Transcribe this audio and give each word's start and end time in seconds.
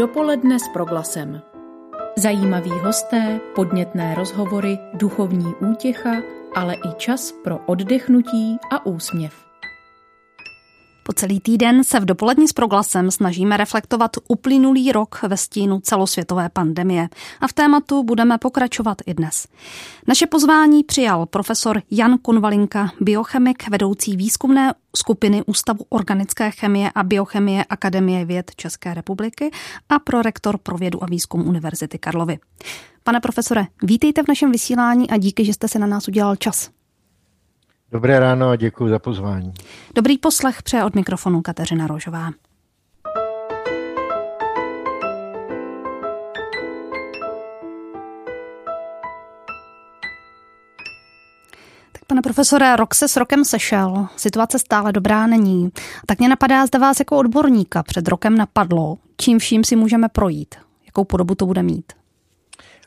Dopoledne 0.00 0.58
s 0.58 0.68
proglasem. 0.68 1.42
Zajímaví 2.16 2.70
hosté, 2.70 3.40
podnětné 3.54 4.14
rozhovory, 4.14 4.78
duchovní 4.94 5.54
útěcha, 5.72 6.22
ale 6.54 6.74
i 6.74 6.94
čas 6.96 7.32
pro 7.44 7.58
oddechnutí 7.66 8.58
a 8.70 8.86
úsměv. 8.86 9.49
Po 11.10 11.14
celý 11.14 11.40
týden 11.40 11.84
se 11.84 12.00
v 12.00 12.04
dopolední 12.04 12.48
s 12.48 12.52
proglasem 12.52 13.10
snažíme 13.10 13.56
reflektovat 13.56 14.10
uplynulý 14.28 14.92
rok 14.92 15.22
ve 15.22 15.36
stínu 15.36 15.80
celosvětové 15.80 16.48
pandemie 16.48 17.08
a 17.40 17.48
v 17.48 17.52
tématu 17.52 18.02
budeme 18.02 18.38
pokračovat 18.38 18.98
i 19.06 19.14
dnes. 19.14 19.46
Naše 20.08 20.26
pozvání 20.26 20.84
přijal 20.84 21.26
profesor 21.26 21.82
Jan 21.90 22.18
Konvalinka, 22.22 22.92
biochemik, 23.00 23.68
vedoucí 23.68 24.16
výzkumné 24.16 24.74
skupiny 24.96 25.42
Ústavu 25.46 25.84
organické 25.88 26.50
chemie 26.50 26.90
a 26.94 27.02
biochemie 27.02 27.64
Akademie 27.64 28.24
věd 28.24 28.50
České 28.56 28.94
republiky 28.94 29.50
a 29.88 29.98
prorektor 29.98 30.58
pro 30.58 30.76
vědu 30.76 31.04
a 31.04 31.06
výzkum 31.06 31.48
Univerzity 31.48 31.98
Karlovy. 31.98 32.38
Pane 33.02 33.20
profesore, 33.20 33.66
vítejte 33.82 34.22
v 34.22 34.28
našem 34.28 34.52
vysílání 34.52 35.10
a 35.10 35.16
díky, 35.16 35.44
že 35.44 35.54
jste 35.54 35.68
se 35.68 35.78
na 35.78 35.86
nás 35.86 36.08
udělal 36.08 36.36
čas. 36.36 36.70
Dobré 37.92 38.20
ráno 38.20 38.48
a 38.48 38.56
děkuji 38.56 38.88
za 38.88 38.98
pozvání. 38.98 39.52
Dobrý 39.94 40.18
poslech 40.18 40.62
přeje 40.62 40.84
od 40.84 40.94
mikrofonu 40.94 41.42
Kateřina 41.42 41.86
Rožová. 41.86 42.30
Tak 51.92 52.04
pane 52.06 52.22
profesore, 52.22 52.76
rok 52.76 52.94
se 52.94 53.08
s 53.08 53.16
rokem 53.16 53.44
sešel, 53.44 54.06
situace 54.16 54.58
stále 54.58 54.92
dobrá 54.92 55.26
není. 55.26 55.70
Tak 56.06 56.18
mě 56.18 56.28
napadá, 56.28 56.66
zda 56.66 56.78
vás 56.78 56.98
jako 56.98 57.16
odborníka 57.16 57.82
před 57.82 58.08
rokem 58.08 58.38
napadlo, 58.38 58.98
čím 59.16 59.38
vším 59.38 59.64
si 59.64 59.76
můžeme 59.76 60.08
projít, 60.08 60.54
jakou 60.86 61.04
podobu 61.04 61.34
to 61.34 61.46
bude 61.46 61.62
mít. 61.62 61.92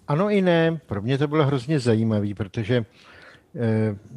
Ano 0.07 0.29
i 0.29 0.41
ne, 0.41 0.79
pro 0.85 1.01
mě 1.01 1.17
to 1.17 1.27
bylo 1.27 1.45
hrozně 1.45 1.79
zajímavé, 1.79 2.27
protože 2.38 2.85
Eh, 2.85 3.12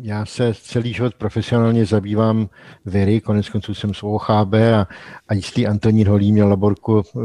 já 0.01 0.27
se 0.27 0.55
celý 0.55 0.93
život 0.93 1.15
profesionálně 1.15 1.87
zabývám 1.87 2.49
viry, 2.85 3.21
konec 3.21 3.49
konců 3.49 3.75
jsem 3.75 3.95
z 3.95 4.03
OHB 4.03 4.55
a, 4.55 4.89
a 5.29 5.35
jistý 5.35 5.67
Antonín 5.67 6.09
Holý 6.09 6.33
měl 6.33 6.49
laborku 6.49 7.03
eh, 7.03 7.21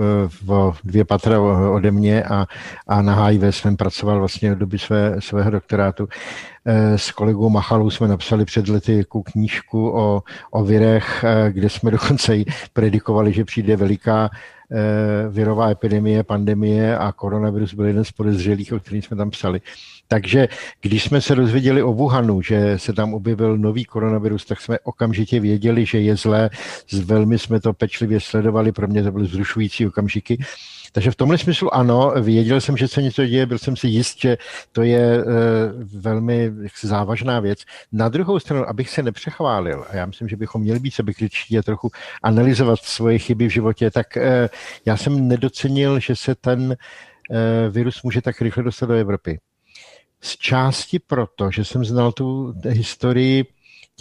v 0.45 0.73
dvě 0.83 1.05
patra 1.05 1.41
ode 1.71 1.91
mě 1.91 2.23
a, 2.23 2.45
a 2.87 3.01
na 3.01 3.25
HIV 3.25 3.41
jsem 3.49 3.77
pracoval 3.77 4.19
vlastně 4.19 4.51
od 4.51 4.57
doby 4.57 4.79
své, 4.79 5.15
svého 5.19 5.51
doktorátu. 5.51 6.07
Eh, 6.65 6.97
s 6.97 7.11
kolegou 7.11 7.49
Machalou 7.49 7.89
jsme 7.89 8.07
napsali 8.07 8.45
před 8.45 8.67
lety 8.67 8.97
jako 8.97 9.23
knížku 9.23 9.89
o, 9.89 10.23
o 10.51 10.63
virech, 10.63 11.25
kde 11.49 11.69
jsme 11.69 11.91
dokonce 11.91 12.37
i 12.37 12.45
predikovali, 12.73 13.33
že 13.33 13.45
přijde 13.45 13.75
veliká 13.75 14.29
virová 15.29 15.69
epidemie, 15.69 16.23
pandemie 16.23 16.97
a 16.97 17.11
koronavirus 17.11 17.73
byl 17.73 17.85
jeden 17.85 18.03
z 18.03 18.11
podezřelých, 18.11 18.73
o 18.73 18.79
kterých 18.79 19.05
jsme 19.05 19.17
tam 19.17 19.29
psali. 19.29 19.61
Takže 20.11 20.47
když 20.81 21.03
jsme 21.03 21.21
se 21.21 21.35
dozvěděli 21.35 21.83
o 21.83 21.93
Wuhanu, 21.93 22.41
že 22.41 22.79
se 22.79 22.93
tam 22.93 23.13
objevil 23.13 23.57
nový 23.57 23.85
koronavirus, 23.85 24.45
tak 24.45 24.61
jsme 24.61 24.79
okamžitě 24.79 25.39
věděli, 25.39 25.85
že 25.85 25.99
je 25.99 26.15
zlé. 26.15 26.49
Velmi 27.05 27.39
jsme 27.39 27.59
to 27.59 27.73
pečlivě 27.73 28.19
sledovali, 28.19 28.71
pro 28.71 28.87
mě 28.87 29.03
to 29.03 29.11
byly 29.11 29.25
vzrušující 29.25 29.87
okamžiky. 29.87 30.43
Takže 30.91 31.11
v 31.11 31.15
tomhle 31.15 31.37
smyslu 31.37 31.75
ano, 31.75 32.13
věděl 32.21 32.61
jsem, 32.61 32.77
že 32.77 32.87
se 32.87 33.01
něco 33.01 33.25
děje, 33.25 33.45
byl 33.45 33.57
jsem 33.57 33.75
si 33.75 33.87
jist, 33.87 34.21
že 34.21 34.37
to 34.71 34.83
je 34.83 34.99
e, 34.99 35.23
velmi 35.99 36.51
závažná 36.83 37.39
věc. 37.39 37.59
Na 37.91 38.09
druhou 38.09 38.39
stranu, 38.39 38.69
abych 38.69 38.89
se 38.89 39.03
nepřechválil, 39.03 39.85
a 39.89 39.95
já 39.95 40.05
myslím, 40.05 40.27
že 40.27 40.35
bychom 40.35 40.61
měli 40.61 40.79
být 40.79 40.93
sebekritičtí 40.93 41.57
a 41.57 41.63
trochu 41.63 41.91
analyzovat 42.23 42.79
svoje 42.79 43.19
chyby 43.19 43.47
v 43.47 43.51
životě, 43.51 43.91
tak 43.91 44.17
e, 44.17 44.49
já 44.85 44.97
jsem 44.97 45.27
nedocenil, 45.27 45.99
že 45.99 46.15
se 46.15 46.35
ten 46.35 46.71
e, 46.71 47.69
virus 47.69 48.03
může 48.03 48.21
tak 48.21 48.41
rychle 48.41 48.63
dostat 48.63 48.85
do 48.85 48.93
Evropy. 48.93 49.39
Z 50.21 50.37
části 50.37 50.99
proto, 50.99 51.51
že 51.51 51.65
jsem 51.65 51.85
znal 51.85 52.11
tu 52.11 52.53
historii 52.67 53.45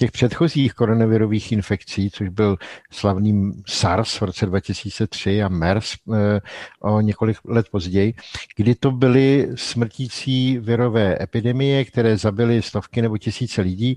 těch 0.00 0.12
předchozích 0.12 0.74
koronavirových 0.74 1.52
infekcí, 1.52 2.10
což 2.10 2.28
byl 2.28 2.56
slavný 2.90 3.52
SARS 3.66 4.20
v 4.20 4.22
roce 4.22 4.46
2003 4.46 5.42
a 5.42 5.48
MERS 5.48 5.94
eh, 5.94 6.40
o 6.80 7.00
několik 7.00 7.36
let 7.44 7.66
později, 7.70 8.14
kdy 8.56 8.74
to 8.74 8.90
byly 8.90 9.48
smrtící 9.54 10.58
virové 10.58 11.22
epidemie, 11.22 11.84
které 11.84 12.16
zabily 12.16 12.62
stovky 12.62 13.02
nebo 13.02 13.18
tisíce 13.18 13.62
lidí 13.62 13.96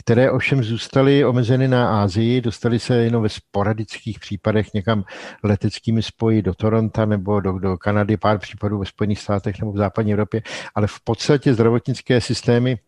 které 0.00 0.30
ovšem 0.30 0.64
zůstaly 0.64 1.24
omezeny 1.24 1.68
na 1.68 2.02
Ázii, 2.02 2.40
dostali 2.40 2.78
se 2.78 2.96
jenom 2.96 3.22
ve 3.22 3.28
sporadických 3.28 4.18
případech 4.20 4.74
někam 4.74 5.04
leteckými 5.42 6.02
spoji 6.02 6.42
do 6.42 6.54
Toronto 6.54 7.06
nebo 7.06 7.40
do, 7.40 7.58
do 7.58 7.78
Kanady, 7.78 8.16
pár 8.16 8.38
případů 8.38 8.78
ve 8.78 8.86
Spojených 8.86 9.20
státech 9.20 9.58
nebo 9.60 9.72
v 9.72 9.76
západní 9.76 10.12
Evropě, 10.12 10.42
ale 10.74 10.86
v 10.86 11.00
podstatě 11.04 11.54
zdravotnické 11.54 12.20
systémy 12.20 12.78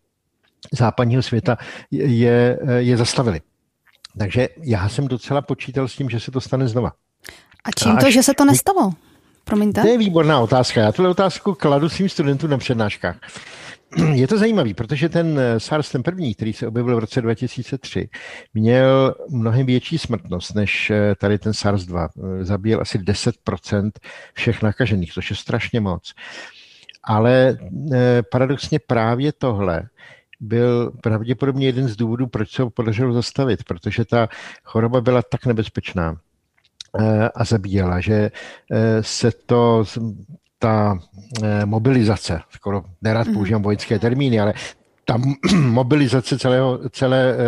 západního 0.72 1.22
světa 1.22 1.58
je, 1.90 2.58
je 2.78 2.96
zastavili. 2.96 3.40
Takže 4.18 4.48
já 4.62 4.88
jsem 4.88 5.08
docela 5.08 5.42
počítal 5.42 5.88
s 5.88 5.96
tím, 5.96 6.10
že 6.10 6.20
se 6.20 6.30
to 6.30 6.40
stane 6.40 6.68
znova. 6.68 6.92
A 7.64 7.70
čím 7.70 7.96
to, 7.96 8.10
že 8.10 8.22
se 8.22 8.34
to 8.34 8.44
nestalo? 8.44 8.92
Promiňte. 9.44 9.80
To 9.82 9.88
je 9.88 9.98
výborná 9.98 10.40
otázka. 10.40 10.80
Já 10.80 10.92
tuhle 10.92 11.10
otázku 11.10 11.54
kladu 11.54 11.88
svým 11.88 12.08
studentům 12.08 12.50
na 12.50 12.58
přednáškách. 12.58 13.16
je 14.14 14.28
to 14.28 14.38
zajímavý, 14.38 14.74
protože 14.74 15.08
ten 15.08 15.38
eh, 15.38 15.60
SARS, 15.60 15.90
ten 15.90 16.02
první, 16.02 16.34
který 16.34 16.52
se 16.52 16.66
objevil 16.66 16.96
v 16.96 16.98
roce 16.98 17.22
2003, 17.22 18.08
měl 18.54 19.14
mnohem 19.30 19.66
větší 19.66 19.98
smrtnost 19.98 20.54
než 20.54 20.90
eh, 20.90 21.14
tady 21.14 21.38
ten 21.38 21.52
SARS-2. 21.52 22.08
Eh, 22.08 22.44
zabíjel 22.44 22.80
asi 22.80 22.98
10% 22.98 23.90
všech 24.34 24.62
nakažených, 24.62 25.12
což 25.12 25.30
je 25.30 25.36
strašně 25.36 25.80
moc. 25.80 26.12
Ale 27.04 27.56
paradoxně 28.30 28.78
právě 28.78 29.32
tohle 29.32 29.82
byl 30.40 30.92
pravděpodobně 31.02 31.66
jeden 31.66 31.88
z 31.88 31.96
důvodů, 31.96 32.26
proč 32.26 32.50
se 32.50 32.62
ho 32.62 32.70
podařilo 32.70 33.12
zastavit, 33.12 33.64
protože 33.64 34.04
ta 34.04 34.28
choroba 34.64 35.00
byla 35.00 35.22
tak 35.22 35.46
nebezpečná 35.46 36.16
a 37.34 37.44
zabíjela, 37.44 38.00
že 38.00 38.30
se 39.00 39.30
to 39.46 39.84
ta 40.62 40.98
eh, 41.42 41.66
mobilizace, 41.66 42.40
skoro 42.50 42.84
nerad 43.02 43.26
mhm. 43.26 43.34
používám 43.34 43.62
vojenské 43.62 43.98
termíny, 43.98 44.40
ale 44.40 44.54
ta 45.04 45.18
mobilizace 45.56 46.38
celého, 46.38 46.88
celé, 46.90 47.34
eh, 47.34 47.38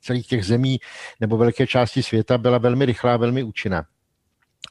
celých 0.00 0.26
těch 0.26 0.44
zemí 0.44 0.78
nebo 1.20 1.36
velké 1.36 1.66
části 1.66 2.02
světa 2.02 2.38
byla 2.38 2.58
velmi 2.58 2.84
rychlá, 2.84 3.16
velmi 3.16 3.42
účinná 3.42 3.84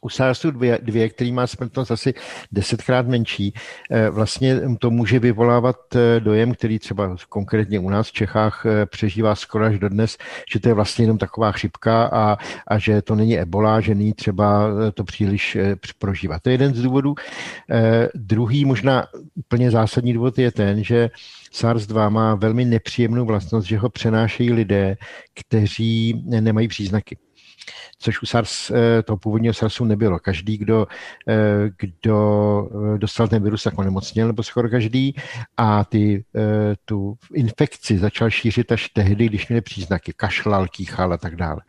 u 0.02 0.10
SARSu 0.10 0.52
2, 0.52 0.78
2, 0.82 1.10
který 1.10 1.32
má 1.32 1.48
smrtnost 1.48 1.92
asi 1.92 2.14
desetkrát 2.52 3.08
menší, 3.08 3.54
eh, 3.92 4.10
vlastně 4.10 4.62
to 4.80 4.92
může 4.92 5.20
vyvolávat 5.20 5.76
eh, 5.96 6.20
dojem, 6.20 6.54
který 6.54 6.80
třeba 6.80 7.16
konkrétně 7.30 7.80
u 7.80 7.90
nás 7.90 8.08
v 8.08 8.12
Čechách 8.12 8.66
eh, 8.66 8.86
přežívá 8.86 9.36
skoro 9.36 9.66
až 9.66 9.80
dodnes, 9.80 10.18
že 10.54 10.60
to 10.60 10.70
je 10.70 10.74
vlastně 10.74 11.04
jenom 11.04 11.18
taková 11.18 11.52
chřipka 11.52 12.06
a, 12.06 12.38
a 12.68 12.78
že 12.78 13.02
to 13.02 13.16
není 13.16 13.40
ebola, 13.40 13.82
že 13.82 13.96
není 13.96 14.14
třeba 14.14 14.68
to 14.94 15.04
příliš 15.04 15.58
prožívat. 16.00 16.42
To 16.42 16.50
je 16.50 16.54
jeden 16.54 16.74
z 16.74 16.82
důvodů. 16.82 17.16
Druhý, 18.16 18.66
možná 18.66 19.08
úplně 19.36 19.72
zásadní 19.72 20.14
důvod 20.14 20.40
je 20.40 20.52
ten, 20.52 20.84
že 20.84 21.10
SARS-2 21.54 22.10
má 22.10 22.36
velmi 22.36 22.66
nepříjemnou 22.66 23.26
vlastnost, 23.26 23.68
že 23.68 23.78
ho 23.78 23.90
přenášejí 23.90 24.54
lidé, 24.54 24.98
kteří 25.34 26.24
nemají 26.26 26.68
příznaky 26.68 27.18
což 28.00 28.22
u 28.22 28.26
SARS, 28.26 28.72
eh, 28.72 29.04
toho 29.04 29.18
původního 29.18 29.54
SARSu 29.54 29.86
nebylo. 29.86 30.20
Každý, 30.20 30.58
kdo, 30.58 30.88
eh, 31.28 31.70
kdo 31.78 32.70
eh, 32.96 32.98
dostal 32.98 33.28
ten 33.28 33.44
virus, 33.44 33.64
tak 33.64 33.80
onemocněl, 33.80 34.28
nebo 34.28 34.44
skoro 34.44 34.70
každý, 34.70 35.16
a 35.58 35.84
ty, 35.84 36.26
tu 36.86 37.18
infekci 37.34 37.98
začal 37.98 38.30
šířit 38.30 38.72
až 38.72 38.90
tehdy, 38.90 39.26
když 39.26 39.48
měli 39.48 39.62
příznaky, 39.62 40.14
kašlal, 40.16 40.68
kýchal 40.68 41.14
a 41.14 41.18
tak 41.18 41.36
dále. 41.36 41.62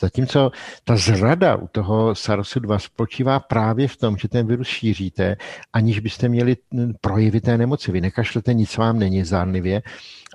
Zatímco 0.00 0.50
ta 0.84 0.96
zrada 0.96 1.56
u 1.56 1.68
toho 1.68 2.12
SARS-2 2.12 2.78
spočívá 2.78 3.40
právě 3.40 3.88
v 3.88 3.96
tom, 3.96 4.16
že 4.16 4.28
ten 4.28 4.46
virus 4.46 4.68
šíříte, 4.68 5.36
aniž 5.72 5.98
byste 5.98 6.28
měli 6.28 6.56
projevy 7.00 7.40
té 7.40 7.58
nemoci. 7.58 7.92
Vy 7.92 8.00
nekašlete, 8.00 8.54
nic 8.54 8.76
vám 8.76 8.98
není 8.98 9.24
zánlivě, 9.24 9.82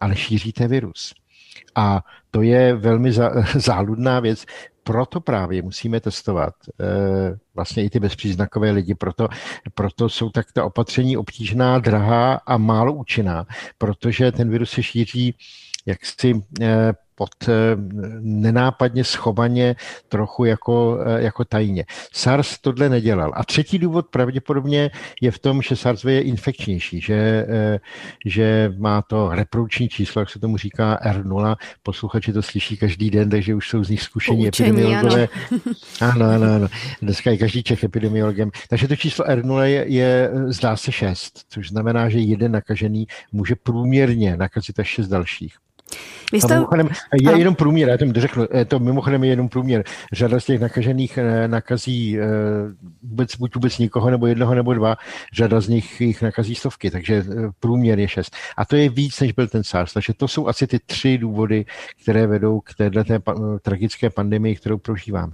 ale 0.02 0.16
šíříte 0.16 0.68
virus. 0.68 1.14
A 1.76 2.04
to 2.32 2.42
je 2.42 2.76
velmi 2.76 3.12
záludná 3.56 4.20
věc, 4.20 4.46
proto 4.90 5.22
právě 5.22 5.62
musíme 5.62 6.00
testovat 6.00 6.54
e, 6.80 6.86
vlastně 7.56 7.84
i 7.84 7.90
ty 7.90 8.00
bezpříznakové 8.00 8.72
lidi, 8.72 8.96
proto, 8.96 9.28
proto 9.74 10.10
jsou 10.10 10.30
tak 10.30 10.52
ta 10.52 10.66
opatření 10.66 11.18
obtížná, 11.18 11.80
drahá 11.80 12.34
a 12.34 12.58
málo 12.58 12.94
účinná, 12.94 13.46
protože 13.78 14.32
ten 14.32 14.50
virus 14.50 14.72
se 14.72 14.84
šíří 14.84 15.36
jaksi 15.86 16.42
e, 16.62 16.94
pod 17.20 17.50
nenápadně 18.20 19.04
schovaně, 19.04 19.76
trochu 20.08 20.46
jako, 20.46 21.00
jako 21.18 21.46
tajně. 21.46 21.86
SARS 22.14 22.58
tohle 22.62 22.90
nedělal. 22.90 23.32
A 23.36 23.44
třetí 23.44 23.80
důvod 23.80 24.08
pravděpodobně 24.08 24.90
je 25.22 25.32
v 25.32 25.40
tom, 25.40 25.62
že 25.62 25.76
SARS 25.76 26.04
je 26.04 26.22
infekčnější, 26.22 27.02
že, 27.02 27.46
že 28.26 28.72
má 28.78 29.02
to 29.02 29.30
reprodukční 29.36 29.90
číslo, 29.90 30.20
jak 30.22 30.30
se 30.30 30.40
tomu 30.40 30.58
říká 30.58 31.00
R0. 31.06 31.56
Posluchači 31.84 32.34
to 32.34 32.42
slyší 32.42 32.78
každý 32.78 33.10
den, 33.10 33.30
takže 33.30 33.56
už 33.56 33.70
jsou 33.70 33.84
z 33.84 33.90
nich 33.90 34.02
zkušení 34.02 34.48
epidemiologové. 34.48 35.28
Ano. 36.02 36.14
ano, 36.14 36.26
ano, 36.26 36.56
ano. 36.56 36.68
Dneska 37.02 37.32
je 37.32 37.38
každý 37.38 37.64
Čech 37.64 37.84
epidemiologem. 37.84 38.52
Takže 38.70 38.88
to 38.88 38.96
číslo 38.96 39.26
R0 39.26 39.62
je, 39.62 39.86
je 39.88 40.32
zdá 40.48 40.78
se 40.78 40.92
6, 40.92 41.46
což 41.50 41.70
znamená, 41.70 42.10
že 42.10 42.20
jeden 42.20 42.52
nakažený 42.52 43.08
může 43.32 43.56
průměrně 43.56 44.38
nakazit 44.38 44.80
až 44.80 44.88
6 44.88 45.08
dalších. 45.08 45.56
Vy 46.32 46.42
jste... 46.42 46.56
mimochodem, 46.56 46.90
je 47.22 47.40
jenom 47.40 47.56
průměr, 47.56 47.90
já 47.90 47.98
to 47.98 48.06
řeknu, 48.22 48.46
to 48.68 48.80
mimochodem 48.80 49.24
je 49.24 49.30
jenom 49.30 49.50
průměr. 49.50 49.84
Řada 50.14 50.40
z 50.40 50.46
těch 50.46 50.62
nakažených 50.62 51.18
eh, 51.18 51.48
nakazí 51.48 52.20
eh, 52.20 52.26
vůbec, 53.04 53.36
buď 53.36 53.56
vůbec 53.56 53.78
nikoho, 53.78 54.10
nebo 54.10 54.28
jednoho, 54.28 54.56
nebo 54.56 54.74
dva. 54.74 54.98
Řada 55.34 55.62
z 55.62 55.68
nich 55.68 56.02
jich 56.02 56.22
nakazí 56.22 56.56
stovky, 56.56 56.92
takže 56.92 57.16
eh, 57.16 57.36
průměr 57.60 58.00
je 58.00 58.08
šest. 58.08 58.36
A 58.58 58.66
to 58.66 58.76
je 58.76 58.90
víc, 58.90 59.20
než 59.20 59.32
byl 59.32 59.48
ten 59.48 59.64
SARS. 59.64 59.94
Takže 59.94 60.14
to 60.14 60.28
jsou 60.28 60.48
asi 60.48 60.68
ty 60.68 60.80
tři 60.86 61.18
důvody, 61.18 61.66
které 62.02 62.28
vedou 62.28 62.60
k 62.60 62.74
této 62.74 63.04
tragické 63.62 64.10
pandemii, 64.10 64.56
kterou 64.56 64.78
prožíváme. 64.78 65.34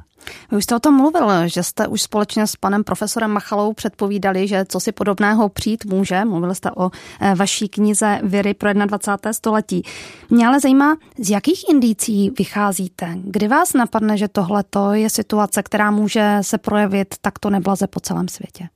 Vy 0.51 0.57
už 0.57 0.63
jste 0.63 0.75
o 0.75 0.79
tom 0.79 0.97
mluvil, 0.97 1.47
že 1.47 1.63
jste 1.63 1.87
už 1.87 2.01
společně 2.01 2.47
s 2.47 2.55
panem 2.55 2.83
profesorem 2.83 3.31
Machalou 3.31 3.73
předpovídali, 3.73 4.47
že 4.47 4.65
co 4.67 4.79
si 4.79 4.91
podobného 4.91 5.49
přijít 5.49 5.85
může. 5.85 6.25
Mluvil 6.25 6.55
jste 6.55 6.71
o 6.71 6.91
eh, 7.21 7.35
vaší 7.35 7.69
knize 7.69 8.19
Viry 8.23 8.53
pro 8.53 8.73
21. 8.73 9.33
století. 9.33 9.83
Mě 10.29 10.47
ale 10.47 10.59
zajímá, 10.59 10.97
z 11.19 11.29
jakých 11.29 11.69
indicí 11.69 12.29
vycházíte? 12.37 13.17
Kdy 13.23 13.47
vás 13.47 13.73
napadne, 13.73 14.17
že 14.17 14.27
tohle 14.27 14.63
je 14.93 15.09
situace, 15.09 15.63
která 15.63 15.91
může 15.91 16.37
se 16.41 16.57
projevit 16.57 17.15
takto 17.21 17.49
neblaze 17.49 17.87
po 17.87 17.99
celém 17.99 18.27
světě? 18.27 18.67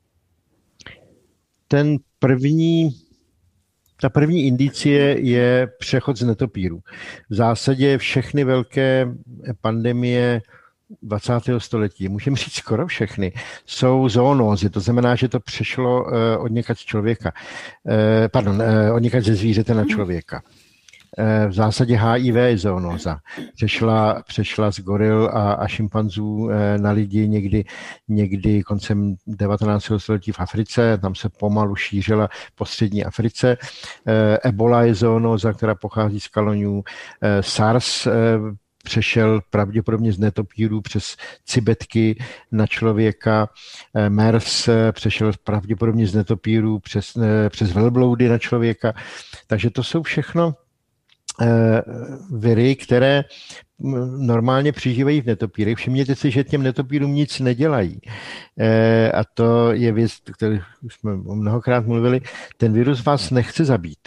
Ten 1.68 1.98
první 2.19 2.92
ta 4.01 4.10
první 4.10 4.44
indicie 4.48 5.19
je 5.19 5.68
přechod 5.80 6.18
z 6.18 6.24
netopíru. 6.24 6.80
V 7.30 7.36
zásadě 7.36 7.98
všechny 7.98 8.44
velké 8.44 9.07
pandemie 9.62 10.42
20. 11.01 11.33
století, 11.57 12.09
můžeme 12.09 12.38
říct 12.38 12.53
skoro 12.53 12.88
všechny, 12.88 13.33
jsou 13.65 14.09
zoonózy, 14.09 14.69
to 14.69 14.80
znamená, 14.80 15.15
že 15.15 15.27
to 15.27 15.39
přešlo 15.39 16.03
uh, 16.03 16.12
od 16.39 16.51
někač 16.51 16.80
člověka, 16.80 17.31
uh, 17.83 17.94
pardon, 18.31 18.56
uh, 18.56 18.95
od 18.95 19.00
někač 19.00 19.25
ze 19.25 19.36
zvířete 19.36 19.74
na 19.74 19.86
člověka. 19.86 20.41
V 21.47 21.53
zásadě 21.53 21.97
HIV 21.97 22.36
je 22.36 22.57
zoonóza. 22.57 23.19
Přešla, 23.56 24.24
přešla 24.27 24.71
z 24.71 24.80
goril 24.80 25.30
a, 25.33 25.53
a 25.53 25.68
šimpanzů 25.68 26.50
na 26.77 26.91
lidi 26.91 27.27
někdy, 27.27 27.65
někdy 28.07 28.63
koncem 28.63 29.15
19. 29.27 29.91
století 29.97 30.31
v 30.31 30.39
Africe, 30.39 30.97
tam 30.97 31.15
se 31.15 31.30
pomalu 31.30 31.75
šířila 31.75 32.30
po 32.56 32.65
střední 32.65 33.06
Africe. 33.06 33.57
Ebola 34.44 34.83
je 34.83 34.95
zoonóza, 34.95 35.53
která 35.53 35.75
pochází 35.75 36.19
z 36.19 36.27
kaloňů. 36.27 36.83
SARS 37.41 38.07
přešel 38.84 39.42
pravděpodobně 39.50 40.14
z 40.14 40.20
netopírů 40.20 40.81
přes 40.81 41.18
cibetky 41.46 42.24
na 42.52 42.68
člověka. 42.68 43.50
Eh, 43.96 44.10
MERS 44.10 44.68
eh, 44.68 44.92
přešel 44.92 45.31
pravděpodobně 45.44 46.08
z 46.08 46.16
netopírů 46.16 46.80
přes, 46.80 47.14
eh, 47.16 47.50
přes 47.50 47.74
velbloudy 47.74 48.30
na 48.30 48.38
člověka. 48.38 48.94
Takže 49.48 49.70
to 49.70 49.84
jsou 49.84 50.04
všechno 50.04 50.56
viry, 52.31 52.76
které 52.76 53.24
normálně 54.18 54.72
přižívají 54.72 55.22
v 55.22 55.25
netopírech. 55.25 55.78
Všimněte 55.78 56.16
si, 56.16 56.32
že 56.32 56.44
těm 56.44 56.64
netopírům 56.64 57.14
nic 57.14 57.40
nedělají. 57.40 58.02
A 59.14 59.24
to 59.34 59.72
je 59.72 59.92
věc, 59.92 60.12
kterou 60.34 60.60
jsme 60.90 61.16
mnohokrát 61.16 61.86
mluvili. 61.86 62.22
Ten 62.58 62.74
virus 62.74 63.06
vás 63.06 63.32
nechce 63.32 63.66
zabít 63.66 64.00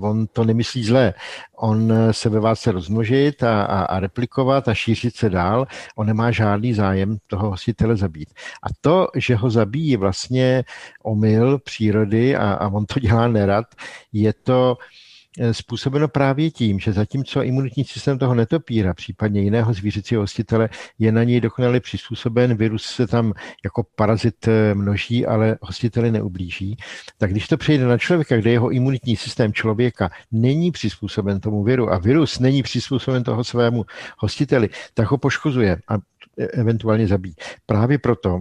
on 0.00 0.26
to 0.26 0.44
nemyslí 0.44 0.84
zlé. 0.84 1.14
On 1.56 1.92
se 2.10 2.28
ve 2.28 2.40
vás 2.40 2.60
chce 2.60 2.72
rozmnožit 2.72 3.42
a, 3.42 3.62
a, 3.62 3.82
a 3.82 4.00
replikovat 4.00 4.68
a 4.68 4.74
šířit 4.74 5.16
se 5.16 5.30
dál. 5.30 5.66
On 5.96 6.06
nemá 6.06 6.30
žádný 6.30 6.74
zájem 6.74 7.16
toho 7.26 7.50
hostitele 7.50 7.96
zabít. 7.96 8.34
A 8.62 8.66
to, 8.80 9.08
že 9.16 9.36
ho 9.36 9.50
zabíjí, 9.50 9.96
vlastně 9.96 10.64
omyl 11.02 11.58
přírody 11.58 12.36
a, 12.36 12.52
a 12.52 12.68
on 12.68 12.86
to 12.86 13.00
dělá 13.00 13.28
nerad, 13.28 13.66
je 14.12 14.32
to 14.32 14.76
Eh, 14.76 15.05
způsobeno 15.52 16.08
právě 16.08 16.50
tím, 16.50 16.78
že 16.78 16.92
zatímco 16.92 17.42
imunitní 17.42 17.84
systém 17.84 18.18
toho 18.18 18.34
netopíra, 18.34 18.94
případně 18.94 19.40
jiného 19.40 19.72
zvířecího 19.72 20.20
hostitele, 20.20 20.68
je 20.98 21.12
na 21.12 21.24
něj 21.24 21.40
dokonale 21.40 21.80
přizpůsoben, 21.80 22.56
virus 22.56 22.82
se 22.82 23.06
tam 23.06 23.32
jako 23.64 23.86
parazit 23.96 24.48
eh, 24.48 24.74
množí, 24.74 25.26
ale 25.26 25.56
hostiteli 25.60 26.10
neublíží, 26.10 26.76
tak 27.18 27.30
když 27.30 27.48
to 27.48 27.56
přejde 27.56 27.84
na 27.84 27.98
člověka, 27.98 28.36
kde 28.36 28.50
jeho 28.50 28.70
imunitní 28.70 29.16
systém 29.16 29.52
člověka 29.52 30.10
není 30.32 30.70
přizpůsoben 30.70 31.40
tomu 31.40 31.64
viru 31.64 31.92
a 31.92 31.98
virus 31.98 32.38
není 32.38 32.62
přizpůsoben 32.62 33.22
toho 33.24 33.44
svému 33.44 33.84
hostiteli, 34.18 34.68
tak 34.94 35.10
ho 35.10 35.18
poškozuje 35.18 35.76
a 35.88 35.94
e, 36.38 36.46
eventuálně 36.46 37.06
zabíjí. 37.06 37.34
Právě 37.66 37.98
proto 37.98 38.40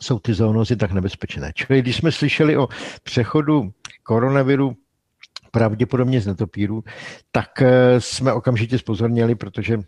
jsou 0.00 0.18
ty 0.18 0.34
zoonozy 0.34 0.76
tak 0.76 0.92
nebezpečné. 0.92 1.52
Čili 1.54 1.82
když 1.82 1.96
jsme 1.96 2.12
slyšeli 2.12 2.56
o 2.56 2.68
přechodu 3.02 3.72
koronaviru 4.02 4.76
pravděpodobně 5.50 6.20
z 6.20 6.26
netopíru, 6.26 6.84
tak 7.32 7.62
eh, 7.62 8.00
jsme 8.00 8.32
okamžitě 8.32 8.78
spozorněli, 8.78 9.34
protože 9.34 9.78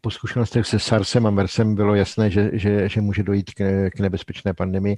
po 0.00 0.10
zkušenostech 0.10 0.66
se 0.66 0.78
SARSem 0.78 1.26
a 1.26 1.30
MERSem 1.30 1.74
bylo 1.74 1.94
jasné, 1.94 2.30
že, 2.30 2.50
že, 2.52 2.88
že 2.88 3.00
může 3.00 3.22
dojít 3.22 3.50
k, 3.54 3.90
k 3.90 4.00
nebezpečné 4.00 4.54
pandemii 4.54 4.96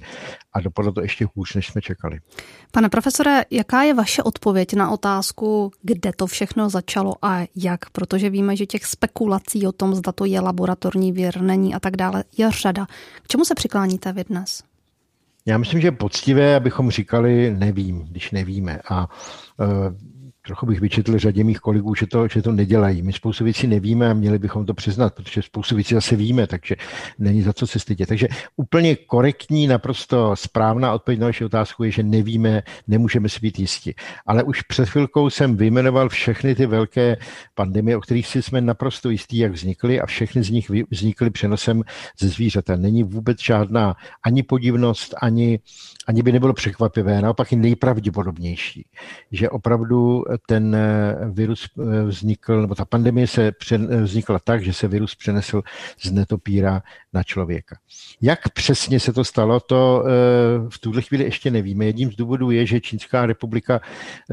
a 0.53 0.61
dopadlo 0.61 0.91
to 0.91 1.01
ještě 1.01 1.27
hůř, 1.35 1.55
než 1.55 1.67
jsme 1.67 1.81
čekali. 1.81 2.19
Pane 2.71 2.89
profesore, 2.89 3.45
jaká 3.51 3.83
je 3.83 3.93
vaše 3.93 4.23
odpověď 4.23 4.73
na 4.73 4.91
otázku, 4.91 5.71
kde 5.81 6.11
to 6.15 6.27
všechno 6.27 6.69
začalo 6.69 7.13
a 7.21 7.47
jak? 7.55 7.89
Protože 7.89 8.29
víme, 8.29 8.55
že 8.55 8.65
těch 8.65 8.85
spekulací 8.85 9.67
o 9.67 9.71
tom, 9.71 9.95
zda 9.95 10.11
to 10.11 10.25
je 10.25 10.39
laboratorní 10.39 11.11
věr, 11.11 11.41
není 11.41 11.75
a 11.75 11.79
tak 11.79 11.97
dále, 11.97 12.23
je 12.37 12.51
řada. 12.51 12.85
K 13.23 13.27
čemu 13.27 13.45
se 13.45 13.55
přikláníte 13.55 14.13
vy 14.13 14.23
dnes? 14.23 14.63
Já 15.45 15.57
myslím, 15.57 15.81
že 15.81 15.91
poctivé, 15.91 16.55
abychom 16.55 16.91
říkali 16.91 17.55
nevím, 17.57 17.99
když 17.99 18.31
nevíme. 18.31 18.79
A 18.89 19.09
uh, 19.59 19.67
trochu 20.45 20.65
bych 20.65 20.79
vyčetl 20.79 21.17
řadě 21.17 21.43
mých 21.43 21.59
kolegů, 21.59 21.95
že 21.95 22.07
to, 22.07 22.27
že 22.27 22.41
to 22.41 22.51
nedělají. 22.51 23.01
My 23.01 23.13
spoustu 23.13 23.43
věcí 23.43 23.67
nevíme 23.67 24.09
a 24.09 24.13
měli 24.13 24.39
bychom 24.39 24.65
to 24.65 24.73
přiznat, 24.73 25.15
protože 25.15 25.41
spoustu 25.41 25.75
věcí 25.75 25.93
zase 25.93 26.15
víme, 26.15 26.47
takže 26.47 26.75
není 27.19 27.41
za 27.41 27.53
co 27.53 27.67
se 27.67 27.79
stydět. 27.79 28.09
Takže 28.09 28.27
úplně 28.55 28.95
korektní, 28.95 29.67
naprosto 29.67 30.35
správná 30.35 30.93
odpověď 30.93 31.19
na 31.19 31.27
vaši 31.27 31.45
otázku 31.45 31.83
je, 31.83 31.91
že 31.91 32.03
nevíme, 32.03 32.61
nemůžeme 32.87 33.29
si 33.29 33.39
být 33.39 33.59
jisti. 33.59 33.93
Ale 34.25 34.43
už 34.43 34.61
před 34.61 34.89
chvilkou 34.89 35.29
jsem 35.29 35.57
vyjmenoval 35.57 36.09
všechny 36.09 36.55
ty 36.55 36.65
velké 36.65 37.17
pandemie, 37.55 37.97
o 37.97 38.01
kterých 38.01 38.27
si 38.27 38.41
jsme 38.41 38.61
naprosto 38.61 39.09
jistí, 39.09 39.37
jak 39.37 39.51
vznikly 39.51 40.01
a 40.01 40.05
všechny 40.05 40.43
z 40.43 40.49
nich 40.49 40.71
vznikly 40.91 41.29
přenosem 41.29 41.83
ze 42.19 42.27
zvířata. 42.27 42.75
Není 42.75 43.03
vůbec 43.03 43.41
žádná 43.43 43.95
ani 44.25 44.43
podivnost, 44.43 45.15
ani, 45.21 45.59
ani 46.07 46.23
by 46.23 46.31
nebylo 46.31 46.53
překvapivé, 46.53 47.21
naopak 47.21 47.51
i 47.51 47.55
nejpravděpodobnější, 47.55 48.85
že 49.31 49.49
opravdu 49.49 50.23
ten 50.47 50.75
eh, 50.75 51.15
virus 51.31 51.69
eh, 51.79 52.03
vznikl, 52.03 52.61
nebo 52.61 52.75
ta 52.75 52.85
pandemie 52.85 53.27
se 53.27 53.51
eh, 53.71 53.77
vznikla 54.01 54.39
tak, 54.43 54.63
že 54.63 54.73
se 54.73 54.87
virus 54.87 55.15
přenesl 55.15 55.61
z 56.01 56.11
netopíra 56.11 56.81
na 57.13 57.23
člověka. 57.23 57.75
Jak 58.21 58.49
přesně 58.49 58.99
se 58.99 59.13
to 59.13 59.23
stalo, 59.23 59.59
to 59.59 60.03
v 60.69 60.79
tuhle 60.79 61.01
chvíli 61.01 61.23
ještě 61.23 61.51
nevíme. 61.51 61.85
Jedním 61.85 62.11
z 62.11 62.15
důvodů 62.15 62.51
je, 62.51 62.65
že 62.65 62.81
Čínská 62.81 63.25
republika 63.25 63.81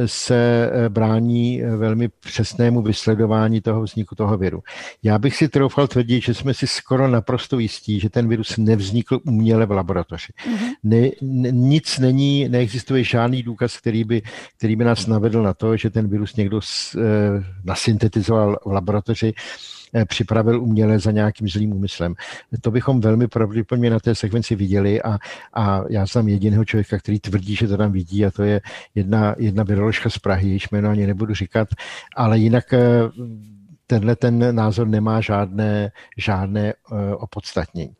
se 0.07 0.71
brání 0.89 1.63
velmi 1.77 2.09
přesnému 2.09 2.83
vysledování 2.83 3.61
toho 3.61 3.83
vzniku 3.83 4.15
toho 4.15 4.37
viru. 4.37 4.63
Já 5.03 5.19
bych 5.19 5.37
si 5.37 5.49
troufal 5.49 5.87
tvrdit, 5.87 6.23
že 6.23 6.35
jsme 6.35 6.55
si 6.55 6.67
skoro 6.67 7.09
naprosto 7.09 7.59
jistí, 7.59 8.01
že 8.01 8.11
ten 8.11 8.29
virus 8.29 8.57
nevznikl 8.57 9.21
uměle 9.27 9.67
v 9.67 9.71
laboratoři. 9.71 10.33
Mm-hmm. 10.33 10.71
Ne, 10.83 11.11
nic 11.51 11.99
není, 11.99 12.49
neexistuje 12.49 13.05
žádný 13.05 13.43
důkaz, 13.43 13.77
který 13.77 14.05
by, 14.05 14.23
který 14.59 14.77
by 14.77 14.85
nás 14.85 15.07
navedl 15.07 15.43
na 15.43 15.55
to, 15.55 15.77
že 15.77 15.90
ten 15.91 16.09
virus 16.09 16.37
někdo 16.37 16.61
eh, 16.61 17.01
nasyntetizoval 17.65 18.59
v 18.65 18.73
laboratoři, 18.73 19.33
eh, 19.95 20.05
připravil 20.05 20.63
uměle 20.63 20.99
za 20.99 21.11
nějakým 21.11 21.49
zlým 21.49 21.73
úmyslem. 21.73 22.15
To 22.61 22.71
bychom 22.71 23.01
velmi 23.01 23.29
pravděpodobně 23.29 23.91
na 23.91 23.99
té 23.99 24.15
sekvenci 24.15 24.55
viděli 24.55 25.03
a, 25.03 25.19
a 25.55 25.83
já 25.89 26.07
znám 26.07 26.29
jediného 26.29 26.65
člověka, 26.65 26.99
který 26.99 27.21
tvrdí, 27.21 27.57
že 27.57 27.69
to 27.69 27.77
tam 27.77 27.93
vidí 27.93 28.27
a 28.27 28.31
to 28.31 28.43
je 28.43 28.61
jedna, 28.95 29.35
jedna 29.39 29.63
viroložka 29.63 30.11
z 30.11 30.19
Prahy, 30.19 30.49
jejíž 30.49 30.71
jméno 30.71 30.91
ani 30.91 31.07
nebudu 31.07 31.35
říkat, 31.35 31.69
ale 32.17 32.39
jinak 32.39 32.73
eh, 32.73 32.81
tenhle 33.87 34.17
ten 34.17 34.55
názor 34.55 34.89
nemá 34.89 35.21
žádné, 35.21 35.91
žádné 36.17 36.75
opodstatnění. 37.17 37.95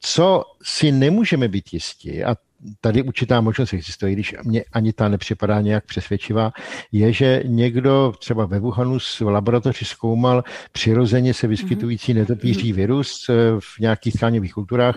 Co 0.00 0.44
si 0.62 0.92
nemůžeme 0.92 1.48
být 1.48 1.72
jistí, 1.72 2.24
a 2.24 2.36
tady 2.80 3.02
určitá 3.02 3.40
možnost 3.40 3.72
existuje, 3.72 4.12
když 4.12 4.34
mě 4.44 4.64
ani 4.72 4.92
ta 4.92 5.08
nepřipadá 5.08 5.60
nějak 5.60 5.84
přesvědčivá, 5.84 6.52
je, 6.92 7.12
že 7.12 7.42
někdo 7.46 8.12
třeba 8.18 8.46
ve 8.46 8.58
Wuhanu 8.58 8.98
v 8.98 9.20
laboratoři 9.20 9.84
zkoumal 9.84 10.44
přirozeně 10.72 11.34
se 11.34 11.46
vyskytující 11.46 12.12
mhm. 12.12 12.20
netopíří 12.20 12.72
virus 12.72 13.26
eh, 13.28 13.34
v 13.60 13.80
nějakých 13.80 14.14
tkáňových 14.14 14.52
kulturách 14.52 14.96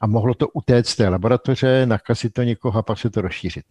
a 0.00 0.06
mohlo 0.06 0.34
to 0.34 0.48
utéct 0.48 0.88
z 0.88 0.96
té 0.96 1.08
laboratoře, 1.08 1.86
nakazit 1.86 2.32
to 2.32 2.42
někoho 2.42 2.78
a 2.78 2.82
pak 2.82 2.98
se 2.98 3.10
to 3.10 3.20
rozšířit. 3.20 3.64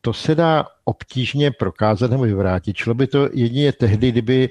To 0.00 0.12
se 0.12 0.34
dá 0.34 0.66
obtížně 0.84 1.50
prokázat 1.50 2.10
nebo 2.10 2.22
vyvrátit. 2.22 2.76
Šlo 2.76 2.94
by 2.94 3.06
to 3.06 3.28
jedině 3.32 3.72
tehdy, 3.72 4.12
kdyby 4.12 4.48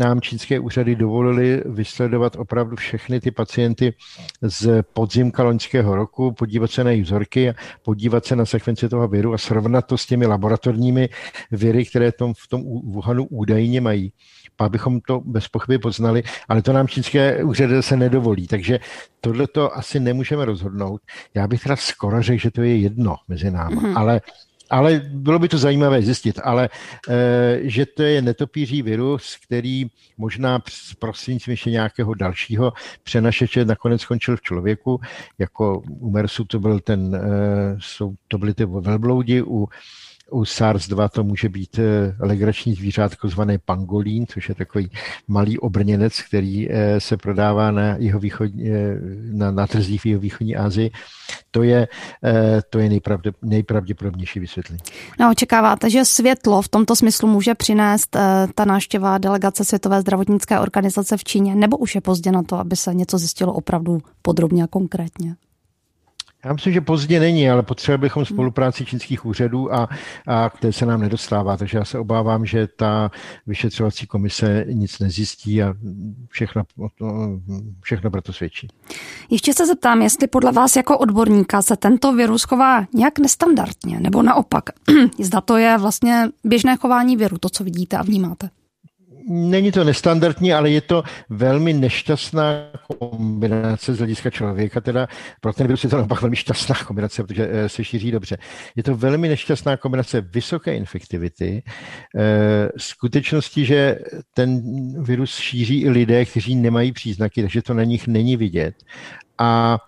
nám 0.00 0.20
čínské 0.20 0.60
úřady 0.60 0.96
dovolily 0.96 1.62
vysledovat 1.66 2.36
opravdu 2.36 2.76
všechny 2.76 3.20
ty 3.20 3.30
pacienty 3.30 3.94
z 4.42 4.82
podzimka 4.82 5.42
loňského 5.42 5.96
roku, 5.96 6.32
podívat 6.32 6.70
se 6.70 6.84
na 6.84 6.90
jejich 6.90 7.04
vzorky, 7.04 7.54
podívat 7.82 8.24
se 8.24 8.36
na 8.36 8.44
sekvenci 8.44 8.88
toho 8.88 9.08
viru 9.08 9.34
a 9.34 9.38
srovnat 9.38 9.86
to 9.86 9.98
s 9.98 10.06
těmi 10.06 10.26
laboratorními 10.26 11.08
viry, 11.50 11.84
které 11.84 12.12
tom, 12.12 12.34
v 12.34 12.48
tom 12.48 12.62
Wuhanu 12.62 13.26
údajně 13.26 13.80
mají. 13.80 14.12
Pak 14.56 14.70
bychom 14.70 15.00
to 15.00 15.20
bez 15.20 15.48
pochyby 15.48 15.78
poznali, 15.78 16.22
ale 16.48 16.62
to 16.62 16.72
nám 16.72 16.88
čínské 16.88 17.44
úřady 17.44 17.82
se 17.82 17.96
nedovolí. 17.96 18.46
Takže 18.46 18.78
tohle 19.20 19.46
to 19.46 19.76
asi 19.76 20.00
nemůžeme 20.00 20.44
rozhodnout. 20.44 21.00
Já 21.34 21.48
bych 21.48 21.62
teda 21.62 21.76
skoro 21.76 22.22
řekl, 22.22 22.40
že 22.40 22.50
to 22.50 22.62
je 22.62 22.76
jedno 22.76 23.16
mezi 23.28 23.50
námi, 23.50 23.76
mm-hmm. 23.76 23.98
ale 23.98 24.20
ale 24.70 25.02
bylo 25.04 25.38
by 25.38 25.48
to 25.48 25.58
zajímavé 25.58 26.02
zjistit, 26.02 26.40
ale 26.44 26.68
e, 27.08 27.58
že 27.62 27.86
to 27.86 28.02
je 28.02 28.22
netopíří 28.22 28.82
virus, 28.82 29.36
který 29.36 29.86
možná 30.18 30.62
prostřednictvím 30.98 31.52
ještě 31.52 31.70
nějakého 31.70 32.14
dalšího 32.14 32.72
přenašeče 33.02 33.64
nakonec 33.64 34.00
skončil 34.00 34.36
v 34.36 34.42
člověku, 34.42 35.00
jako 35.38 35.82
u 35.88 36.10
MERSu 36.10 36.44
to 36.44 36.60
byl 36.60 36.80
ten, 36.80 37.14
e, 37.14 37.20
jsou, 37.78 38.14
to 38.28 38.38
byly 38.38 38.54
ty 38.54 38.64
velbloudi, 38.64 39.42
u 39.42 39.68
u 40.30 40.42
SARS-2 40.42 41.08
to 41.08 41.24
může 41.24 41.48
být 41.48 41.78
eh, 41.78 42.16
legrační 42.20 42.74
zvířátko 42.74 43.28
zvané 43.28 43.58
pangolín, 43.58 44.26
což 44.26 44.48
je 44.48 44.54
takový 44.54 44.90
malý 45.28 45.58
obrněnec, 45.58 46.22
který 46.22 46.70
eh, 46.70 47.00
se 47.00 47.16
prodává 47.16 47.70
na, 47.70 47.96
jeho 47.98 48.20
východ, 48.20 48.50
eh, 48.64 48.96
na, 49.32 49.50
na 49.50 49.66
trzích 49.66 50.02
v 50.02 50.06
jeho 50.06 50.20
východní 50.20 50.56
Asii. 50.56 50.90
To 51.50 51.62
je, 51.62 51.88
to 52.70 52.78
je 52.78 52.88
nejpravdě, 52.88 53.32
nejpravděpodobnější 53.42 54.40
vysvětlení. 54.40 54.80
No, 55.20 55.30
očekáváte, 55.30 55.90
že 55.90 56.04
světlo 56.04 56.62
v 56.62 56.68
tomto 56.68 56.96
smyslu 56.96 57.28
může 57.28 57.54
přinést 57.54 58.16
ta 58.54 58.64
návštěva 58.64 59.18
delegace 59.18 59.64
Světové 59.64 60.00
zdravotnické 60.00 60.60
organizace 60.60 61.16
v 61.16 61.24
Číně, 61.24 61.54
nebo 61.54 61.76
už 61.76 61.94
je 61.94 62.00
pozdě 62.00 62.32
na 62.32 62.42
to, 62.42 62.56
aby 62.56 62.76
se 62.76 62.94
něco 62.94 63.18
zjistilo 63.18 63.52
opravdu 63.52 63.98
podrobně 64.22 64.64
a 64.64 64.66
konkrétně? 64.66 65.36
Já 66.44 66.52
myslím, 66.52 66.72
že 66.72 66.80
pozdě 66.80 67.20
není, 67.20 67.50
ale 67.50 67.62
potřebovali 67.62 68.00
bychom 68.00 68.24
spolupráci 68.24 68.86
čínských 68.86 69.26
úřadů 69.26 69.74
a, 69.74 69.88
a 70.26 70.50
které 70.50 70.72
se 70.72 70.86
nám 70.86 71.00
nedostává. 71.00 71.56
Takže 71.56 71.78
já 71.78 71.84
se 71.84 71.98
obávám, 71.98 72.46
že 72.46 72.66
ta 72.66 73.10
vyšetřovací 73.46 74.06
komise 74.06 74.64
nic 74.68 74.98
nezjistí 74.98 75.62
a 75.62 75.74
všechno, 76.28 76.62
všechno 77.82 78.10
proto 78.10 78.32
svědčí. 78.32 78.68
Ještě 79.30 79.54
se 79.54 79.66
zeptám, 79.66 80.02
jestli 80.02 80.26
podle 80.26 80.52
vás 80.52 80.76
jako 80.76 80.98
odborníka 80.98 81.62
se 81.62 81.76
tento 81.76 82.12
virus 82.12 82.42
chová 82.42 82.86
nějak 82.94 83.18
nestandardně, 83.18 84.00
nebo 84.00 84.22
naopak, 84.22 84.64
zda 85.20 85.40
to 85.40 85.56
je 85.56 85.78
vlastně 85.78 86.28
běžné 86.44 86.76
chování 86.76 87.16
viru, 87.16 87.38
to, 87.38 87.48
co 87.48 87.64
vidíte 87.64 87.96
a 87.96 88.02
vnímáte 88.02 88.50
není 89.28 89.72
to 89.72 89.84
nestandardní, 89.84 90.52
ale 90.52 90.70
je 90.70 90.80
to 90.80 91.02
velmi 91.28 91.72
nešťastná 91.72 92.70
kombinace 92.98 93.94
z 93.94 93.98
hlediska 93.98 94.30
člověka, 94.30 94.80
teda 94.80 95.08
pro 95.40 95.52
ten 95.52 95.66
virus 95.66 95.84
je 95.84 95.90
to 95.90 95.96
naopak 95.96 96.22
velmi 96.22 96.36
šťastná 96.36 96.74
kombinace, 96.86 97.24
protože 97.24 97.48
eh, 97.50 97.68
se 97.68 97.84
šíří 97.84 98.10
dobře. 98.10 98.36
Je 98.76 98.82
to 98.82 98.96
velmi 98.96 99.28
nešťastná 99.28 99.76
kombinace 99.76 100.20
vysoké 100.20 100.76
infektivity, 100.76 101.62
eh, 102.16 102.68
skutečnosti, 102.76 103.64
že 103.64 103.98
ten 104.34 104.62
virus 105.02 105.36
šíří 105.38 105.80
i 105.82 105.90
lidé, 105.90 106.24
kteří 106.24 106.56
nemají 106.56 106.92
příznaky, 106.92 107.42
takže 107.42 107.62
to 107.62 107.74
na 107.74 107.84
nich 107.84 108.06
není 108.06 108.36
vidět. 108.36 108.74
A 109.38 109.78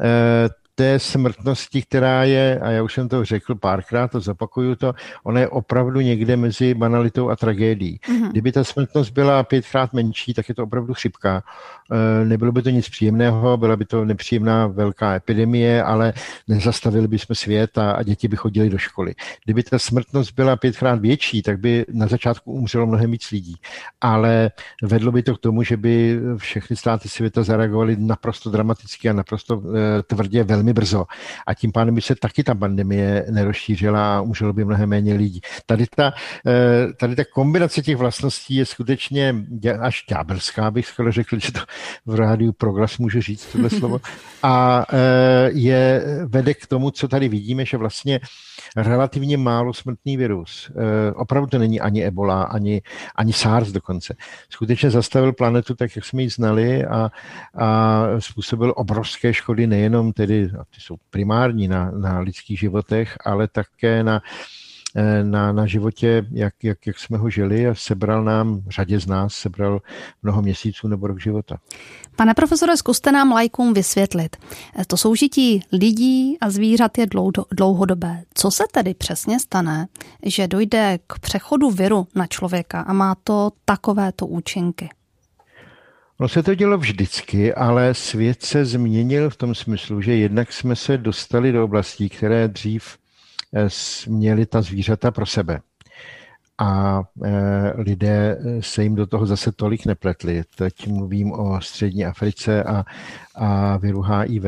eh, 0.00 0.48
té 0.78 0.98
smrtnosti, 0.98 1.82
která 1.82 2.24
je, 2.24 2.60
a 2.62 2.70
já 2.70 2.82
už 2.82 2.94
jsem 2.94 3.08
to 3.08 3.24
řekl 3.24 3.54
párkrát, 3.54 4.08
to 4.08 4.20
zopakuju 4.20 4.76
to, 4.76 4.94
ona 5.24 5.40
je 5.40 5.48
opravdu 5.48 6.00
někde 6.00 6.36
mezi 6.36 6.74
banalitou 6.74 7.30
a 7.30 7.36
tragédií. 7.36 8.00
Mm-hmm. 8.08 8.30
Kdyby 8.30 8.52
ta 8.52 8.64
smrtnost 8.64 9.12
byla 9.12 9.42
pětkrát 9.42 9.92
menší, 9.92 10.34
tak 10.34 10.48
je 10.48 10.54
to 10.54 10.62
opravdu 10.62 10.94
chřipka. 10.94 11.42
E, 11.92 12.24
nebylo 12.24 12.52
by 12.52 12.62
to 12.62 12.70
nic 12.70 12.88
příjemného, 12.88 13.56
byla 13.56 13.76
by 13.76 13.84
to 13.84 14.04
nepříjemná 14.04 14.66
velká 14.66 15.14
epidemie, 15.14 15.82
ale 15.82 16.12
nezastavili 16.48 17.08
bychom 17.08 17.36
svět 17.36 17.78
a, 17.78 18.02
děti 18.02 18.28
by 18.28 18.36
chodili 18.36 18.70
do 18.70 18.78
školy. 18.78 19.14
Kdyby 19.44 19.62
ta 19.62 19.78
smrtnost 19.78 20.32
byla 20.34 20.56
pětkrát 20.56 21.00
větší, 21.00 21.42
tak 21.42 21.60
by 21.60 21.84
na 21.92 22.06
začátku 22.06 22.52
umřelo 22.52 22.86
mnohem 22.86 23.10
víc 23.10 23.30
lidí. 23.30 23.54
Ale 24.00 24.50
vedlo 24.82 25.12
by 25.12 25.22
to 25.22 25.34
k 25.34 25.40
tomu, 25.40 25.62
že 25.62 25.76
by 25.76 26.20
všechny 26.36 26.76
státy 26.76 27.08
světa 27.08 27.42
zareagovaly 27.42 27.96
naprosto 27.98 28.50
dramaticky 28.50 29.08
a 29.08 29.12
naprosto 29.12 29.62
e, 29.74 30.02
tvrdě 30.02 30.44
velmi 30.44 30.66
velmi 30.66 30.72
brzo 30.72 31.04
a 31.46 31.54
tím 31.54 31.72
pádem 31.72 31.94
by 31.94 32.00
se 32.00 32.14
taky 32.14 32.44
ta 32.44 32.54
pandemie 32.54 33.26
nerozšířila 33.30 34.16
a 34.16 34.20
umřelo 34.20 34.52
by 34.52 34.64
mnohem 34.64 34.88
méně 34.88 35.14
lidí. 35.14 35.40
Tady 35.66 35.86
ta, 35.96 36.12
eh, 36.46 36.92
tady 36.96 37.16
ta 37.16 37.24
kombinace 37.24 37.82
těch 37.82 37.96
vlastností 37.96 38.54
je 38.54 38.66
skutečně 38.66 39.34
až 39.80 40.04
ďábelská, 40.08 40.70
bych 40.70 40.86
skoro 40.86 41.12
řekl, 41.12 41.38
že 41.38 41.52
to 41.52 41.60
v 42.06 42.14
rádiu 42.14 42.52
progres 42.52 42.98
může 42.98 43.22
říct 43.22 43.46
tohle 43.52 43.70
slovo. 43.70 44.00
A 44.42 44.84
eh, 44.92 45.50
je, 45.52 46.04
vede 46.26 46.54
k 46.54 46.66
tomu, 46.66 46.90
co 46.90 47.08
tady 47.08 47.28
vidíme, 47.28 47.64
že 47.64 47.76
vlastně 47.76 48.20
relativně 48.76 49.36
málo 49.36 49.74
smrtný 49.74 50.16
virus. 50.16 50.70
Eh, 50.70 51.12
opravdu 51.12 51.46
to 51.46 51.58
není 51.58 51.80
ani 51.80 52.04
Ebola, 52.04 52.42
ani, 52.42 52.82
ani 53.16 53.32
SARS 53.32 53.72
dokonce. 53.72 54.16
Skutečně 54.50 54.90
zastavil 54.90 55.32
planetu 55.32 55.74
tak, 55.74 55.96
jak 55.96 56.04
jsme 56.04 56.22
ji 56.22 56.30
znali 56.30 56.84
a, 56.84 57.10
a 57.54 58.04
způsobil 58.18 58.72
obrovské 58.76 59.34
škody 59.34 59.66
nejenom 59.66 60.12
tedy 60.12 60.50
a 60.60 60.64
ty 60.64 60.80
jsou 60.80 60.96
primární 61.10 61.68
na, 61.68 61.90
na 61.90 62.18
lidských 62.18 62.58
životech, 62.58 63.16
ale 63.24 63.48
také 63.48 64.02
na, 64.02 64.22
na, 65.22 65.52
na 65.52 65.66
životě, 65.66 66.26
jak, 66.30 66.54
jak, 66.62 66.86
jak 66.86 66.98
jsme 66.98 67.18
ho 67.18 67.30
žili 67.30 67.68
a 67.68 67.74
sebral 67.74 68.24
nám, 68.24 68.62
řadě 68.68 69.00
z 69.00 69.06
nás, 69.06 69.34
sebral 69.34 69.80
mnoho 70.22 70.42
měsíců 70.42 70.88
nebo 70.88 71.06
rok 71.06 71.20
života. 71.20 71.56
Pane 72.16 72.34
profesore, 72.34 72.76
zkuste 72.76 73.12
nám 73.12 73.32
lajkům 73.32 73.74
vysvětlit. 73.74 74.36
Eh, 74.78 74.84
to 74.86 74.96
soužití 74.96 75.62
lidí 75.72 76.38
a 76.40 76.50
zvířat 76.50 76.98
je 76.98 77.06
dlouhodobé. 77.52 78.22
Co 78.34 78.50
se 78.50 78.64
tedy 78.72 78.94
přesně 78.94 79.40
stane, 79.40 79.86
že 80.22 80.48
dojde 80.48 80.98
k 81.06 81.18
přechodu 81.18 81.70
viru 81.70 82.06
na 82.14 82.26
člověka 82.26 82.80
a 82.80 82.92
má 82.92 83.14
to 83.24 83.52
takovéto 83.64 84.26
účinky? 84.26 84.88
No 86.20 86.28
se 86.28 86.42
to 86.42 86.54
dělo 86.54 86.78
vždycky, 86.78 87.54
ale 87.54 87.94
svět 87.94 88.42
se 88.42 88.64
změnil 88.64 89.30
v 89.30 89.36
tom 89.36 89.54
smyslu, 89.54 90.00
že 90.02 90.14
jednak 90.14 90.52
jsme 90.52 90.76
se 90.76 90.98
dostali 90.98 91.52
do 91.52 91.64
oblastí, 91.64 92.08
které 92.08 92.48
dřív 92.48 92.98
eh, 93.56 93.68
měly 94.08 94.46
ta 94.46 94.62
zvířata 94.62 95.10
pro 95.10 95.26
sebe. 95.26 95.60
A 96.58 97.02
eh, 97.24 97.72
lidé 97.76 98.38
se 98.60 98.82
jim 98.82 98.94
do 98.94 99.06
toho 99.06 99.26
zase 99.26 99.52
tolik 99.52 99.86
nepletli. 99.86 100.42
Teď 100.56 100.88
mluvím 100.88 101.32
o 101.32 101.60
střední 101.60 102.04
Africe 102.04 102.64
a, 102.64 102.84
a 103.34 103.76
viru 103.76 104.02
HIV. 104.02 104.44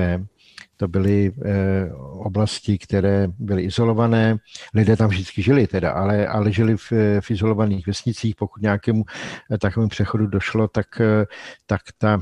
To 0.79 0.89
byly 0.89 1.33
eh, 1.45 1.93
oblasti, 2.13 2.79
které 2.79 3.29
byly 3.39 3.63
izolované. 3.63 4.37
Lidé 4.75 4.97
tam 4.97 5.11
vždycky 5.11 5.43
žili 5.43 5.67
teda, 5.67 5.91
ale, 5.93 6.27
ale 6.27 6.53
žili 6.53 6.77
v, 6.77 6.93
v 7.21 7.31
izolovaných 7.31 7.87
vesnicích. 7.87 8.37
Pokud 8.37 8.63
nějakému 8.63 9.05
eh, 9.53 9.59
takovému 9.59 9.89
přechodu 9.89 10.27
došlo, 10.27 10.69
tak, 10.69 11.01
eh, 11.01 11.27
tak 11.67 11.81
ta 11.99 12.19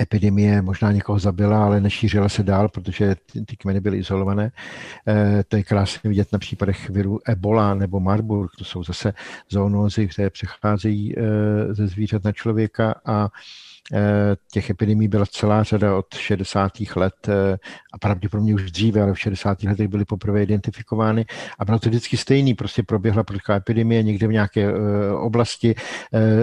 epidemie 0.00 0.62
možná 0.62 0.92
někoho 0.92 1.18
zabila, 1.18 1.64
ale 1.64 1.80
nešířila 1.80 2.28
se 2.28 2.42
dál, 2.42 2.68
protože 2.68 3.16
ty, 3.32 3.44
ty 3.44 3.56
kmeny 3.56 3.80
byly 3.80 3.98
izolované. 3.98 4.52
E, 5.08 5.44
to 5.48 5.56
je 5.56 5.62
krásně 5.62 6.08
vidět 6.08 6.32
na 6.32 6.38
případech 6.38 6.90
viru 6.90 7.20
Ebola 7.26 7.74
nebo 7.74 8.00
Marburg. 8.00 8.50
To 8.58 8.64
jsou 8.64 8.84
zase 8.84 9.12
zoonózy, 9.50 10.08
které 10.08 10.30
přecházejí 10.30 11.18
e, 11.18 11.22
ze 11.74 11.86
zvířat 11.86 12.24
na 12.24 12.32
člověka 12.32 12.94
a 13.04 13.28
těch 14.52 14.70
epidemí 14.70 15.08
byla 15.08 15.26
celá 15.26 15.62
řada 15.62 15.96
od 15.96 16.14
60. 16.14 16.72
let 16.96 17.14
eh, 17.28 17.56
a 17.92 17.98
pravděpodobně 17.98 18.54
už 18.54 18.70
dříve, 18.70 19.02
ale 19.02 19.12
v 19.12 19.18
60. 19.18 19.62
letech 19.62 19.88
byly 19.88 20.04
poprvé 20.04 20.42
identifikovány 20.42 21.26
a 21.58 21.64
bylo 21.64 21.78
to 21.78 21.88
vždycky 21.88 22.16
stejný. 22.16 22.54
Prostě 22.54 22.82
proběhla 22.82 23.22
prudká 23.22 23.56
epidemie 23.56 24.02
někde 24.02 24.26
v 24.26 24.32
nějaké 24.32 24.60
eh, 24.60 25.12
oblasti, 25.12 25.74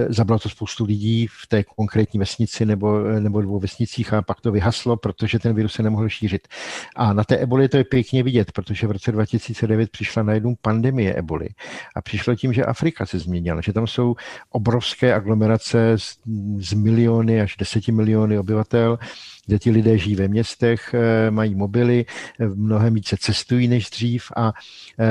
zabilo 0.10 0.39
to 0.39 0.50
spoustu 0.50 0.86
lidí 0.86 1.27
v 1.27 1.48
té 1.48 1.63
konkrétní 1.63 2.19
vesnici 2.19 2.65
nebo, 2.65 3.00
nebo 3.00 3.41
dvou 3.41 3.60
vesnicích 3.60 4.13
a 4.13 4.21
pak 4.21 4.41
to 4.41 4.51
vyhaslo, 4.51 4.98
protože 4.98 5.39
ten 5.39 5.55
virus 5.55 5.74
se 5.74 5.83
nemohl 5.83 6.10
šířit. 6.10 6.48
A 6.95 7.13
na 7.13 7.24
té 7.24 7.38
eboli 7.38 7.69
to 7.69 7.77
je 7.77 7.83
pěkně 7.83 8.24
vidět, 8.24 8.51
protože 8.51 8.88
v 8.88 8.91
roce 8.91 9.12
2009 9.12 9.89
přišla 9.89 10.24
najednou 10.24 10.55
pandemie 10.62 11.13
eboli 11.13 11.50
a 11.95 12.01
přišlo 12.01 12.36
tím, 12.36 12.53
že 12.53 12.65
Afrika 12.65 13.05
se 13.05 13.19
změnila, 13.19 13.62
že 13.62 13.74
tam 13.74 13.88
jsou 13.88 14.15
obrovské 14.50 15.13
aglomerace 15.13 15.93
z, 15.98 16.17
z 16.57 16.74
miliony 16.74 17.30
miliony 17.31 17.41
až 17.41 17.57
10 17.57 17.88
miliony 17.88 18.39
obyvatel, 18.39 19.00
kde 19.45 19.59
ti 19.59 19.71
lidé 19.71 19.97
žijí 19.97 20.15
ve 20.15 20.27
městech, 20.27 20.93
eh, 20.93 21.31
mají 21.31 21.55
mobily, 21.55 22.05
eh, 22.39 22.47
mnohem 22.47 22.93
více 22.93 23.17
cestují 23.19 23.67
než 23.67 23.89
dřív 23.89 24.31
a 24.35 24.53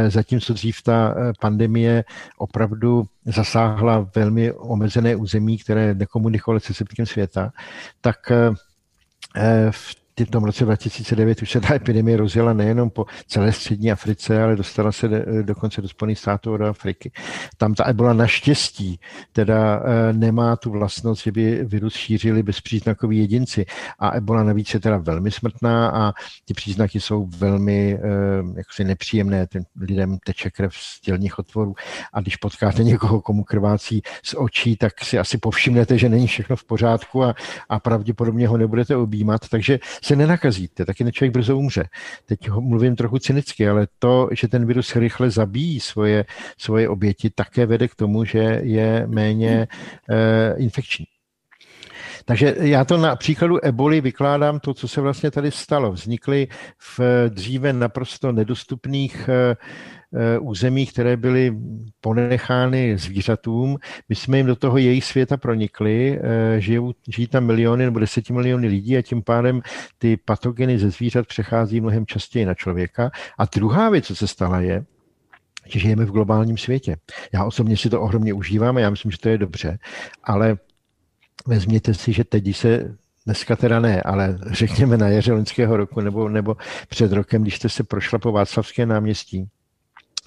zatímco 0.08 0.52
dřív 0.52 0.82
ta 0.82 1.14
pandemie 1.40 2.04
opravdu 2.38 3.04
zasáhla 3.24 4.10
velmi 4.14 4.52
omezené 4.52 5.16
území, 5.16 5.58
které 5.58 5.94
nekomunikovalo 5.94 6.60
se 6.60 6.72
zbytkem 6.72 7.06
světa, 7.06 7.52
tak 8.00 8.16
v 9.70 9.99
v 10.24 10.30
tom 10.30 10.44
roce 10.44 10.64
2009 10.64 11.42
už 11.42 11.50
se 11.50 11.60
ta 11.60 11.74
epidemie 11.74 12.16
rozjela 12.16 12.52
nejenom 12.52 12.90
po 12.90 13.06
celé 13.26 13.52
střední 13.52 13.92
Africe, 13.92 14.42
ale 14.42 14.56
dostala 14.56 14.92
se 14.92 15.08
dokonce 15.42 15.82
do 15.82 15.88
Spojených 15.88 16.18
států 16.18 16.52
od 16.52 16.60
Afriky. 16.60 17.12
Tam 17.56 17.74
ta 17.74 17.84
ebola 17.84 18.12
naštěstí 18.12 19.00
teda 19.32 19.82
eh, 19.84 20.12
nemá 20.12 20.56
tu 20.56 20.70
vlastnost, 20.70 21.22
že 21.22 21.32
by 21.32 21.64
virus 21.64 21.94
šířili 21.94 22.42
bezpříznakoví 22.42 23.18
jedinci. 23.18 23.66
A 23.98 24.10
ebola 24.10 24.42
navíc 24.42 24.74
je 24.74 24.80
teda 24.80 24.98
velmi 24.98 25.30
smrtná 25.30 25.90
a 25.90 26.12
ty 26.44 26.54
příznaky 26.54 27.00
jsou 27.00 27.26
velmi 27.38 27.94
eh, 27.94 28.00
jaksi 28.56 28.84
nepříjemné. 28.84 29.46
Ten 29.46 29.62
lidem 29.80 30.18
teče 30.24 30.50
krev 30.50 30.74
z 30.74 31.00
tělních 31.00 31.38
otvorů 31.38 31.74
a 32.12 32.20
když 32.20 32.36
potkáte 32.36 32.84
někoho, 32.84 33.20
komu 33.20 33.44
krvácí 33.44 34.02
z 34.24 34.34
očí, 34.34 34.76
tak 34.76 35.04
si 35.04 35.18
asi 35.18 35.38
povšimnete, 35.38 35.98
že 35.98 36.08
není 36.08 36.26
všechno 36.26 36.56
v 36.56 36.64
pořádku 36.64 37.24
a, 37.24 37.34
a 37.68 37.80
pravděpodobně 37.80 38.48
ho 38.48 38.56
nebudete 38.56 38.96
objímat. 38.96 39.48
Takže 39.48 39.78
se 40.10 40.16
nenakazíte, 40.16 40.84
taky 40.84 41.04
ten 41.04 41.12
člověk 41.12 41.32
brzo 41.32 41.58
umře. 41.58 41.84
Teď 42.26 42.48
ho 42.48 42.60
mluvím 42.60 42.96
trochu 42.96 43.18
cynicky, 43.18 43.68
ale 43.68 43.86
to, 43.98 44.28
že 44.32 44.48
ten 44.48 44.66
virus 44.66 44.96
rychle 44.96 45.30
zabíjí 45.30 45.80
svoje, 45.80 46.24
svoje 46.58 46.88
oběti, 46.88 47.30
také 47.30 47.66
vede 47.66 47.88
k 47.88 47.94
tomu, 47.94 48.24
že 48.24 48.60
je 48.62 49.06
méně 49.06 49.68
uh, 50.10 50.16
infekční. 50.62 51.06
Takže 52.24 52.54
já 52.60 52.84
to 52.84 52.96
na 52.96 53.16
příkladu 53.16 53.64
eboli 53.64 54.00
vykládám 54.00 54.60
to, 54.60 54.74
co 54.74 54.88
se 54.88 55.00
vlastně 55.00 55.30
tady 55.30 55.50
stalo. 55.50 55.92
Vznikly 55.92 56.48
v 56.78 57.00
dříve 57.28 57.72
naprosto 57.72 58.32
nedostupných 58.32 59.28
uh, 59.28 59.54
Eh, 59.54 59.99
území, 60.40 60.86
které 60.86 61.16
byly 61.16 61.56
ponechány 62.00 62.98
zvířatům. 62.98 63.78
My 64.08 64.14
jsme 64.14 64.36
jim 64.36 64.46
do 64.46 64.56
toho 64.56 64.78
jejich 64.78 65.04
světa 65.04 65.36
pronikli, 65.36 66.20
eh, 66.22 66.60
žijou, 66.60 66.92
žijí 67.08 67.26
tam 67.26 67.44
miliony 67.44 67.84
nebo 67.84 68.00
miliony 68.32 68.68
lidí 68.68 68.96
a 68.96 69.02
tím 69.02 69.22
pádem 69.22 69.60
ty 69.98 70.16
patogeny 70.16 70.78
ze 70.78 70.90
zvířat 70.90 71.26
přechází 71.26 71.80
mnohem 71.80 72.06
častěji 72.06 72.46
na 72.46 72.54
člověka. 72.54 73.10
A 73.38 73.44
druhá 73.44 73.90
věc, 73.90 74.06
co 74.06 74.16
se 74.16 74.26
stala, 74.26 74.60
je, 74.60 74.84
že 75.66 75.78
žijeme 75.78 76.04
v 76.04 76.10
globálním 76.10 76.58
světě. 76.58 76.96
Já 77.34 77.44
osobně 77.44 77.76
si 77.76 77.90
to 77.90 78.00
ohromně 78.00 78.32
užívám 78.32 78.76
a 78.76 78.80
já 78.80 78.90
myslím, 78.90 79.10
že 79.10 79.18
to 79.18 79.28
je 79.28 79.38
dobře, 79.38 79.78
ale 80.24 80.56
vezměte 81.46 81.94
si, 81.94 82.12
že 82.12 82.24
teď, 82.24 82.56
se 82.56 82.96
dneska 83.24 83.56
teda 83.56 83.80
ne, 83.80 84.02
ale 84.02 84.38
řekněme 84.46 84.96
na 84.96 85.08
jaře 85.08 85.32
loňského 85.32 85.76
roku 85.76 86.00
nebo, 86.00 86.28
nebo 86.28 86.56
před 86.88 87.12
rokem, 87.12 87.42
když 87.42 87.56
jste 87.56 87.68
se 87.68 87.84
prošla 87.84 88.18
po 88.18 88.32
Václavské 88.32 88.86
náměstí, 88.86 89.48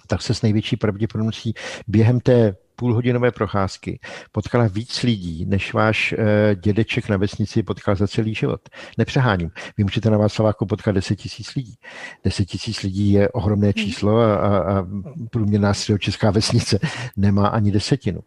tak 0.08 0.22
se 0.22 0.34
s 0.34 0.42
největší 0.42 0.78
pravděpodobností 0.78 1.54
během 1.88 2.20
té 2.20 2.56
půlhodinové 2.76 3.32
procházky 3.32 4.00
potkala 4.32 4.68
víc 4.68 5.04
lidí, 5.04 5.46
než 5.46 5.74
váš 5.74 6.14
e, 6.14 6.56
dědeček 6.56 7.10
na 7.10 7.18
vesnici 7.18 7.64
potkal 7.64 7.96
za 7.96 8.08
celý 8.08 8.36
život. 8.36 8.70
Nepřeháním. 8.98 9.52
Vy 9.78 9.84
můžete 9.84 10.10
na 10.10 10.18
Václaváku 10.18 10.66
potkat 10.66 10.92
10 10.92 11.16
tisíc 11.16 11.56
lidí. 11.56 11.76
10 12.24 12.46
tisíc 12.46 12.82
lidí 12.82 13.12
je 13.12 13.30
ohromné 13.30 13.68
hmm. 13.68 13.74
číslo 13.74 14.18
a, 14.18 14.36
a, 14.36 14.80
a 14.80 14.88
průměrná 15.32 15.74
česká 16.00 16.32
vesnice 16.32 16.80
nemá 17.18 17.48
ani 17.48 17.72
desetinu. 17.72 18.22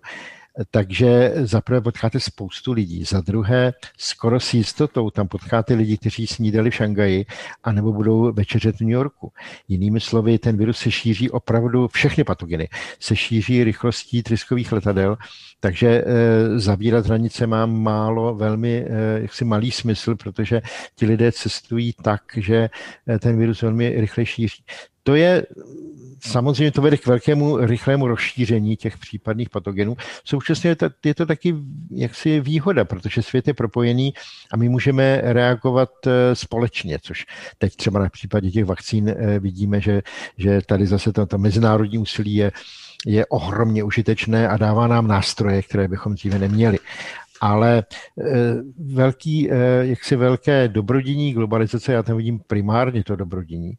Takže 0.71 1.33
za 1.37 1.61
prvé 1.61 1.81
potkáte 1.81 2.21
spoustu 2.21 2.73
lidí, 2.73 3.05
za 3.05 3.21
druhé 3.21 3.73
skoro 3.99 4.41
s 4.41 4.55
jistotou 4.55 5.11
tam 5.11 5.29
potkáte 5.29 5.75
lidi, 5.75 5.97
kteří 5.97 6.27
snídali 6.27 6.71
v 6.71 6.75
Šangaji 6.75 7.27
anebo 7.65 7.93
budou 7.93 8.33
večeřet 8.33 8.77
v 8.77 8.81
New 8.81 8.91
Yorku. 8.91 9.33
Jinými 9.69 10.01
slovy, 10.01 10.39
ten 10.39 10.57
virus 10.57 10.79
se 10.79 10.91
šíří 10.91 11.31
opravdu, 11.31 11.89
všechny 11.89 12.25
patogeny 12.25 12.69
se 13.01 13.17
šíří 13.17 13.65
rychlostí 13.65 14.23
tryskových 14.23 14.73
letadel, 14.73 15.17
takže 15.61 15.89
e, 15.89 16.05
zavírat 16.59 17.07
hranice 17.07 17.47
má 17.47 17.67
málo, 17.67 18.35
velmi 18.35 18.85
e, 18.89 19.21
jaksi 19.23 19.45
malý 19.45 19.71
smysl, 19.71 20.15
protože 20.15 20.63
ti 20.95 21.07
lidé 21.07 21.33
cestují 21.33 21.93
tak, 22.03 22.23
že 22.37 22.71
eh, 23.09 23.19
ten 23.19 23.39
virus 23.39 23.63
velmi 23.63 24.01
rychle 24.01 24.27
šíří. 24.27 24.65
To 25.07 25.15
je 25.15 25.47
samozřejmě 26.21 26.71
to 26.71 26.83
vede 26.83 26.97
k 26.97 27.07
velkému 27.07 27.57
rychlému 27.57 28.07
rozšíření 28.07 28.77
těch 28.77 28.99
případných 28.99 29.51
patogenů. 29.51 29.97
Současně 30.25 30.71
je 30.71 30.77
to, 30.77 30.87
je 31.05 31.15
to 31.15 31.27
taky 31.27 31.55
jaksi 31.91 32.41
výhoda, 32.41 32.85
protože 32.85 33.23
svět 33.23 33.49
je 33.49 33.55
propojený 33.55 34.15
a 34.53 34.57
my 34.57 34.69
můžeme 34.69 35.21
reagovat 35.23 35.91
eh, 36.07 36.35
společně, 36.35 36.99
což 37.03 37.25
teď 37.59 37.77
třeba 37.77 38.01
na 38.01 38.09
případě 38.09 38.51
těch 38.51 38.65
vakcín 38.65 39.09
eh, 39.09 39.39
vidíme, 39.39 39.81
že, 39.81 40.03
že 40.39 40.61
tady 40.67 40.87
zase 40.87 41.13
to, 41.13 41.27
to 41.27 41.39
mezinárodní 41.39 41.99
úsilí 41.99 42.35
je, 42.35 42.53
je 43.07 43.27
ohromně 43.27 43.85
užitečné 43.85 44.49
a 44.49 44.57
dává 44.57 44.87
nám 44.87 45.07
nástroje, 45.07 45.63
které 45.63 45.89
bychom 45.89 46.15
dříve 46.15 46.39
neměli 46.39 46.79
ale 47.41 47.85
eh, 48.21 48.57
velký, 48.95 49.51
eh, 49.51 49.57
jaksi 49.81 50.17
velké 50.17 50.69
dobrodění 50.69 51.33
globalizace, 51.33 51.93
já 51.93 52.03
tam 52.03 52.17
vidím 52.17 52.41
primárně 52.47 53.05
to 53.05 53.17
dobrodění, 53.17 53.73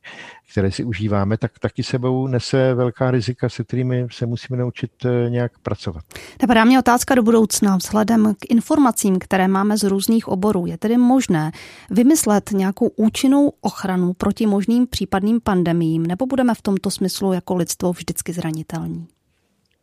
které 0.52 0.72
si 0.72 0.84
užíváme, 0.84 1.38
tak 1.38 1.60
taky 1.60 1.84
sebou 1.84 2.28
nese 2.28 2.74
velká 2.74 3.12
rizika, 3.12 3.50
se 3.50 3.64
kterými 3.64 4.08
se 4.12 4.26
musíme 4.26 4.58
naučit 4.58 4.92
eh, 5.06 5.30
nějak 5.30 5.60
pracovat. 5.60 6.04
Napadá 6.42 6.66
mě 6.66 6.80
otázka 6.80 7.16
do 7.16 7.24
budoucna. 7.24 7.78
Vzhledem 7.78 8.36
k 8.40 8.52
informacím, 8.52 9.20
které 9.20 9.48
máme 9.48 9.78
z 9.78 9.84
různých 9.84 10.28
oborů, 10.28 10.66
je 10.66 10.78
tedy 10.78 10.98
možné 10.98 11.52
vymyslet 11.92 12.52
nějakou 12.52 12.88
účinnou 12.88 13.54
ochranu 13.62 14.14
proti 14.14 14.46
možným 14.46 14.88
případným 14.88 15.42
pandemím, 15.42 16.06
nebo 16.06 16.26
budeme 16.26 16.56
v 16.56 16.62
tomto 16.62 16.92
smyslu 16.92 17.34
jako 17.34 17.56
lidstvo 17.56 17.94
vždycky 17.94 18.34
zranitelní? 18.34 19.08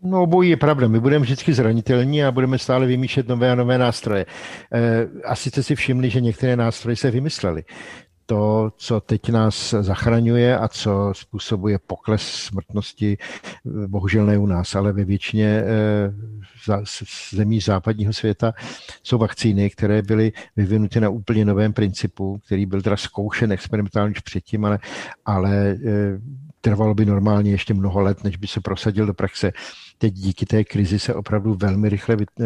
No 0.05 0.23
obojí 0.23 0.51
je 0.51 0.57
pravda. 0.57 0.89
My 0.89 1.01
budeme 1.01 1.23
vždycky 1.23 1.55
zranitelní 1.55 2.25
a 2.25 2.33
budeme 2.33 2.59
stále 2.59 2.87
vymýšlet 2.87 3.29
nové 3.29 3.51
a 3.53 3.55
nové 3.55 3.79
nástroje. 3.79 4.27
Eh, 4.73 5.07
asi 5.25 5.51
jste 5.51 5.63
si 5.63 5.75
všimli, 5.75 6.11
že 6.11 6.21
některé 6.21 6.57
nástroje 6.57 6.97
se 6.97 7.11
vymyslely. 7.11 7.65
To, 8.27 8.73
co 8.77 9.01
teď 9.01 9.29
nás 9.29 9.75
zachraňuje 9.81 10.59
a 10.59 10.69
co 10.69 11.13
způsobuje 11.15 11.79
pokles 11.87 12.23
smrtnosti, 12.23 13.19
eh, 13.19 13.89
bohužel 13.89 14.27
ne 14.27 14.39
u 14.39 14.47
nás, 14.47 14.75
ale 14.75 14.93
ve 14.93 15.05
většině 15.05 15.47
eh, 15.47 16.83
zemí 17.33 17.61
západního 17.61 18.13
světa 18.13 18.53
jsou 19.03 19.19
vakcíny, 19.19 19.71
které 19.71 20.03
byly 20.03 20.33
vyvinuty 20.57 21.01
na 21.01 21.09
úplně 21.09 21.45
novém 21.45 21.73
principu, 21.73 22.41
který 22.47 22.67
byl 22.67 22.83
teda 22.83 22.97
zkoušen 22.97 23.53
experimentálně 23.53 24.11
už 24.11 24.21
předtím, 24.21 24.65
ale, 24.65 24.79
ale 25.25 25.77
trvalo 26.65 26.95
by 26.95 27.05
normálně 27.05 27.51
ještě 27.51 27.75
mnoho 27.75 28.01
let, 28.01 28.25
než 28.25 28.37
by 28.37 28.47
se 28.47 28.61
prosadil 28.61 29.07
do 29.07 29.15
praxe 29.15 29.53
teď 29.99 30.15
díky 30.15 30.47
té 30.47 30.65
krizi 30.65 30.99
se 30.99 31.15
opravdu 31.15 31.55
velmi 31.55 31.89
rychle 31.89 32.17
eh, 32.41 32.45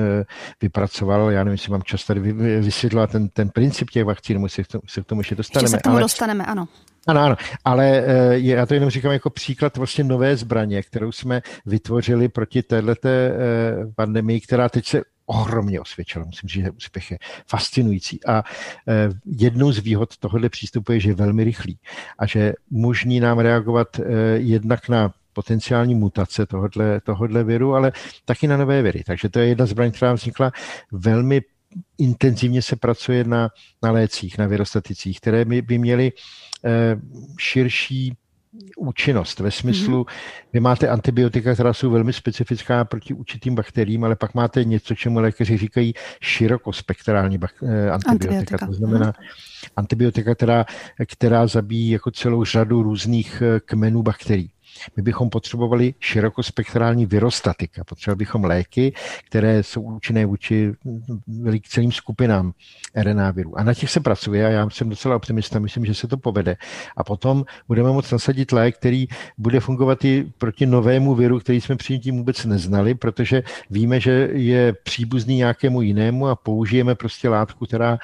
vypracoval. 0.62 1.30
Já 1.30 1.44
nevím, 1.44 1.52
jestli 1.52 1.72
mám 1.72 1.82
čas 1.82 2.04
tady 2.04 2.20
vysvětlovat 2.60 3.10
ten, 3.10 3.28
ten 3.28 3.50
princip 3.50 3.90
těch 3.90 4.04
vakcín, 4.04 4.48
se, 4.48 4.62
se 4.86 5.02
k 5.02 5.04
tomu 5.04 5.20
ještě 5.20 5.34
dostaneme. 5.34 5.64
Ještě 5.64 5.76
se 5.76 5.78
k 5.78 5.82
tomu 5.82 5.94
ale, 5.94 6.02
dostaneme, 6.02 6.46
ano. 6.46 6.68
Ano, 7.06 7.20
ano, 7.20 7.36
ale 7.64 8.04
eh, 8.06 8.38
já 8.38 8.66
to 8.66 8.74
jenom 8.74 8.90
říkám 8.90 9.12
jako 9.12 9.30
příklad 9.30 9.76
vlastně 9.76 10.04
nové 10.04 10.36
zbraně, 10.36 10.82
kterou 10.82 11.12
jsme 11.12 11.42
vytvořili 11.66 12.28
proti 12.28 12.62
této 12.62 13.08
eh, 13.08 13.32
pandemii, 13.96 14.40
která 14.40 14.68
teď 14.68 14.86
se 14.86 15.02
ohromně 15.28 15.80
osvědčila. 15.80 16.24
Musím 16.24 16.48
říct, 16.48 16.64
že 16.64 16.70
úspěch 16.70 17.10
je 17.10 17.18
fascinující. 17.46 18.26
A 18.26 18.42
jednou 19.26 19.72
z 19.72 19.78
výhod 19.78 20.16
tohohle 20.16 20.48
přístupu 20.48 20.92
je, 20.92 21.00
že 21.00 21.10
je 21.10 21.14
velmi 21.14 21.44
rychlý 21.44 21.78
a 22.18 22.26
že 22.26 22.52
možní 22.70 23.20
nám 23.20 23.38
reagovat 23.38 24.00
jednak 24.36 24.88
na 24.88 25.12
potenciální 25.32 25.94
mutace 25.94 26.46
tohodle, 26.46 27.00
tohodle 27.00 27.44
viru, 27.44 27.74
ale 27.74 27.92
taky 28.24 28.46
na 28.46 28.56
nové 28.56 28.82
viry. 28.82 29.04
Takže 29.06 29.28
to 29.28 29.38
je 29.38 29.46
jedna 29.46 29.66
zbraň, 29.66 29.90
která 29.92 30.12
vznikla 30.12 30.52
velmi 30.92 31.40
intenzivně 31.98 32.62
se 32.62 32.76
pracuje 32.76 33.24
na, 33.24 33.48
na 33.82 33.90
lécích, 33.90 34.38
na 34.38 34.46
virostaticích, 34.46 35.20
které 35.20 35.44
by, 35.44 35.78
měly 35.78 36.12
eh, 36.64 36.96
širší 37.38 38.16
účinnost 38.76 39.40
ve 39.40 39.50
smyslu, 39.50 40.02
mm-hmm. 40.02 40.48
vy 40.52 40.60
máte 40.60 40.88
antibiotika, 40.88 41.54
která 41.54 41.72
jsou 41.72 41.90
velmi 41.90 42.12
specifická 42.12 42.84
proti 42.84 43.14
určitým 43.14 43.54
bakteriím, 43.54 44.04
ale 44.04 44.16
pak 44.16 44.34
máte 44.34 44.64
něco, 44.64 44.94
čemu 44.94 45.20
lékaři 45.20 45.56
říkají 45.56 45.94
širokospektrální 46.20 47.38
bak- 47.38 47.48
eh, 47.62 47.90
antibiotika. 47.90 48.28
antibiotika. 48.30 48.66
To 48.66 48.72
znamená 48.72 49.12
mm-hmm. 49.12 49.70
antibiotika, 49.76 50.34
která, 50.34 50.64
která 51.06 51.46
zabíjí 51.46 51.90
jako 51.90 52.10
celou 52.10 52.44
řadu 52.44 52.82
různých 52.82 53.42
eh, 53.42 53.60
kmenů 53.60 54.02
bakterií. 54.02 54.50
My 54.96 55.02
bychom 55.02 55.30
potřebovali 55.30 55.94
širokospektrální 56.00 57.06
virostatika, 57.06 57.84
potřebovali 57.84 58.16
bychom 58.16 58.44
léky, 58.44 58.92
které 59.26 59.62
jsou 59.62 59.82
účinné 59.82 60.26
vůči 60.26 60.72
celým 61.68 61.92
skupinám 61.92 62.52
RNA 62.96 63.30
virů. 63.30 63.58
A 63.58 63.62
na 63.62 63.74
těch 63.74 63.90
se 63.90 64.00
pracuje 64.00 64.46
a 64.46 64.48
já 64.48 64.70
jsem 64.70 64.88
docela 64.88 65.16
optimista, 65.16 65.58
myslím, 65.58 65.84
že 65.84 65.94
se 65.94 66.08
to 66.08 66.16
povede. 66.16 66.56
A 66.96 67.04
potom 67.04 67.44
budeme 67.68 67.92
moct 67.92 68.12
nasadit 68.12 68.52
lék, 68.52 68.76
který 68.76 69.06
bude 69.38 69.60
fungovat 69.60 70.04
i 70.04 70.32
proti 70.38 70.66
novému 70.66 71.14
viru, 71.14 71.40
který 71.40 71.60
jsme 71.60 71.76
předtím 71.76 72.16
vůbec 72.16 72.44
neznali, 72.44 72.94
protože 72.94 73.42
víme, 73.70 74.00
že 74.00 74.28
je 74.32 74.72
příbuzný 74.72 75.36
nějakému 75.36 75.82
jinému 75.82 76.28
a 76.28 76.36
použijeme 76.36 76.94
prostě 76.94 77.28
látku, 77.28 77.66
která 77.66 77.98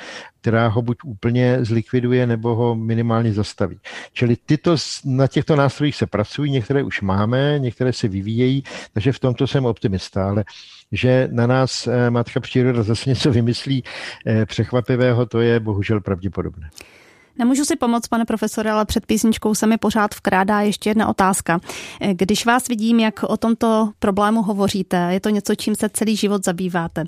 která 0.44 0.68
ho 0.68 0.82
buď 0.82 0.98
úplně 1.04 1.58
zlikviduje, 1.60 2.26
nebo 2.26 2.54
ho 2.54 2.74
minimálně 2.74 3.32
zastaví. 3.32 3.80
Čili 4.12 4.36
tyto, 4.46 4.76
na 5.04 5.26
těchto 5.26 5.56
nástrojích 5.56 5.96
se 5.96 6.06
pracují, 6.06 6.52
některé 6.52 6.82
už 6.82 7.00
máme, 7.00 7.58
některé 7.58 7.92
se 7.92 8.08
vyvíjejí, 8.08 8.62
takže 8.92 9.12
v 9.12 9.18
tomto 9.18 9.46
jsem 9.46 9.64
optimista, 9.64 10.28
ale 10.28 10.44
že 10.92 11.28
na 11.32 11.46
nás 11.46 11.86
eh, 11.86 12.10
matka 12.10 12.40
příroda 12.40 12.82
zase 12.82 13.10
něco 13.10 13.32
vymyslí 13.32 13.84
eh, 14.26 14.46
překvapivého, 14.46 15.26
to 15.26 15.40
je 15.40 15.60
bohužel 15.60 16.00
pravděpodobné. 16.00 16.70
Nemůžu 17.38 17.64
si 17.64 17.76
pomoct, 17.76 18.08
pane 18.08 18.24
profesore, 18.24 18.70
ale 18.70 18.84
před 18.84 19.06
písničkou 19.06 19.54
se 19.54 19.66
mi 19.66 19.76
pořád 19.78 20.14
vkrádá 20.14 20.60
ještě 20.60 20.90
jedna 20.90 21.08
otázka. 21.08 21.60
Když 22.12 22.46
vás 22.46 22.68
vidím, 22.68 23.00
jak 23.00 23.22
o 23.22 23.36
tomto 23.36 23.90
problému 23.98 24.42
hovoříte, 24.42 25.08
je 25.10 25.20
to 25.20 25.28
něco, 25.28 25.54
čím 25.54 25.74
se 25.74 25.88
celý 25.88 26.16
život 26.16 26.44
zabýváte. 26.44 27.04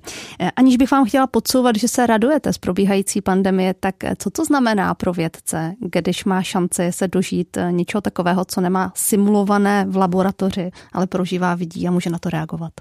Aniž 0.57 0.77
bych 0.77 0.91
vám 0.91 1.05
chtěla 1.05 1.27
podsouvat, 1.27 1.77
že 1.77 1.89
se 1.89 2.07
radujete 2.07 2.53
z 2.53 2.59
probíhající 2.59 3.21
pandemie, 3.21 3.75
tak 3.75 3.95
co 4.19 4.31
to 4.31 4.45
znamená 4.45 4.95
pro 4.95 5.13
vědce, 5.13 5.75
když 5.81 6.25
má 6.25 6.43
šanci 6.43 6.93
se 6.93 7.09
dožít 7.09 7.59
něčeho 7.71 8.01
takového, 8.01 8.45
co 8.45 8.61
nemá 8.61 8.93
simulované 8.95 9.87
v 9.89 9.97
laboratoři, 9.97 10.71
ale 10.93 11.07
prožívá, 11.07 11.55
vidí 11.55 11.89
a 11.89 11.91
může 11.91 12.11
na 12.11 12.19
to 12.19 12.31
reagovat? 12.31 12.73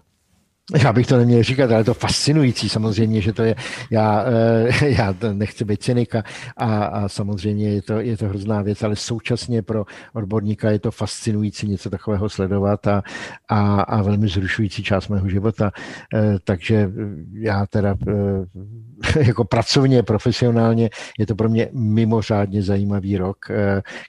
Já 0.73 0.93
bych 0.93 1.08
to 1.08 1.17
neměl 1.17 1.43
říkat, 1.43 1.71
ale 1.71 1.80
je 1.80 1.84
to 1.84 1.93
fascinující 1.93 2.69
samozřejmě, 2.69 3.21
že 3.21 3.34
to 3.34 3.43
je, 3.43 3.56
já, 3.91 4.25
eh, 4.28 4.89
já 4.89 5.15
nechci 5.34 5.65
být 5.65 5.84
cynika 5.84 6.23
a, 6.58 6.86
a 6.86 7.10
samozřejmě 7.10 7.69
je 7.69 7.82
to, 7.82 7.99
je 7.99 8.17
to 8.17 8.25
hrozná 8.25 8.62
věc, 8.62 8.84
ale 8.84 8.95
současně 8.95 9.62
pro 9.62 9.86
odborníka 10.13 10.71
je 10.71 10.80
to 10.80 10.91
fascinující 10.91 11.67
něco 11.67 11.89
takového 11.89 12.30
sledovat 12.30 12.88
a, 12.88 13.04
a, 13.49 13.82
a 13.82 14.01
velmi 14.01 14.28
zrušující 14.28 14.84
část 14.84 15.08
mého 15.08 15.30
života. 15.30 15.71
Eh, 16.15 16.36
takže 16.43 16.91
já 17.34 17.65
teda 17.65 17.95
eh, 18.08 19.19
jako 19.25 19.43
pracovně, 19.43 20.04
profesionálně 20.04 20.89
je 21.19 21.25
to 21.25 21.36
pro 21.36 21.49
mě 21.49 21.69
mimořádně 21.73 22.63
zajímavý 22.63 23.17
rok, 23.17 23.38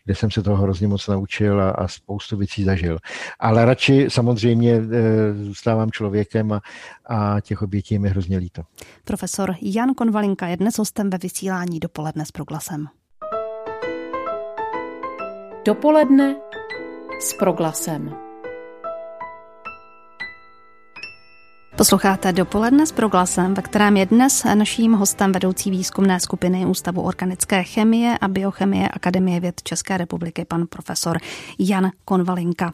kde 0.05 0.15
jsem 0.15 0.31
se 0.31 0.43
toho 0.43 0.63
hrozně 0.63 0.89
moc 0.89 1.09
naučil 1.09 1.61
a, 1.61 1.71
a 1.71 1.89
spoustu 1.89 2.37
věcí 2.37 2.65
zažil. 2.65 2.99
Ale 3.41 3.65
radši 3.65 4.07
samozřejmě 4.09 4.81
zůstávám 5.35 5.91
člověkem, 5.91 6.46
a, 6.53 6.61
a 7.07 7.41
těch 7.41 7.63
obětí 7.63 7.95
je 7.95 8.01
mi 8.01 8.09
hrozně 8.09 8.39
líto. 8.39 8.63
Profesor 9.05 9.55
Jan 9.61 9.95
Konvalinka 9.95 10.47
je 10.47 10.57
dnes 10.57 10.79
hostem 10.79 11.11
ve 11.11 11.19
vysílání 11.19 11.81
dopoledne 11.81 12.27
s 12.27 12.33
proglasem. 12.33 12.87
Dopoledne 15.65 16.37
s 17.21 17.35
proglasem. 17.39 18.27
Posloucháte 21.77 22.33
dopoledne 22.33 22.87
s 22.87 22.93
proglasem, 22.93 23.55
ve 23.55 23.63
kterém 23.63 23.97
je 23.97 24.07
dnes 24.07 24.45
naším 24.55 24.93
hostem 24.93 25.33
vedoucí 25.33 25.71
výzkumné 25.71 26.21
skupiny 26.21 26.67
Ústavu 26.67 27.03
organické 27.03 27.65
chemie 27.65 28.19
a 28.19 28.29
biochemie 28.29 28.89
Akademie 28.89 29.41
věd 29.41 29.63
České 29.63 29.97
republiky, 29.97 30.45
pan 30.45 30.67
profesor 30.67 31.19
Jan 31.59 31.91
Konvalinka. 32.05 32.73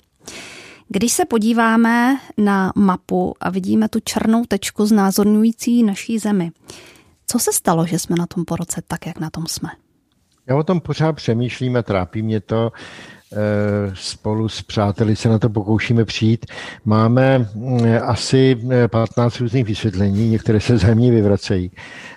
Když 0.94 1.12
se 1.12 1.24
podíváme 1.24 2.18
na 2.36 2.72
mapu 2.76 3.34
a 3.40 3.50
vidíme 3.50 3.88
tu 3.88 4.00
černou 4.00 4.44
tečku 4.44 4.86
znázorňující 4.86 5.82
naší 5.82 6.18
zemi, 6.18 6.50
co 7.26 7.38
se 7.38 7.52
stalo, 7.52 7.86
že 7.86 7.98
jsme 7.98 8.16
na 8.16 8.26
tom 8.26 8.44
po 8.44 8.56
roce 8.56 8.82
tak, 8.88 9.06
jak 9.06 9.20
na 9.20 9.30
tom 9.30 9.46
jsme? 9.46 9.68
Já 10.46 10.56
o 10.56 10.62
tom 10.62 10.80
pořád 10.80 11.12
přemýšlím 11.12 11.76
a 11.76 11.82
trápí 11.82 12.22
mě 12.22 12.40
to. 12.40 12.72
Eh, 13.32 13.92
spolu 13.94 14.48
s 14.48 14.62
přáteli 14.62 15.16
se 15.16 15.28
na 15.28 15.38
to 15.38 15.48
pokoušíme 15.48 16.04
přijít. 16.04 16.46
Máme 16.84 17.38
mm, 17.38 17.80
asi 18.02 18.56
15 18.90 19.36
eh, 19.36 19.38
různých 19.40 19.64
vysvětlení, 19.64 20.28
některé 20.28 20.60
se 20.60 20.78
zřejmě 20.78 21.10
vyvracejí. 21.10 21.70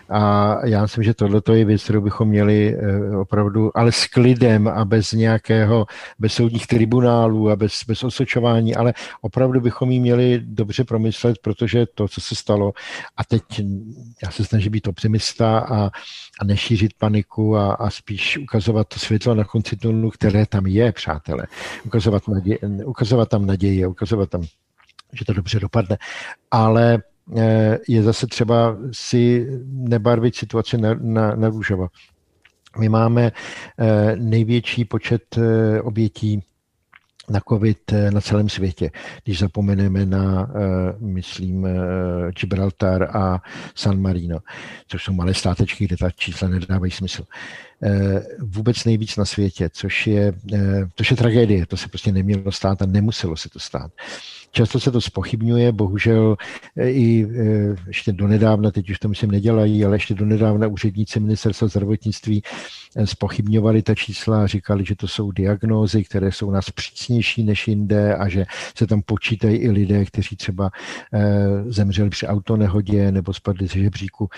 A 0.09 0.57
já 0.65 0.81
myslím, 0.81 1.03
že 1.03 1.13
tohle 1.13 1.41
je 1.53 1.65
věc, 1.65 1.83
kterou 1.83 2.01
bychom 2.01 2.27
měli 2.27 2.75
eh, 2.75 3.17
opravdu, 3.17 3.77
ale 3.77 3.91
s 3.91 4.07
klidem 4.07 4.67
a 4.67 4.85
bez 4.85 5.11
nějakého, 5.11 5.85
bez 6.19 6.33
soudních 6.33 6.67
tribunálů 6.67 7.49
a 7.49 7.55
bez, 7.55 7.83
bez 7.87 8.03
osočování, 8.03 8.75
ale 8.75 8.93
opravdu 9.21 9.61
bychom 9.61 9.91
ji 9.91 9.99
měli 9.99 10.41
dobře 10.43 10.83
promyslet, 10.83 11.37
protože 11.41 11.85
to, 11.95 12.07
co 12.07 12.21
se 12.21 12.35
stalo, 12.35 12.73
a 13.17 13.23
teď 13.23 13.43
já 14.23 14.31
se 14.31 14.45
snažím 14.45 14.71
být 14.71 14.87
optimista 14.87 15.59
a, 15.59 15.89
a 16.39 16.45
nešířit 16.45 16.91
paniku 16.97 17.57
a, 17.57 17.73
a 17.73 17.89
spíš 17.89 18.37
ukazovat 18.37 18.87
to 18.87 18.99
světlo 18.99 19.35
na 19.35 19.43
konci 19.43 19.75
tunelu, 19.75 20.09
které 20.09 20.45
tam 20.45 20.65
je, 20.65 20.91
přátelé. 21.05 21.43
Ukazovat, 21.85 22.27
naděje, 22.27 22.59
ukazovat 22.85 23.29
tam 23.29 23.45
naději, 23.45 23.85
ukazovat 23.85 24.29
tam, 24.29 24.41
že 25.13 25.25
to 25.25 25.33
dobře 25.33 25.59
dopadne. 25.59 25.97
Ale 26.51 27.01
Eh, 27.37 27.79
je 27.87 28.03
zase 28.03 28.27
třeba 28.27 28.77
si 28.91 29.47
nebarvit 29.65 30.35
situaci 30.35 30.77
na, 30.77 30.93
na, 30.93 31.35
na 31.35 31.49
růžovo. 31.49 31.87
My 32.79 32.89
máme 32.89 33.31
eh, 33.79 34.15
největší 34.15 34.85
počet 34.85 35.37
eh, 35.37 35.81
obětí 35.81 36.43
na 37.29 37.39
COVID 37.49 37.91
na 38.09 38.21
celém 38.21 38.49
světě. 38.49 38.91
Když 39.23 39.39
zapomeneme 39.39 40.05
na, 40.05 40.49
myslím, 40.99 41.67
Gibraltar 42.39 43.17
a 43.17 43.41
San 43.75 44.01
Marino, 44.01 44.39
což 44.87 45.03
jsou 45.03 45.13
malé 45.13 45.33
státečky, 45.33 45.85
kde 45.85 45.97
ta 45.97 46.11
čísla 46.11 46.47
nedávají 46.47 46.91
smysl. 46.91 47.23
Vůbec 48.39 48.85
nejvíc 48.85 49.17
na 49.17 49.25
světě, 49.25 49.69
což 49.73 50.07
je, 50.07 50.33
což 50.95 51.11
je 51.11 51.17
tragédie. 51.17 51.65
To 51.65 51.77
se 51.77 51.87
prostě 51.87 52.11
nemělo 52.11 52.51
stát 52.51 52.81
a 52.81 52.85
nemuselo 52.85 53.37
se 53.37 53.49
to 53.49 53.59
stát. 53.59 53.91
Často 54.55 54.79
se 54.79 54.91
to 54.91 55.01
spochybňuje, 55.01 55.71
bohužel 55.71 56.37
eh, 56.77 56.89
i 56.89 57.25
eh, 57.25 57.75
ještě 57.87 58.11
donedávna, 58.11 58.71
teď 58.71 58.89
už 58.89 58.99
to 58.99 59.09
myslím 59.09 59.31
nedělají, 59.31 59.85
ale 59.85 59.95
ještě 59.95 60.13
donedávna 60.13 60.67
úředníci 60.67 61.19
ministerstva 61.19 61.67
zdravotnictví 61.67 62.41
eh, 62.95 63.07
spochybňovali 63.07 63.81
ta 63.81 63.95
čísla 63.95 64.43
a 64.43 64.47
říkali, 64.47 64.85
že 64.85 64.95
to 64.95 65.07
jsou 65.07 65.31
diagnózy, 65.31 66.03
které 66.03 66.31
jsou 66.31 66.51
nás 66.51 66.69
přísnější 66.69 67.43
než 67.43 67.67
jinde 67.67 68.15
a 68.15 68.29
že 68.29 68.45
se 68.77 68.87
tam 68.87 69.01
počítají 69.01 69.57
i 69.57 69.71
lidé, 69.71 70.05
kteří 70.05 70.35
třeba 70.35 70.71
zemřeli 71.67 72.09
při 72.09 72.27
autonehodě 72.27 73.11
nebo 73.11 73.33
spadli 73.33 73.67
ze 73.67 73.79
žebříku. 73.79 74.29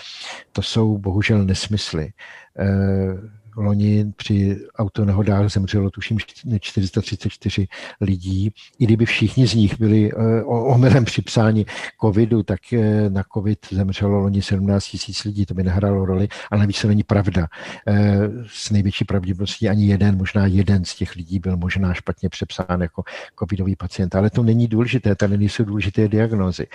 To 0.52 0.62
jsou 0.62 0.98
bohužel 0.98 1.44
nesmysly 1.44 2.12
呃 2.58 3.16
loni 3.58 4.12
při 4.16 4.56
autonehodách 4.78 5.52
zemřelo 5.52 5.90
tuším 5.90 6.18
434 6.60 7.68
lidí. 8.00 8.52
I 8.78 8.84
kdyby 8.84 9.06
všichni 9.06 9.46
z 9.46 9.54
nich 9.54 9.78
byli 9.78 10.12
eh, 10.12 10.42
omylem 10.44 11.04
připsáni 11.04 11.66
covidu, 12.00 12.42
tak 12.42 12.72
eh, 12.72 13.10
na 13.10 13.22
covid 13.34 13.58
zemřelo 13.72 14.18
loni 14.18 14.42
17 14.42 14.84
tisíc 14.84 15.24
lidí, 15.24 15.46
to 15.46 15.54
by 15.54 15.62
nehrálo 15.62 16.04
roli, 16.04 16.28
ale 16.50 16.60
navíc 16.60 16.82
to 16.82 16.88
není 16.88 17.02
pravda. 17.02 17.46
Eh, 17.86 18.18
s 18.46 18.70
největší 18.70 19.04
pravděpodobností 19.04 19.68
ani 19.68 19.86
jeden, 19.86 20.16
možná 20.16 20.46
jeden 20.46 20.84
z 20.84 20.94
těch 20.94 21.16
lidí 21.16 21.38
byl 21.38 21.56
možná 21.56 21.94
špatně 21.94 22.28
přepsán 22.28 22.80
jako 22.80 23.02
covidový 23.38 23.76
pacient, 23.76 24.14
ale 24.14 24.30
to 24.30 24.42
není 24.42 24.68
důležité, 24.68 25.14
tady 25.14 25.38
nejsou 25.38 25.64
důležité 25.64 26.08
diagnózy. 26.08 26.66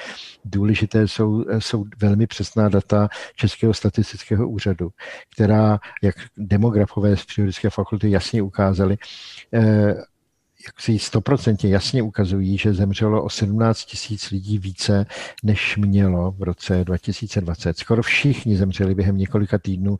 Důležité 0.45 1.07
jsou, 1.07 1.45
jsou 1.59 1.85
velmi 2.01 2.27
přesná 2.27 2.69
data 2.69 3.09
Českého 3.35 3.73
statistického 3.73 4.49
úřadu, 4.49 4.89
která, 5.35 5.79
jak 6.01 6.15
demografie 6.37 6.72
demografové 6.73 7.17
z 7.17 7.25
Přírodovědecké 7.25 7.69
fakulty 7.69 8.11
jasně 8.11 8.41
ukázali, 8.41 8.97
eh, 9.53 9.95
jak 10.67 10.81
si 10.81 10.99
stoprocentně 10.99 11.69
jasně 11.69 12.01
ukazují, 12.01 12.57
že 12.57 12.73
zemřelo 12.73 13.23
o 13.23 13.29
17 13.29 13.85
tisíc 13.85 14.29
lidí 14.29 14.57
více, 14.57 15.05
než 15.43 15.77
mělo 15.77 16.31
v 16.31 16.43
roce 16.43 16.83
2020. 16.83 17.77
Skoro 17.77 18.03
všichni 18.03 18.57
zemřeli 18.57 18.95
během 18.95 19.17
několika 19.17 19.57
týdnů 19.57 19.97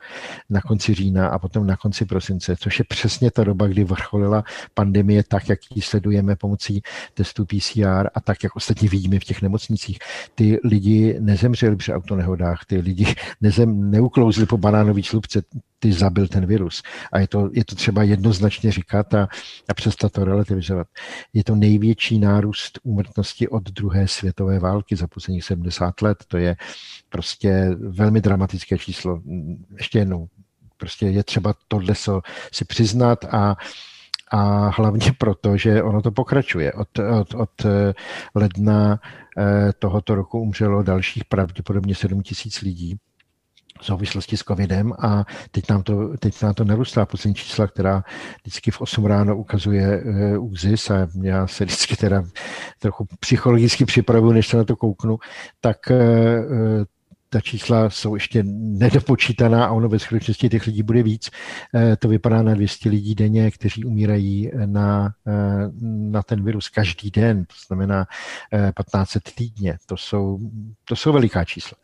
na 0.50 0.62
konci 0.62 0.94
října 0.94 1.28
a 1.28 1.40
potom 1.40 1.68
na 1.68 1.78
konci 1.78 2.06
prosince, 2.06 2.56
což 2.60 2.80
je 2.80 2.86
přesně 2.90 3.32
ta 3.32 3.44
doba, 3.44 3.68
kdy 3.68 3.84
vrcholila 3.84 4.44
pandemie 4.74 5.24
tak, 5.24 5.50
jak 5.50 5.60
ji 5.76 5.82
sledujeme 5.82 6.36
pomocí 6.36 6.82
testů 7.14 7.46
PCR 7.46 8.08
a 8.16 8.22
tak, 8.24 8.44
jak 8.44 8.56
ostatně 8.56 8.90
vidíme 8.90 9.20
v 9.20 9.24
těch 9.24 9.42
nemocnicích. 9.42 10.00
Ty 10.36 10.60
lidi 10.64 11.18
nezemřeli 11.20 11.76
při 11.76 11.94
autonehodách, 11.94 12.66
ty 12.68 12.78
lidi 12.78 13.16
nezem, 13.42 13.92
neuklouzli 13.92 14.46
po 14.46 14.58
banánové 14.58 15.04
slupce, 15.04 15.42
ty 15.84 15.94
zabil 15.94 16.28
ten 16.28 16.46
virus. 16.46 16.84
A 17.12 17.20
je 17.20 17.28
to, 17.28 17.50
je 17.54 17.66
to 17.66 17.76
třeba 17.76 18.04
jednoznačně 18.04 18.72
říkat 18.72 19.14
a, 19.14 19.28
a 19.70 19.74
přestat 19.74 20.12
to 20.12 20.26
relativizovat. 20.54 20.88
Je 21.34 21.44
to 21.44 21.56
největší 21.56 22.20
nárůst 22.20 22.80
úmrtnosti 22.84 23.48
od 23.48 23.64
druhé 23.64 24.08
světové 24.08 24.60
války 24.60 24.96
za 24.96 25.08
posledních 25.08 25.44
70 25.44 26.02
let. 26.02 26.18
To 26.28 26.38
je 26.38 26.56
prostě 27.10 27.70
velmi 27.80 28.22
dramatické 28.22 28.78
číslo. 28.78 29.22
Ještě 29.78 30.00
jednou, 30.00 30.28
prostě 30.78 31.08
je 31.08 31.24
třeba 31.24 31.54
tohle 31.68 31.96
si 32.52 32.66
přiznat 32.66 33.26
a 33.26 33.56
a 34.36 34.70
hlavně 34.70 35.12
proto, 35.18 35.58
že 35.58 35.84
ono 35.84 36.02
to 36.02 36.12
pokračuje. 36.12 36.74
Od, 36.74 37.00
od, 37.00 37.34
od 37.34 37.66
ledna 38.36 39.00
tohoto 39.80 40.16
roku 40.16 40.40
umřelo 40.40 40.84
dalších 40.84 41.26
pravděpodobně 41.26 41.96
7 41.96 42.22
tisíc 42.22 42.62
lidí 42.62 42.98
v 43.84 43.86
souvislosti 43.86 44.38
s 44.38 44.44
covidem 44.44 44.94
a 45.00 45.26
teď 45.52 45.70
nám 45.70 45.84
to, 45.84 46.18
teď 46.18 46.42
nám 46.42 46.54
to 46.54 46.64
narůstá. 46.64 47.06
Poslední 47.06 47.36
čísla, 47.36 47.68
která 47.68 48.04
vždycky 48.42 48.72
v 48.72 48.82
8 48.82 49.06
ráno 49.06 49.38
ukazuje 49.38 50.04
uh, 50.04 50.52
ÚZIS 50.52 50.90
a 50.90 51.08
já 51.22 51.48
se 51.48 51.66
vždycky 51.66 51.96
teda 51.96 52.24
trochu 52.80 53.08
psychologicky 53.20 53.86
připravuju, 53.86 54.34
než 54.34 54.48
se 54.48 54.58
na 54.58 54.64
to 54.64 54.76
kouknu, 54.76 55.18
tak 55.62 55.78
uh, 55.92 55.98
ta 57.30 57.42
čísla 57.42 57.90
jsou 57.90 58.16
ještě 58.16 58.44
nedopočítaná 58.54 59.66
a 59.66 59.72
ono 59.72 59.90
ve 59.90 60.00
skutečnosti 60.00 60.50
těch 60.50 60.68
lidí 60.68 60.84
bude 60.84 61.04
víc. 61.04 61.30
To 62.00 62.08
vypadá 62.08 62.42
na 62.42 62.54
200 62.54 62.90
lidí 62.90 63.16
denně, 63.16 63.52
kteří 63.52 63.86
umírají 63.86 64.52
na, 64.66 65.14
na 65.84 66.24
ten 66.24 66.44
virus 66.44 66.70
každý 66.70 67.12
den, 67.12 67.46
to 67.46 67.56
znamená 67.68 68.06
1500 68.80 69.24
týdně. 69.36 69.78
To 69.86 69.98
jsou, 69.98 70.40
to 70.86 70.96
jsou 70.96 71.12
veliká 71.14 71.46
čísla 71.46 71.78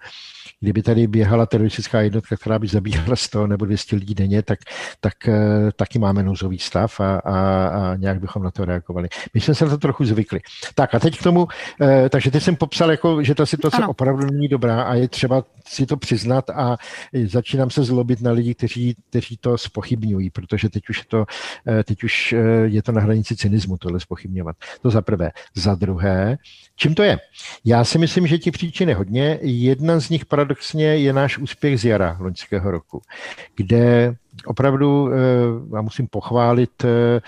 kdyby 0.60 0.82
tady 0.82 1.08
běhala 1.08 1.46
teroristická 1.46 2.02
jednotka, 2.02 2.38
která 2.38 2.60
by 2.60 2.68
zabíhala 2.68 3.16
100 3.16 3.48
nebo 3.48 3.66
200 3.66 3.96
lidí 3.96 4.16
denně, 4.16 4.42
tak, 4.44 4.60
tak 5.00 5.28
eh, 5.28 5.72
taky 5.76 6.00
máme 6.00 6.24
nouzový 6.24 6.60
stav 6.60 7.00
a, 7.00 7.16
a, 7.18 7.68
a 7.68 7.96
nějak 7.96 8.20
bychom 8.20 8.44
na 8.44 8.52
to 8.52 8.66
reagovali. 8.66 9.10
My 9.34 9.42
jsme 9.42 9.56
se 9.56 9.66
na 9.66 9.72
to 9.72 9.78
trochu 9.78 10.06
zvykli. 10.06 10.40
Tak 10.76 10.96
a 10.96 11.00
teď 11.00 11.20
k 11.20 11.24
tomu, 11.24 11.48
eh, 11.82 12.10
takže 12.10 12.32
teď 12.32 12.44
jsem 12.44 12.56
popsal, 12.56 12.92
jako, 12.92 13.24
že 13.24 13.36
ta 13.36 13.46
situace 13.46 13.78
ano. 13.78 13.90
opravdu 13.90 14.26
není 14.26 14.48
dobrá 14.48 14.82
a 14.82 14.94
je 14.94 15.08
třeba 15.08 15.44
si 15.68 15.86
to 15.86 15.98
přiznat 15.98 16.50
a 16.50 16.78
začínám 17.26 17.70
se 17.70 17.84
zlobit 17.84 18.22
na 18.22 18.32
lidi, 18.32 18.56
kteří, 18.56 18.96
kteří 19.10 19.38
to 19.38 19.58
spochybňují, 19.58 20.30
protože 20.30 20.70
teď 20.70 20.84
už, 20.90 20.98
je 20.98 21.06
to, 21.08 21.26
eh, 21.68 21.84
teď 21.84 22.04
už 22.04 22.36
je 22.64 22.84
to 22.84 22.92
na 22.92 23.02
hranici 23.02 23.36
cynismu 23.36 23.78
tohle 23.78 24.00
spochybňovat. 24.00 24.56
To 24.82 24.90
za 24.90 25.02
prvé. 25.02 25.32
Za 25.56 25.76
druhé, 25.76 26.38
čím 26.76 26.96
to 26.96 27.04
je? 27.04 27.18
Já 27.66 27.84
si 27.84 27.98
myslím, 27.98 28.28
že 28.28 28.38
ti 28.38 28.52
příčiny 28.52 28.94
hodně. 28.94 29.40
Jedna 29.42 30.00
z 30.00 30.10
nich 30.10 30.26
paradoxně 30.40 30.98
je 30.98 31.14
náš 31.14 31.38
úspěch 31.38 31.80
z 31.80 31.86
jara 31.86 32.18
loňského 32.20 32.72
roku, 32.72 33.02
kde 33.56 34.16
opravdu 34.46 35.10
eh, 35.12 35.18
já 35.76 35.82
musím 35.82 36.08
pochválit 36.08 36.84
eh, 36.84 37.22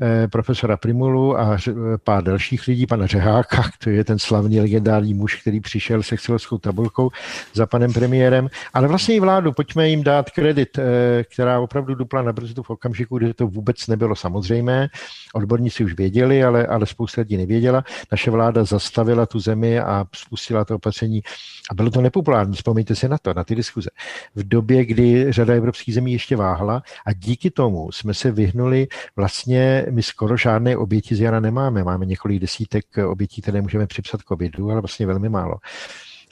eh, 0.00 0.28
profesora 0.28 0.76
Primulu 0.76 1.38
a 1.38 1.56
pár 2.04 2.24
dalších 2.24 2.66
lidí, 2.66 2.86
pana 2.86 3.06
Řeháka, 3.06 3.62
to 3.84 3.90
je 3.90 4.04
ten 4.04 4.18
slavný 4.18 4.60
legendární 4.60 5.14
muž, 5.14 5.40
který 5.40 5.60
přišel 5.60 6.02
se 6.02 6.14
excelovskou 6.14 6.58
tabulkou 6.58 7.10
za 7.54 7.66
panem 7.66 7.92
premiérem, 7.92 8.48
ale 8.74 8.88
vlastně 8.88 9.14
i 9.14 9.20
vládu, 9.20 9.52
pojďme 9.52 9.88
jim 9.88 10.02
dát 10.02 10.30
kredit, 10.30 10.78
která 11.22 11.60
opravdu 11.60 11.94
dupla 11.94 12.22
na 12.22 12.32
brzdu 12.32 12.62
v 12.62 12.70
okamžiku, 12.70 13.18
kdy 13.18 13.34
to 13.34 13.46
vůbec 13.46 13.86
nebylo 13.86 14.16
samozřejmé. 14.16 14.88
Odborníci 15.34 15.84
už 15.84 15.94
věděli, 15.94 16.44
ale, 16.44 16.66
ale 16.66 16.86
spousta 16.86 17.20
lidí 17.20 17.36
nevěděla. 17.36 17.84
Naše 18.12 18.30
vláda 18.30 18.64
zastavila 18.64 19.26
tu 19.26 19.40
zemi 19.40 19.80
a 19.80 20.06
spustila 20.14 20.64
to 20.64 20.74
opatření 20.74 21.22
a 21.70 21.74
bylo 21.74 21.90
to 21.90 22.00
nepopulární, 22.00 22.54
vzpomeňte 22.54 22.94
si 22.94 23.08
na 23.08 23.18
to, 23.18 23.34
na 23.34 23.44
ty 23.44 23.54
diskuze. 23.54 23.90
V 24.34 24.48
době, 24.48 24.84
kdy 24.84 25.32
řada 25.32 25.54
evropských 25.54 25.94
zemí 25.94 26.12
ještě 26.12 26.36
váhala 26.58 26.82
a 27.06 27.12
díky 27.12 27.50
tomu 27.50 27.92
jsme 27.92 28.14
se 28.14 28.30
vyhnuli, 28.30 28.86
vlastně 29.16 29.86
my 29.90 30.02
skoro 30.02 30.36
žádné 30.36 30.76
oběti 30.76 31.14
z 31.14 31.20
jara 31.20 31.40
nemáme. 31.40 31.84
Máme 31.84 32.06
několik 32.06 32.40
desítek 32.40 32.84
obětí, 33.08 33.42
které 33.42 33.62
můžeme 33.62 33.86
připsat 33.86 34.20
covidu, 34.28 34.70
ale 34.70 34.80
vlastně 34.80 35.06
velmi 35.06 35.28
málo. 35.28 35.54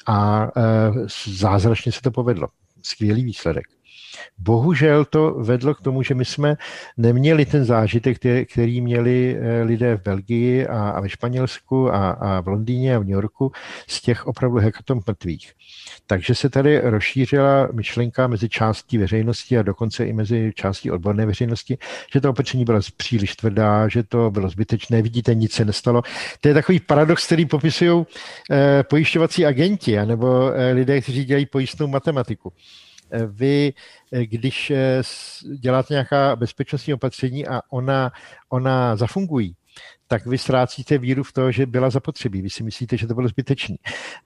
A 0.07 0.45
e, 0.45 0.51
zázračně 1.27 1.93
se 1.93 2.01
to 2.01 2.11
povedlo. 2.11 2.49
Skvělý 2.83 3.25
výsledek. 3.25 3.76
Bohužel 4.39 5.05
to 5.05 5.31
vedlo 5.31 5.75
k 5.75 5.81
tomu, 5.81 6.03
že 6.03 6.15
my 6.15 6.25
jsme 6.25 6.57
neměli 6.97 7.47
ten 7.47 7.65
zážitek, 7.65 8.19
který 8.53 8.81
měli 8.81 9.37
eh, 9.39 9.63
lidé 9.63 9.97
v 9.97 10.03
Belgii 10.03 10.67
a, 10.67 10.91
a 10.91 11.01
ve 11.01 11.09
Španělsku 11.09 11.95
a, 11.95 12.11
a 12.11 12.41
v 12.41 12.49
Londýně 12.49 12.97
a 12.97 12.99
v 12.99 13.05
New 13.05 13.11
Yorku 13.11 13.53
z 13.89 14.01
těch 14.01 14.27
opravdu 14.27 14.59
hekatom 14.59 15.01
mrtvých. 15.07 15.53
Takže 16.07 16.35
se 16.35 16.51
tady 16.51 16.81
rozšířila 16.81 17.69
myšlenka 17.73 18.27
mezi 18.27 18.49
částí 18.49 18.99
veřejnosti 18.99 19.59
a 19.59 19.63
dokonce 19.63 20.07
i 20.07 20.13
mezi 20.13 20.53
částí 20.55 20.91
odborné 20.91 21.27
veřejnosti, 21.27 21.79
že 22.13 22.21
to 22.21 22.31
opatření 22.31 22.65
bylo 22.65 22.81
příliš 22.97 23.37
tvrdá, 23.37 23.89
že 23.89 24.03
to 24.03 24.31
bylo 24.31 24.49
zbytečné, 24.49 25.03
vidíte, 25.03 25.35
nic 25.35 25.53
se 25.53 25.65
nestalo. 25.65 26.03
To 26.41 26.49
je 26.49 26.55
takový 26.55 26.81
paradox, 26.81 27.27
který 27.27 27.47
popisují 27.47 28.07
eh, 28.51 28.83
pojišťovací 28.83 29.47
agenti 29.47 29.99
anebo 29.99 30.53
eh, 30.53 30.73
lidé, 30.73 31.01
kteří 31.01 31.25
dělají 31.25 31.47
pojistnou 31.47 31.87
matematiku 31.87 32.53
vy, 33.27 33.73
když 34.11 34.73
děláte 35.59 35.95
nějaká 35.95 36.37
bezpečnostní 36.37 36.95
opatření 36.95 37.47
a 37.47 37.61
ona, 37.71 38.13
ona 38.49 38.97
zafungují, 38.97 39.57
tak 40.09 40.27
vy 40.27 40.39
ztrácíte 40.39 40.99
víru 40.99 41.23
v 41.23 41.33
to, 41.33 41.53
že 41.53 41.67
byla 41.67 41.91
zapotřebí. 41.91 42.43
Vy 42.43 42.51
si 42.51 42.63
myslíte, 42.63 42.97
že 42.97 43.07
to 43.07 43.15
bylo 43.15 43.29
zbytečné. 43.29 43.77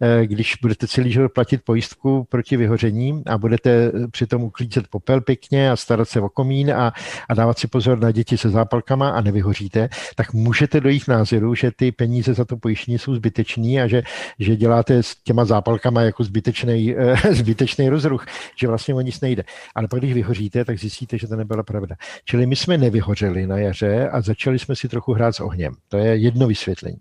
Eh, 0.01 0.27
když 0.27 0.57
budete 0.63 0.89
celý 0.89 1.13
život 1.13 1.33
platit 1.33 1.63
pojistku 1.65 2.27
proti 2.29 2.57
vyhoření 2.57 3.23
a 3.27 3.39
budete 3.39 3.93
přitom 4.11 4.43
uklízet 4.43 4.89
popel 4.89 5.21
pěkně 5.21 5.71
a 5.71 5.77
starat 5.77 6.09
se 6.09 6.21
o 6.21 6.29
komín 6.29 6.73
a, 6.73 6.93
a 7.29 7.35
dávat 7.35 7.59
si 7.59 7.69
pozor 7.69 8.01
na 8.01 8.11
děti 8.11 8.39
se 8.39 8.51
zápalkama 8.51 9.11
a 9.11 9.21
nevyhoříte, 9.21 9.89
tak 10.17 10.33
můžete 10.33 10.81
dojít 10.81 11.09
názoru, 11.09 11.55
že 11.55 11.71
ty 11.77 11.93
peníze 11.93 12.35
za 12.35 12.45
to 12.45 12.57
pojištění 12.57 12.99
jsou 12.99 13.15
zbytečný 13.15 13.81
a 13.81 13.87
že, 13.87 14.03
že 14.39 14.57
děláte 14.57 15.03
s 15.03 15.17
těma 15.17 15.45
zápalkama 15.45 16.03
jako 16.03 16.25
zbytečný, 16.25 16.95
eh, 16.97 17.35
zbytečný 17.35 17.89
rozruch, 17.89 18.27
že 18.57 18.69
vlastně 18.69 18.95
o 18.95 19.01
nic 19.01 19.21
nejde. 19.21 19.45
Ale 19.75 19.89
pak, 19.89 20.01
když 20.01 20.13
vyhoříte, 20.13 20.65
tak 20.65 20.79
zjistíte, 20.79 21.19
že 21.19 21.27
to 21.27 21.37
nebyla 21.37 21.63
pravda. 21.63 21.97
Čili 22.25 22.47
my 22.47 22.57
jsme 22.57 22.79
nevyhořeli 22.79 23.47
na 23.47 23.59
jaře 23.59 24.09
a 24.09 24.21
začali 24.21 24.59
jsme 24.59 24.77
si 24.77 24.89
trochu 24.89 25.13
hrát 25.13 25.33
s 25.33 25.41
ohněm. 25.41 25.70
To 25.89 25.97
je 25.97 26.17
jedno 26.17 26.47
vysvětlení. 26.47 26.99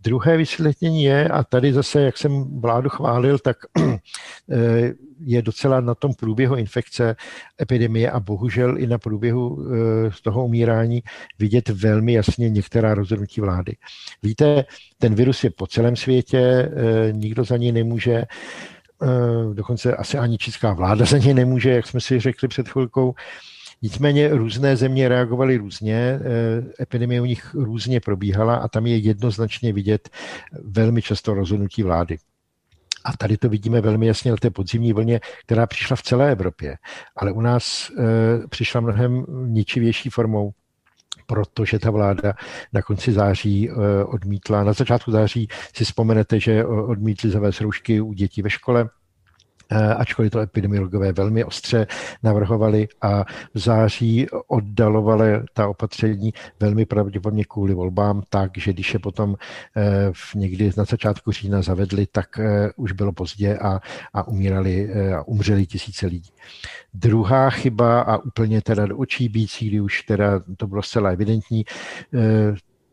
Druhé 0.00 0.36
vysvětlení 0.36 1.04
je, 1.04 1.28
a 1.28 1.44
tady 1.44 1.72
zase, 1.72 2.00
jak 2.00 2.18
jsem 2.18 2.60
vládu 2.60 2.88
chválil, 2.88 3.38
tak 3.38 3.56
eh, 3.78 4.92
je 5.24 5.42
docela 5.42 5.80
na 5.80 5.94
tom 5.94 6.14
průběhu 6.14 6.56
infekce, 6.56 7.16
epidemie 7.62 8.10
a 8.10 8.20
bohužel 8.20 8.78
i 8.78 8.86
na 8.86 8.98
průběhu 8.98 9.58
eh, 9.60 10.12
z 10.12 10.22
toho 10.22 10.44
umírání 10.44 11.02
vidět 11.38 11.68
velmi 11.68 12.12
jasně 12.12 12.50
některá 12.50 12.94
rozhodnutí 12.94 13.40
vlády. 13.40 13.76
Víte, 14.22 14.64
ten 14.98 15.14
virus 15.14 15.44
je 15.44 15.50
po 15.50 15.66
celém 15.66 15.96
světě, 15.96 16.38
eh, 16.38 17.12
nikdo 17.12 17.44
za 17.44 17.56
něj 17.56 17.72
nemůže, 17.72 18.24
dokonce 19.52 19.96
asi 19.96 20.18
ani 20.18 20.38
česká 20.38 20.72
vláda 20.72 21.04
za 21.04 21.18
něj 21.18 21.34
nemůže, 21.34 21.70
jak 21.70 21.86
jsme 21.86 22.00
si 22.00 22.20
řekli 22.20 22.48
před 22.48 22.68
chvilkou. 22.68 23.14
Nicméně 23.82 24.28
různé 24.28 24.76
země 24.76 25.08
reagovaly 25.08 25.56
různě, 25.56 25.94
eh, 25.94 26.82
epidemie 26.82 27.20
u 27.20 27.24
nich 27.24 27.54
různě 27.54 28.00
probíhala 28.00 28.56
a 28.56 28.68
tam 28.68 28.86
je 28.86 28.96
jednoznačně 28.96 29.72
vidět 29.72 30.08
velmi 30.64 31.02
často 31.02 31.34
rozhodnutí 31.34 31.82
vlády. 31.82 32.18
A 33.04 33.16
tady 33.16 33.36
to 33.36 33.48
vidíme 33.48 33.80
velmi 33.80 34.06
jasně 34.06 34.30
na 34.30 34.36
té 34.36 34.50
podzimní 34.50 34.92
vlně, 34.92 35.20
která 35.44 35.66
přišla 35.66 35.96
v 35.96 36.02
celé 36.02 36.32
Evropě. 36.32 36.76
Ale 37.16 37.32
u 37.32 37.40
nás 37.40 37.90
e, 37.90 38.46
přišla 38.48 38.80
mnohem 38.80 39.24
ničivější 39.28 40.10
formou 40.10 40.50
protože 41.26 41.78
ta 41.78 41.90
vláda 41.90 42.32
na 42.72 42.82
konci 42.82 43.12
září 43.12 43.70
odmítla, 44.06 44.64
na 44.64 44.72
začátku 44.72 45.10
září 45.10 45.48
si 45.76 45.84
vzpomenete, 45.84 46.40
že 46.40 46.64
odmítli 46.64 47.30
zavést 47.30 47.60
roušky 47.60 48.00
u 48.00 48.12
dětí 48.12 48.42
ve 48.42 48.50
škole, 48.50 48.88
Eh, 48.88 48.99
ačkoliv 49.96 50.32
to 50.32 50.40
epidemiologové 50.40 51.12
velmi 51.12 51.44
ostře 51.44 51.86
navrhovali 52.22 52.88
a 53.02 53.24
v 53.54 53.58
září 53.58 54.26
oddalovali 54.48 55.32
ta 55.54 55.68
opatření 55.68 56.32
velmi 56.60 56.86
pravděpodobně 56.86 57.44
kvůli 57.44 57.74
volbám, 57.74 58.22
tak, 58.28 58.50
že 58.58 58.72
když 58.72 58.94
je 58.94 59.00
potom 59.00 59.36
eh, 59.76 59.82
v 60.12 60.34
někdy 60.34 60.70
na 60.76 60.84
začátku 60.84 61.32
října 61.32 61.62
zavedli, 61.62 62.06
tak 62.12 62.38
eh, 62.38 62.70
už 62.76 62.92
bylo 62.92 63.12
pozdě 63.12 63.58
a, 63.58 63.80
a 64.14 64.28
umírali 64.28 64.92
a 65.14 65.22
umřeli 65.22 65.66
tisíce 65.66 66.06
lidí. 66.06 66.30
Druhá 66.94 67.50
chyba 67.50 68.00
a 68.00 68.16
úplně 68.16 68.62
teda 68.62 68.86
do 68.86 68.98
očí 68.98 69.28
bící, 69.28 69.68
kdy 69.68 69.80
už 69.80 70.02
teda 70.02 70.40
to 70.56 70.66
bylo 70.66 70.82
zcela 70.82 71.10
evidentní, 71.10 71.64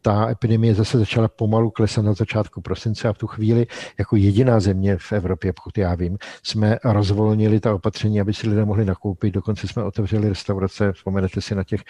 ta 0.08 0.30
epidemie 0.30 0.76
zase 0.76 1.00
začala 1.00 1.28
pomalu 1.28 1.72
klesat 1.72 2.06
na 2.06 2.14
začátku 2.14 2.62
prosince 2.62 3.08
a 3.08 3.14
v 3.14 3.18
tu 3.18 3.28
chvíli 3.28 3.68
jako 4.00 4.16
jediná 4.16 4.60
země 4.60 4.98
v 5.00 5.12
Evropě, 5.12 5.54
pokud 5.54 5.78
já 5.78 5.96
vím, 5.96 6.18
jsme 6.44 6.78
rozvolnili 6.84 7.60
ta 7.60 7.74
opatření, 7.74 8.22
aby 8.22 8.34
si 8.34 8.50
lidé 8.50 8.66
mohli 8.66 8.86
nakoupit. 8.86 9.34
Dokonce 9.34 9.68
jsme 9.68 9.84
otevřeli 9.84 10.30
restaurace, 10.30 10.92
vzpomenete 10.92 11.42
si 11.42 11.56
na, 11.56 11.64
těch, 11.64 11.82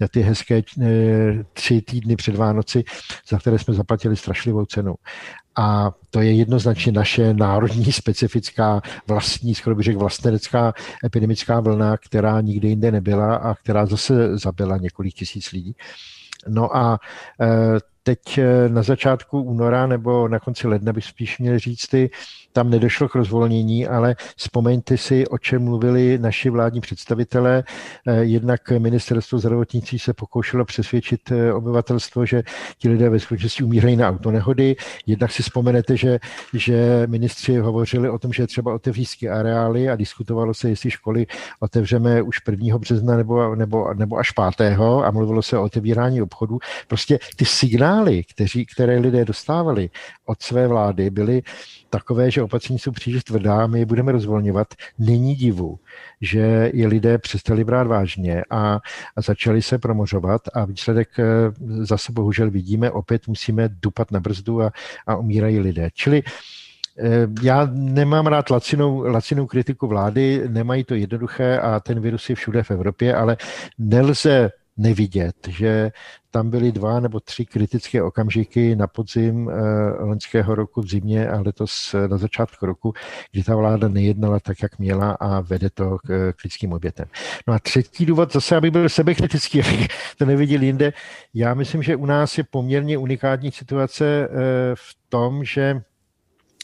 na 0.00 0.08
ty 0.08 0.20
hezké 0.20 0.62
eh, 0.82 1.44
tři 1.52 1.82
týdny 1.82 2.16
před 2.16 2.36
Vánoci, 2.36 2.84
za 3.28 3.38
které 3.38 3.58
jsme 3.58 3.74
zaplatili 3.74 4.16
strašlivou 4.16 4.64
cenu. 4.64 4.94
A 5.56 5.90
to 6.10 6.20
je 6.20 6.32
jednoznačně 6.32 6.92
naše 6.92 7.34
národní 7.34 7.92
specifická 7.92 8.80
vlastní, 9.06 9.54
skoro 9.54 9.76
bych 9.76 9.84
řekl 9.84 9.98
vlastenecká 9.98 10.72
epidemická 11.04 11.60
vlna, 11.60 11.96
která 11.96 12.40
nikdy 12.40 12.68
jinde 12.68 12.92
nebyla 12.92 13.36
a 13.36 13.54
která 13.54 13.86
zase 13.86 14.38
zabila 14.38 14.76
několik 14.76 15.14
tisíc 15.14 15.52
lidí. 15.52 15.74
No 16.48 16.76
a 16.76 16.98
e, 17.40 17.46
teď 18.02 18.38
eh, 18.38 18.68
na 18.68 18.82
začátku 18.82 19.42
února 19.42 19.86
nebo 19.86 20.28
na 20.28 20.38
konci 20.38 20.68
ledna 20.68 20.92
bych 20.92 21.04
spíš 21.04 21.38
měl 21.38 21.58
říct, 21.58 21.86
ty, 21.88 22.10
tam 22.52 22.70
nedošlo 22.70 23.08
k 23.08 23.14
rozvolnění, 23.14 23.86
ale 23.86 24.16
vzpomeňte 24.36 24.96
si, 24.96 25.26
o 25.26 25.38
čem 25.38 25.64
mluvili 25.64 26.18
naši 26.18 26.50
vládní 26.50 26.80
představitelé. 26.80 27.64
Eh, 28.06 28.16
jednak 28.22 28.70
ministerstvo 28.70 29.38
zdravotnictví 29.38 29.98
se 29.98 30.12
pokoušelo 30.12 30.64
přesvědčit 30.64 31.20
eh, 31.30 31.52
obyvatelstvo, 31.52 32.26
že 32.26 32.42
ti 32.78 32.88
lidé 32.88 33.08
ve 33.08 33.20
skutečnosti 33.20 33.64
umírají 33.64 33.96
na 33.96 34.08
autonehody. 34.08 34.76
Jednak 35.06 35.32
si 35.32 35.42
vzpomenete, 35.42 35.96
že, 35.96 36.18
že 36.54 37.06
ministři 37.06 37.58
hovořili 37.58 38.10
o 38.10 38.18
tom, 38.18 38.32
že 38.32 38.46
třeba 38.46 38.74
otevřít 38.74 39.28
areály 39.28 39.88
a 39.88 39.96
diskutovalo 39.96 40.54
se, 40.54 40.68
jestli 40.68 40.90
školy 40.90 41.26
otevřeme 41.60 42.22
už 42.22 42.36
1. 42.50 42.78
března 42.78 43.16
nebo, 43.16 43.54
nebo, 43.54 43.94
nebo 43.94 44.16
až 44.16 44.30
5. 44.56 44.78
a 45.04 45.10
mluvilo 45.10 45.42
se 45.42 45.58
o 45.58 45.62
otevírání 45.62 46.22
obchodu. 46.22 46.58
Prostě 46.88 47.18
ty 47.36 47.44
signály, 47.44 48.24
kteří, 48.24 48.66
které 48.66 48.98
lidé 48.98 49.24
dostávali 49.24 49.90
od 50.26 50.42
své 50.42 50.68
vlády, 50.68 51.10
byly 51.10 51.42
takové, 51.90 52.30
že 52.30 52.42
opatření 52.42 52.78
jsou 52.78 52.90
příliš 52.90 53.24
tvrdá, 53.24 53.66
my 53.66 53.78
je 53.78 53.86
budeme 53.86 54.12
rozvolňovat. 54.12 54.74
Není 54.98 55.34
divu, 55.34 55.78
že 56.20 56.70
je 56.74 56.86
lidé 56.86 57.18
přestali 57.18 57.64
brát 57.64 57.86
vážně 57.86 58.42
a, 58.50 58.80
a 59.16 59.20
začali 59.22 59.62
se 59.62 59.78
promořovat 59.78 60.42
a 60.54 60.64
výsledek 60.64 61.08
eh, 61.18 61.24
zase 61.84 62.12
bohužel 62.12 62.50
vidíme, 62.50 62.90
opět 62.90 63.28
musíme 63.28 63.68
dupat 63.68 64.10
na 64.10 64.20
brzdu 64.20 64.62
a, 64.62 64.72
a 65.06 65.16
umírají 65.16 65.60
lidé. 65.60 65.90
Čili 65.94 66.22
eh, 66.98 67.28
já 67.42 67.68
nemám 67.72 68.26
rád 68.26 68.50
lacinou, 68.50 69.00
lacinou 69.00 69.46
kritiku 69.46 69.86
vlády, 69.86 70.42
nemají 70.48 70.84
to 70.84 70.94
jednoduché 70.94 71.58
a 71.58 71.80
ten 71.80 72.00
virus 72.00 72.30
je 72.30 72.36
všude 72.36 72.62
v 72.62 72.70
Evropě, 72.70 73.14
ale 73.14 73.36
nelze 73.78 74.50
nevidět, 74.76 75.36
že 75.48 75.92
tam 76.30 76.50
byly 76.50 76.72
dva 76.72 77.00
nebo 77.00 77.20
tři 77.20 77.46
kritické 77.46 78.02
okamžiky 78.02 78.76
na 78.76 78.86
podzim 78.86 79.50
eh, 79.50 79.52
loňského 80.04 80.54
roku 80.54 80.80
v 80.80 80.88
zimě 80.90 81.28
a 81.28 81.40
letos 81.40 81.94
eh, 81.94 82.08
na 82.08 82.18
začátku 82.18 82.66
roku, 82.66 82.92
kdy 83.32 83.42
ta 83.42 83.56
vláda 83.56 83.88
nejednala 83.88 84.40
tak, 84.40 84.62
jak 84.62 84.78
měla 84.78 85.10
a 85.12 85.40
vede 85.40 85.70
to 85.70 85.98
k, 85.98 86.32
k 86.32 86.44
lidským 86.44 86.72
obětem. 86.72 87.06
No 87.46 87.54
a 87.54 87.58
třetí 87.58 88.06
důvod, 88.06 88.32
zase, 88.32 88.56
aby 88.56 88.70
byl 88.70 88.88
sebekritický, 88.88 89.62
abych 89.62 89.88
to 90.18 90.24
neviděl 90.24 90.62
jinde, 90.62 90.92
já 91.34 91.54
myslím, 91.54 91.82
že 91.82 91.96
u 91.96 92.06
nás 92.06 92.38
je 92.38 92.44
poměrně 92.44 92.98
unikátní 92.98 93.52
situace 93.52 94.04
eh, 94.04 94.28
v 94.74 94.96
tom, 95.08 95.44
že 95.44 95.82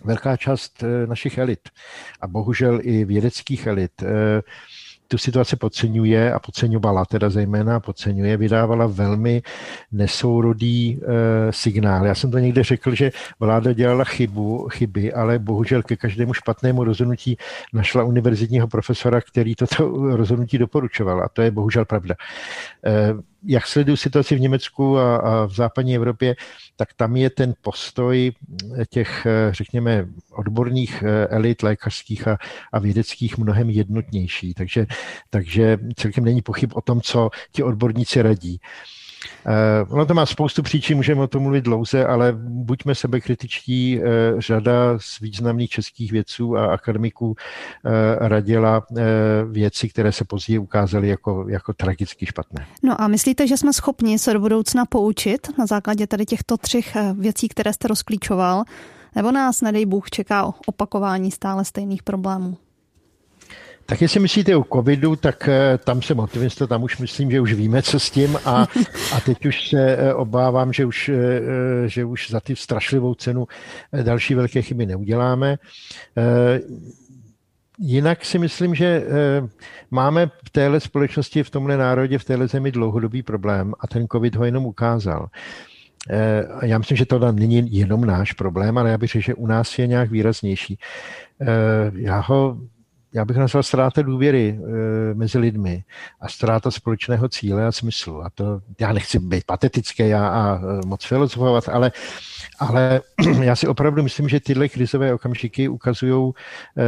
velká 0.05 0.37
část 0.37 0.85
našich 1.07 1.39
elit 1.39 1.61
a 2.21 2.27
bohužel 2.27 2.81
i 2.83 3.05
vědeckých 3.05 3.67
elit 3.67 4.03
tu 5.09 5.19
situaci 5.19 5.57
podceňuje 5.57 6.33
a 6.33 6.39
podceňovala 6.39 7.05
teda 7.05 7.31
zejména, 7.31 7.81
podceňuje, 7.81 8.37
vydávala 8.37 8.87
velmi 8.87 9.43
nesourodý 9.93 10.89
e, 10.89 10.99
signál. 11.53 12.07
Já 12.07 12.15
jsem 12.15 12.31
to 12.31 12.39
někde 12.39 12.63
řekl, 12.63 12.95
že 12.95 13.11
vláda 13.41 13.73
dělala 13.73 14.05
chybu, 14.05 14.69
chyby, 14.69 15.13
ale 15.13 15.39
bohužel 15.39 15.83
ke 15.83 15.97
každému 15.97 16.33
špatnému 16.35 16.85
rozhodnutí 16.85 17.37
našla 17.73 18.05
univerzitního 18.05 18.69
profesora, 18.69 19.21
který 19.21 19.55
toto 19.55 19.87
rozhodnutí 20.17 20.59
doporučoval 20.59 21.23
a 21.23 21.29
to 21.29 21.43
je 21.43 21.51
bohužel 21.51 21.85
pravda. 21.85 22.15
E, 22.87 23.36
jak 23.47 23.67
sleduju 23.67 23.97
situaci 23.97 24.35
v 24.35 24.41
Německu 24.41 24.99
a, 24.99 25.17
a 25.17 25.47
v 25.47 25.55
západní 25.55 25.97
Evropě, 25.97 26.37
tak 26.77 26.95
tam 26.95 27.17
je 27.17 27.31
ten 27.31 27.55
postoj 27.61 28.33
těch, 28.91 29.27
řekněme, 29.51 30.07
odborných 30.33 31.03
eh, 31.03 31.27
elit 31.27 31.63
lékařských 31.63 32.29
a, 32.29 32.39
a 32.73 32.79
vědeckých 32.79 33.39
mnohem 33.39 33.71
jednotnější. 33.71 34.55
Takže, 34.55 34.87
takže 35.31 35.79
celkem 35.97 36.25
není 36.25 36.43
pochyb 36.43 36.71
o 36.75 36.81
tom, 36.81 37.01
co 37.01 37.31
ti 37.53 37.63
odborníci 37.63 38.23
radí. 38.23 38.61
Uh, 38.61 39.06
ono 39.89 40.07
to 40.07 40.15
má 40.15 40.27
spoustu 40.27 40.63
příčin, 40.63 40.97
můžeme 40.97 41.23
o 41.23 41.27
tom 41.27 41.43
mluvit 41.43 41.65
dlouze, 41.65 42.07
ale 42.07 42.33
buďme 42.39 42.95
sebekritičtí. 42.95 43.99
Uh, 43.99 44.41
řada 44.41 44.99
z 44.99 45.21
významných 45.21 45.71
českých 45.71 46.13
vědců 46.13 46.57
a 46.57 46.67
akademiků 46.67 47.27
uh, 47.27 47.35
radila 48.19 48.87
věci, 49.51 49.89
které 49.89 50.13
se 50.13 50.25
později 50.25 50.59
ukázaly 50.59 51.09
jako, 51.09 51.47
jako 51.49 51.73
tragicky 51.73 52.27
špatné. 52.27 52.67
No 52.83 53.01
a 53.01 53.09
myslíte, 53.09 53.47
že 53.47 53.57
jsme 53.57 53.73
schopni 53.73 54.19
se 54.19 54.33
do 54.33 54.41
budoucna 54.41 54.85
poučit 54.85 55.59
na 55.59 55.67
základě 55.67 56.07
tady 56.07 56.27
těchto 56.27 56.57
třech 56.57 56.97
věcí, 57.15 57.49
které 57.49 57.73
jste 57.73 57.89
rozklíčoval? 57.89 58.65
Nebo 59.17 59.33
nás, 59.33 59.61
nedej 59.61 59.87
Bůh, 59.87 60.11
čeká 60.11 60.53
opakování 60.67 61.31
stále 61.31 61.65
stejných 61.65 62.03
problémů? 62.03 62.57
Tak 63.87 64.03
jestli 64.03 64.21
myslíte 64.21 64.57
o 64.57 64.65
covidu, 64.73 65.17
tak 65.17 65.49
eh, 65.49 65.79
tam 65.79 66.03
jsem 66.03 66.19
optimista, 66.19 66.67
tam 66.67 66.83
už 66.83 66.99
myslím, 66.99 67.31
že 67.31 67.41
už 67.41 67.53
víme, 67.53 67.83
co 67.83 68.01
s 68.01 68.11
tím 68.11 68.37
a, 68.45 68.67
a 69.15 69.21
teď 69.25 69.47
už 69.47 69.69
se 69.69 69.97
eh, 69.97 70.15
obávám, 70.15 70.73
že 70.73 70.85
už, 70.85 71.09
eh, 71.09 71.89
že 71.89 72.05
už 72.05 72.31
za 72.31 72.41
ty 72.41 72.57
strašlivou 72.57 73.15
cenu 73.15 73.47
další 74.03 74.35
velké 74.35 74.63
chyby 74.63 74.87
neuděláme. 74.87 75.57
Jinak 77.79 78.25
si 78.25 78.39
myslím, 78.39 78.75
že 78.75 79.03
máme 79.91 80.31
v 80.45 80.51
téhle 80.51 80.81
společnosti, 80.81 81.43
v 81.43 81.51
tomhle 81.51 81.77
národě, 81.77 82.19
v 82.19 82.25
téhle 82.25 82.49
zemi 82.49 82.73
dlouhodobý 82.73 83.23
problém 83.23 83.75
a 83.81 83.87
ten 83.87 84.07
covid 84.13 84.37
ho 84.37 84.45
jenom 84.45 84.67
ukázal. 84.67 85.29
Já 86.63 86.79
myslím, 86.79 86.97
že 86.97 87.07
to 87.07 87.33
není 87.33 87.77
jenom 87.77 88.05
náš 88.05 88.33
problém, 88.33 88.79
ale 88.79 88.91
já 88.91 88.99
bych 88.99 89.11
řekl, 89.11 89.25
že 89.25 89.35
u 89.35 89.47
nás 89.47 89.79
je 89.79 89.87
nějak 89.87 90.11
výraznější. 90.11 90.79
Já 91.95 92.21
ho 92.21 92.59
já 93.17 93.25
bych 93.25 93.37
nazval 93.37 93.63
ztráta 93.63 94.03
důvěry 94.03 94.49
e, 94.49 95.15
mezi 95.15 95.39
lidmi 95.39 95.85
a 96.21 96.29
ztráta 96.29 96.71
společného 96.71 97.29
cíle 97.29 97.67
a 97.67 97.73
smyslu. 97.73 98.25
A 98.25 98.31
to 98.31 98.61
já 98.81 98.93
nechci 98.93 99.19
být 99.19 99.45
patetický 99.45 100.15
a, 100.15 100.29
a 100.29 100.57
e, 100.57 100.87
moc 100.87 101.05
filozofovat, 101.05 101.69
ale, 101.69 101.93
ale 102.59 103.01
já 103.43 103.57
si 103.57 103.69
opravdu 103.69 104.03
myslím, 104.03 104.29
že 104.29 104.41
tyhle 104.41 104.69
krizové 104.69 105.15
okamžiky 105.15 105.69
ukazují 105.69 106.33
e, 106.33 106.83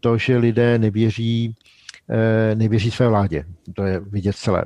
to, 0.00 0.18
že 0.18 0.36
lidé 0.36 0.78
nevěří, 0.78 1.54
e, 2.10 2.54
nevěří 2.54 2.90
své 2.90 3.08
vládě. 3.08 3.44
To 3.74 3.84
je 3.84 4.00
vidět 4.00 4.36
celé 4.36 4.64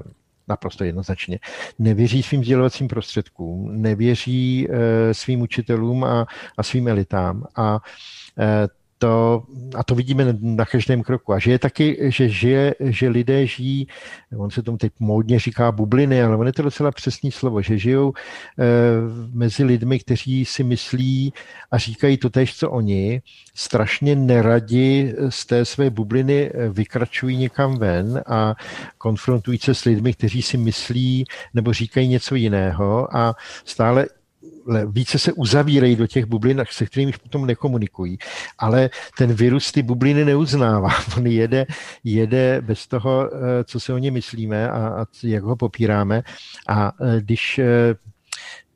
naprosto 0.49 0.85
jednoznačně. 0.85 1.39
Nevěří 1.79 2.23
svým 2.23 2.45
sdělovacím 2.45 2.89
prostředkům, 2.89 3.83
nevěří 3.83 4.69
e, 4.71 5.15
svým 5.15 5.41
učitelům 5.41 6.05
a, 6.05 6.27
a 6.59 6.63
svým 6.63 6.89
elitám 6.89 7.45
a 7.57 7.79
e, 8.39 8.78
to, 8.99 9.43
a 9.75 9.85
to 9.85 9.95
vidíme 9.95 10.37
na 10.41 10.65
každém 10.65 11.03
kroku. 11.03 11.33
A 11.33 11.39
že 11.39 11.51
je 11.51 11.59
taky, 11.59 11.99
že, 12.01 12.29
žije, 12.29 12.75
že 12.81 13.09
lidé 13.09 13.47
žijí, 13.47 13.87
on 14.37 14.51
se 14.51 14.63
tomu 14.63 14.79
teď 14.79 14.93
módně 14.99 15.39
říká 15.39 15.73
bubliny, 15.73 16.23
ale 16.23 16.37
on 16.37 16.47
je 16.47 16.53
to 16.53 16.63
docela 16.63 16.91
přesný 16.91 17.31
slovo, 17.33 17.63
že 17.63 17.79
žijou 17.79 18.13
e, 18.13 18.65
mezi 19.33 19.65
lidmi, 19.65 19.99
kteří 19.99 20.45
si 20.45 20.65
myslí 20.65 21.33
a 21.71 21.79
říkají 21.79 22.17
to 22.17 22.31
tež, 22.31 22.57
co 22.57 22.71
oni, 22.71 23.23
strašně 23.55 24.17
neradi 24.17 25.15
z 25.29 25.47
té 25.47 25.65
své 25.65 25.91
bubliny 25.91 26.51
eh, 26.51 26.69
vykračují 26.69 27.37
někam 27.37 27.79
ven 27.79 28.23
a 28.27 28.55
konfrontují 28.99 29.59
se 29.59 29.75
s 29.75 29.85
lidmi, 29.85 30.13
kteří 30.13 30.43
si 30.43 30.57
myslí 30.57 31.25
nebo 31.55 31.73
říkají 31.73 32.09
něco 32.09 32.35
jiného 32.35 33.17
a 33.17 33.35
stále 33.65 34.07
více 34.87 35.19
se 35.19 35.33
uzavírají 35.33 35.97
do 35.97 36.07
těch 36.07 36.25
bublin, 36.25 36.65
se 36.71 36.87
kterými 36.87 37.13
potom 37.23 37.47
nekomunikují. 37.47 38.19
Ale 38.59 38.91
ten 39.19 39.33
virus 39.33 39.73
ty 39.73 39.83
bubliny 39.83 40.25
neuznává. 40.25 40.89
On 41.17 41.27
jede, 41.27 41.67
jede 42.05 42.61
bez 42.61 42.87
toho, 42.87 43.31
eh, 43.33 43.65
co 43.65 43.81
se 43.81 43.93
o 43.93 43.99
ně 43.99 44.11
myslíme 44.11 44.71
a, 44.71 44.89
a 44.89 45.07
jak 45.23 45.45
ho 45.45 45.57
popíráme. 45.57 46.23
A 46.69 46.93
eh, 47.01 47.21
když 47.21 47.59
eh, 47.59 47.95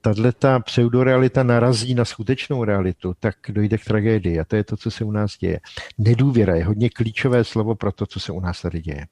tahle 0.00 0.32
ta 0.32 0.60
pseudorealita 0.60 1.42
narazí 1.42 1.94
na 1.94 2.04
skutečnou 2.04 2.64
realitu, 2.64 3.14
tak 3.20 3.34
dojde 3.48 3.78
k 3.78 3.84
tragédii. 3.84 4.40
A 4.40 4.44
to 4.44 4.56
je 4.56 4.64
to, 4.64 4.76
co 4.76 4.90
se 4.90 5.04
u 5.04 5.10
nás 5.10 5.38
děje. 5.38 5.60
Nedůvěra 5.98 6.54
je 6.54 6.64
hodně 6.64 6.90
klíčové 6.90 7.44
slovo 7.44 7.74
pro 7.74 7.92
to, 7.92 8.06
co 8.06 8.20
se 8.20 8.32
u 8.32 8.40
nás 8.40 8.62
tady 8.62 8.80
děje. 8.80 9.06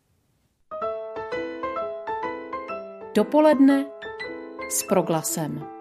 Dopoledne 3.14 3.86
s 4.70 4.82
proglasem. 4.82 5.79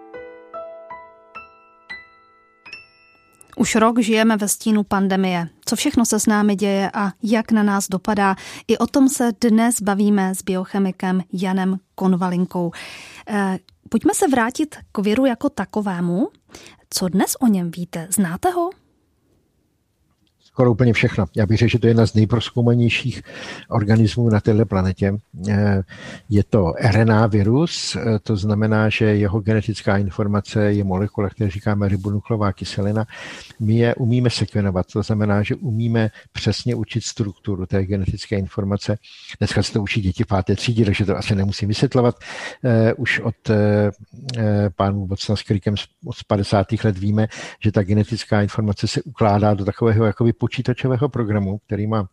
Už 3.56 3.74
rok 3.74 3.98
žijeme 3.98 4.36
ve 4.36 4.48
stínu 4.48 4.84
pandemie. 4.84 5.48
Co 5.64 5.76
všechno 5.76 6.06
se 6.06 6.20
s 6.20 6.26
námi 6.26 6.56
děje 6.56 6.90
a 6.94 7.12
jak 7.22 7.52
na 7.52 7.62
nás 7.62 7.88
dopadá, 7.88 8.36
i 8.68 8.78
o 8.78 8.86
tom 8.86 9.08
se 9.08 9.32
dnes 9.40 9.82
bavíme 9.82 10.34
s 10.34 10.42
biochemikem 10.42 11.22
Janem 11.32 11.78
Konvalinkou. 11.94 12.72
Eh, 13.28 13.58
pojďme 13.88 14.14
se 14.14 14.28
vrátit 14.28 14.76
k 14.92 14.98
viru 14.98 15.26
jako 15.26 15.48
takovému. 15.48 16.28
Co 16.90 17.08
dnes 17.08 17.36
o 17.40 17.46
něm 17.46 17.70
víte? 17.70 18.06
Znáte 18.10 18.50
ho? 18.50 18.70
Skoro 20.52 20.72
úplně 20.72 20.92
všechno. 20.92 21.24
Já 21.36 21.46
bych 21.46 21.58
řekl, 21.58 21.70
že 21.70 21.78
to 21.78 21.86
je 21.86 21.90
jedna 21.90 22.06
z 22.06 22.14
nejproskoumanějších 22.14 23.22
organismů 23.68 24.28
na 24.28 24.40
této 24.40 24.66
planetě. 24.66 25.14
Eh, 25.48 25.82
je 26.28 26.44
to 26.44 26.72
RNA 26.80 27.26
virus, 27.26 27.96
eh, 27.96 28.18
to 28.18 28.36
znamená, 28.36 28.88
že 28.88 29.04
jeho 29.04 29.40
genetická 29.40 29.96
informace 29.98 30.72
je 30.72 30.84
molekula, 30.84 31.28
které 31.28 31.50
říkáme 31.50 31.88
ribonukleová 31.88 32.52
kyselina. 32.52 33.06
My 33.60 33.74
je 33.74 33.94
umíme 33.94 34.30
sekvenovat, 34.30 34.86
to 34.92 35.02
znamená, 35.02 35.42
že 35.42 35.54
umíme 35.54 36.10
přesně 36.32 36.74
učit 36.74 37.04
strukturu 37.04 37.66
té 37.66 37.84
genetické 37.84 38.38
informace. 38.38 38.98
Dneska 39.38 39.62
se 39.62 39.72
to 39.72 39.82
učí 39.82 40.00
děti 40.00 40.24
páté 40.24 40.56
třídě, 40.56 40.84
takže 40.84 41.04
to 41.04 41.16
asi 41.16 41.34
nemusím 41.34 41.68
vysvětlovat. 41.68 42.14
Eh, 42.64 42.94
už 42.94 43.20
od 43.20 43.34
pánů 44.76 45.06
Vocna 45.06 45.36
s 45.36 45.42
Krikem 45.42 45.76
z 45.76 46.22
50. 46.26 46.84
let 46.84 46.98
víme, 46.98 47.26
že 47.62 47.72
ta 47.72 47.82
genetická 47.82 48.42
informace 48.42 48.86
se 48.88 49.02
ukládá 49.02 49.54
do 49.54 49.64
takového 49.64 50.04
jakoby 50.04 50.32
počítačového 50.40 51.08
programu, 51.08 51.58
který 51.66 51.86
má 51.86 52.08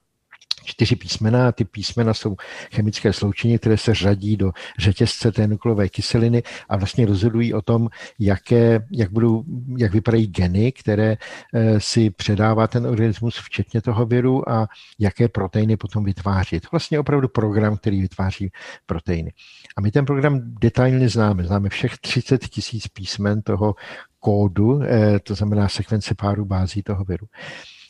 čtyři 0.68 0.96
písmena 0.96 1.48
a 1.48 1.52
ty 1.52 1.66
písmena 1.66 2.13
jsou 2.13 2.36
chemické 2.74 3.13
sloučení, 3.13 3.58
které 3.58 3.78
se 3.78 3.94
řadí 3.94 4.38
do 4.38 4.52
řetězce 4.80 5.32
té 5.32 5.48
nukleové 5.48 5.90
kyseliny 5.90 6.44
a 6.70 6.78
vlastně 6.78 7.06
rozhodují 7.06 7.54
o 7.54 7.62
tom, 7.62 7.90
jaké, 8.20 8.86
jak, 8.92 9.12
budou, 9.12 9.44
jak 9.78 9.94
vypadají 9.94 10.28
geny, 10.28 10.72
které 10.72 11.18
eh, 11.54 11.80
si 11.80 12.10
předává 12.10 12.68
ten 12.68 12.88
organismus, 12.88 13.38
včetně 13.38 13.82
toho 13.82 14.06
viru 14.06 14.50
a 14.50 14.67
jaké 15.00 15.28
proteiny 15.28 15.78
potom 15.78 16.04
vytváří. 16.04 16.60
To 16.60 16.67
vlastně 16.71 17.00
opravdu 17.00 17.28
program, 17.28 17.78
který 17.78 18.02
vytváří 18.02 18.52
proteiny. 18.86 19.34
A 19.78 19.82
my 19.82 19.92
ten 19.92 20.06
program 20.06 20.42
detailně 20.44 21.10
známe. 21.10 21.44
Známe 21.44 21.69
všech 21.69 21.98
30 21.98 22.48
tisíc 22.48 22.88
písmen 22.88 23.42
toho 23.42 23.75
kódu, 24.19 24.82
eh, 24.84 25.19
to 25.19 25.36
znamená 25.36 25.67
sekvence 25.69 26.15
páru 26.15 26.46
bází 26.46 26.84
toho 26.84 27.04
viru. 27.04 27.28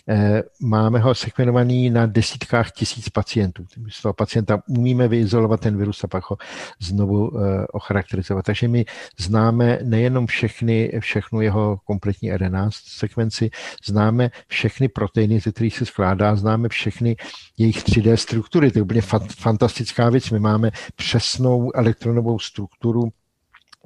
Eh, 0.10 0.44
máme 0.62 1.00
ho 1.00 1.16
sekvenovaný 1.16 1.90
na 1.90 2.06
desítkách 2.06 2.72
tisíc 2.72 3.10
pacientů. 3.10 3.66
Z 3.90 4.02
toho 4.02 4.14
pacienta 4.14 4.62
umíme 4.68 5.08
vyizolovat 5.08 5.60
ten 5.60 5.78
virus 5.78 6.04
a 6.04 6.08
pak 6.08 6.30
ho 6.30 6.38
znovu 6.80 7.32
eh, 7.40 7.68
ocharakterizovat. 7.68 8.46
Takže 8.46 8.68
my 8.68 8.86
známe 9.18 9.80
nejenom 9.84 10.28
všechny, 10.28 10.92
všechnu 11.00 11.42
jeho 11.42 11.78
kompletní 11.86 12.32
RNA 12.32 12.70
sekvenci, 12.72 13.50
známe 13.86 14.30
všechny 14.48 14.88
proteiny, 14.88 15.40
ze 15.40 15.52
kterých 15.52 15.78
se 15.78 15.86
skládá, 15.86 16.36
známe 16.36 16.70
všechny 16.70 17.16
jejich 17.58 17.84
3D 17.84 18.14
struktury. 18.14 18.72
To 18.72 18.80
je 18.80 18.84
úplně 18.84 19.02
fantastická 19.40 20.10
věc. 20.10 20.30
My 20.30 20.40
máme 20.40 20.72
přesnou 20.96 21.72
elektronovou 21.76 22.40
strukturu 22.40 23.12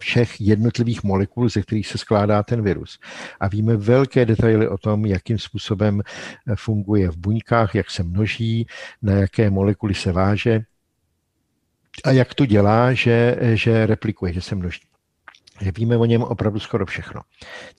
všech 0.01 0.41
jednotlivých 0.41 1.03
molekul, 1.03 1.49
ze 1.49 1.61
kterých 1.61 1.87
se 1.87 1.97
skládá 1.97 2.43
ten 2.43 2.61
virus. 2.61 2.99
A 3.39 3.47
víme 3.47 3.77
velké 3.77 4.25
detaily 4.25 4.67
o 4.67 4.77
tom, 4.77 5.05
jakým 5.05 5.39
způsobem 5.39 6.01
eh, 6.01 6.55
funguje 6.55 7.11
v 7.11 7.17
buňkách, 7.17 7.75
jak 7.75 7.91
se 7.91 8.03
množí, 8.03 8.67
na 9.01 9.13
jaké 9.13 9.49
molekuly 9.49 9.93
se 9.93 10.11
váže 10.11 10.61
a 12.03 12.11
jak 12.11 12.33
to 12.33 12.45
dělá, 12.45 12.93
že, 12.93 13.37
že 13.53 13.85
replikuje, 13.85 14.33
že 14.33 14.41
se 14.41 14.55
množí. 14.55 14.81
Že 15.61 15.71
víme 15.71 15.97
o 15.97 16.05
něm 16.05 16.23
opravdu 16.23 16.59
skoro 16.59 16.85
všechno. 16.85 17.21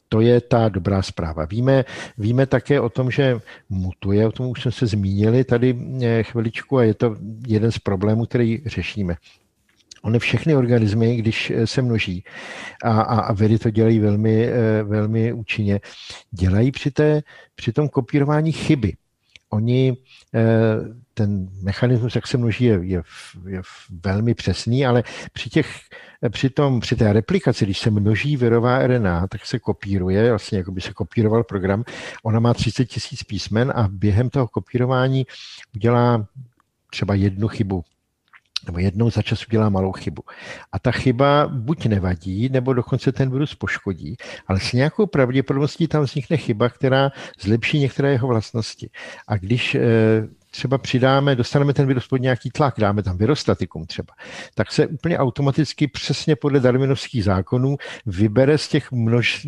To 0.08 0.20
je 0.20 0.40
ta 0.40 0.68
dobrá 0.68 1.02
zpráva. 1.02 1.44
Víme, 1.44 1.84
víme 2.18 2.46
také 2.46 2.80
o 2.80 2.88
tom, 2.88 3.10
že 3.10 3.40
mutuje, 3.68 4.26
o 4.26 4.32
tom 4.32 4.46
už 4.46 4.62
jsme 4.62 4.72
se 4.72 4.86
zmínili 4.86 5.44
tady 5.44 5.78
eh, 6.02 6.22
chviličku 6.22 6.78
a 6.78 6.84
je 6.84 6.94
to 6.94 7.16
jeden 7.46 7.72
z 7.72 7.78
problémů, 7.78 8.26
který 8.26 8.62
řešíme. 8.66 9.16
Ony 10.02 10.18
všechny 10.18 10.54
organismy, 10.54 11.16
když 11.16 11.50
eh, 11.50 11.66
se 11.66 11.82
množí, 11.82 12.24
a, 12.84 13.00
a, 13.00 13.20
a 13.20 13.32
vědy 13.32 13.58
to 13.58 13.70
dělají 13.70 13.98
velmi, 13.98 14.46
eh, 14.46 14.82
velmi 14.82 15.32
účinně, 15.32 15.80
dělají 16.30 16.70
při, 16.70 16.90
té, 16.90 17.22
při 17.54 17.72
tom 17.72 17.88
kopírování 17.88 18.52
chyby. 18.52 18.96
Oni, 19.50 19.96
eh, 20.34 20.42
ten 21.14 21.48
mechanismus, 21.62 22.14
jak 22.14 22.26
se 22.26 22.38
množí, 22.38 22.64
je, 22.64 22.80
je, 22.82 23.02
je 23.48 23.62
velmi 24.04 24.34
přesný, 24.34 24.86
ale 24.86 25.02
při, 25.32 25.50
těch, 25.50 25.68
při, 26.30 26.50
tom, 26.50 26.80
při 26.80 26.96
té 26.96 27.12
replikaci, 27.12 27.64
když 27.64 27.78
se 27.78 27.90
množí 27.90 28.36
virová 28.36 28.86
RNA, 28.86 29.26
tak 29.26 29.46
se 29.46 29.58
kopíruje, 29.58 30.28
vlastně 30.28 30.58
jako 30.58 30.72
by 30.72 30.80
se 30.80 30.92
kopíroval 30.92 31.44
program. 31.44 31.84
Ona 32.22 32.40
má 32.40 32.54
30 32.54 32.84
tisíc 32.84 33.22
písmen 33.22 33.72
a 33.76 33.88
během 33.90 34.30
toho 34.30 34.48
kopírování 34.48 35.26
udělá 35.74 36.26
třeba 36.90 37.14
jednu 37.14 37.48
chybu 37.48 37.84
nebo 38.66 38.78
jednou 38.78 39.10
za 39.10 39.22
čas 39.22 39.46
udělá 39.46 39.68
malou 39.68 39.92
chybu. 39.92 40.22
A 40.72 40.78
ta 40.78 40.90
chyba 40.92 41.48
buď 41.48 41.86
nevadí, 41.86 42.48
nebo 42.48 42.72
dokonce 42.72 43.12
ten 43.12 43.30
virus 43.30 43.54
poškodí, 43.54 44.16
ale 44.46 44.60
s 44.60 44.72
nějakou 44.72 45.06
pravděpodobností 45.06 45.88
tam 45.88 46.02
vznikne 46.04 46.36
chyba, 46.36 46.68
která 46.68 47.10
zlepší 47.40 47.78
některé 47.78 48.10
jeho 48.12 48.28
vlastnosti. 48.28 48.90
A 49.28 49.36
když 49.36 49.74
eh, 49.74 49.80
třeba 50.52 50.78
přidáme, 50.78 51.36
dostaneme 51.36 51.72
ten 51.72 51.86
virus 51.86 52.08
pod 52.08 52.16
nějaký 52.16 52.50
tlak, 52.50 52.74
dáme 52.78 53.02
tam 53.02 53.16
virostatikum 53.16 53.86
třeba, 53.86 54.14
tak 54.54 54.72
se 54.72 54.86
úplně 54.86 55.18
automaticky 55.18 55.88
přesně 55.88 56.36
podle 56.36 56.60
darwinovských 56.60 57.24
zákonů 57.24 57.76
vybere 58.06 58.58
z 58.58 58.68
těch 58.68 58.92
množ, 58.92 59.46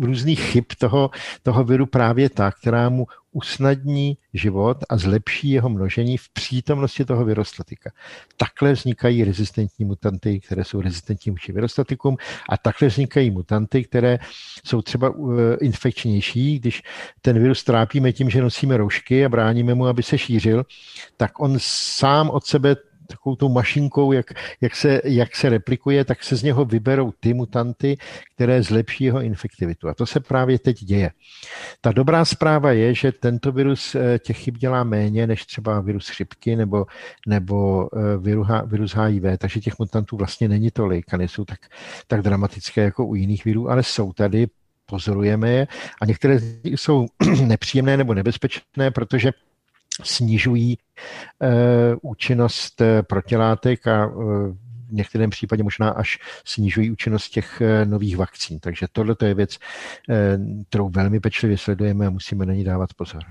různých 0.00 0.40
chyb 0.40 0.64
toho, 0.78 1.10
toho 1.42 1.64
viru 1.64 1.86
právě 1.86 2.30
ta, 2.30 2.50
která 2.50 2.88
mu 2.88 3.06
usnadní 3.32 4.16
život 4.34 4.76
a 4.88 4.96
zlepší 4.96 5.50
jeho 5.50 5.68
množení 5.68 6.16
v 6.16 6.28
přítomnosti 6.32 7.04
toho 7.04 7.24
virostatika. 7.24 7.90
Takhle 8.36 8.72
vznikají 8.72 9.24
rezistentní 9.24 9.84
mutanty, 9.84 10.40
které 10.40 10.64
jsou 10.64 10.80
rezistentní 10.80 11.30
vůči 11.30 11.52
virostatikům 11.52 12.16
a 12.48 12.56
takhle 12.56 12.88
vznikají 12.88 13.30
mutanty, 13.30 13.84
které 13.84 14.18
jsou 14.64 14.82
třeba 14.82 15.08
eh, 15.08 15.56
infekčnější, 15.60 16.58
když 16.58 16.82
ten 17.20 17.38
virus 17.38 17.64
trápíme 17.64 18.12
tím, 18.12 18.30
že 18.30 18.42
nosíme 18.42 18.76
roušky 18.76 19.24
a 19.24 19.28
bráníme 19.28 19.74
mu, 19.74 19.86
aby 19.86 20.02
se 20.02 20.18
šířil, 20.18 20.64
tak 21.16 21.40
on 21.40 21.56
sám 21.60 22.30
od 22.30 22.44
sebe 22.46 22.76
takovou 23.12 23.36
tou 23.36 23.48
mašinkou, 23.48 24.12
jak, 24.12 24.26
jak, 24.60 24.76
se, 24.76 25.00
jak 25.04 25.36
se 25.36 25.48
replikuje, 25.48 26.04
tak 26.04 26.22
se 26.24 26.36
z 26.36 26.42
něho 26.42 26.64
vyberou 26.64 27.12
ty 27.20 27.34
mutanty, 27.34 27.96
které 28.34 28.62
zlepší 28.62 29.04
jeho 29.04 29.22
infektivitu. 29.22 29.88
A 29.88 29.94
to 29.94 30.06
se 30.06 30.20
právě 30.20 30.58
teď 30.58 30.84
děje. 30.84 31.10
Ta 31.80 31.92
dobrá 31.92 32.24
zpráva 32.24 32.72
je, 32.72 32.94
že 32.94 33.12
tento 33.12 33.52
virus 33.52 33.94
eh, 33.94 34.18
těch 34.18 34.38
chyb 34.38 34.56
dělá 34.56 34.84
méně 34.84 35.26
než 35.26 35.46
třeba 35.46 35.80
virus 35.80 36.08
chřipky 36.08 36.56
nebo, 36.56 36.86
nebo 37.26 37.88
eh, 37.96 38.18
virus 38.66 38.94
HIV, 38.94 39.38
takže 39.38 39.60
těch 39.60 39.78
mutantů 39.78 40.16
vlastně 40.16 40.48
není 40.48 40.70
tolik 40.70 41.14
a 41.14 41.16
nejsou 41.16 41.44
tak, 41.44 41.58
tak 42.06 42.22
dramatické 42.22 42.80
jako 42.80 43.06
u 43.06 43.14
jiných 43.14 43.44
virů, 43.44 43.70
ale 43.70 43.82
jsou 43.82 44.12
tady, 44.12 44.46
pozorujeme 44.86 45.50
je 45.50 45.66
a 46.02 46.06
některé 46.06 46.38
jsou 46.64 47.06
nepříjemné 47.46 47.96
nebo 47.96 48.14
nebezpečné, 48.14 48.90
protože 48.90 49.32
snižují 50.02 50.78
eh, 51.42 51.48
účinnost 52.02 52.80
eh, 52.80 53.02
protilátek 53.02 53.86
a 53.86 54.04
eh, 54.04 54.12
v 54.88 54.94
některém 54.94 55.30
případě 55.30 55.62
možná 55.62 55.90
až 55.90 56.18
snižují 56.44 56.90
účinnost 56.90 57.28
těch 57.28 57.62
nových 57.84 58.16
vakcín. 58.16 58.58
Takže 58.60 58.86
tohle 58.92 59.16
je 59.24 59.34
věc, 59.34 59.58
kterou 60.68 60.88
velmi 60.88 61.20
pečlivě 61.20 61.58
sledujeme 61.58 62.06
a 62.06 62.10
musíme 62.10 62.46
na 62.46 62.52
ní 62.52 62.64
dávat 62.64 62.94
pozor. 62.96 63.22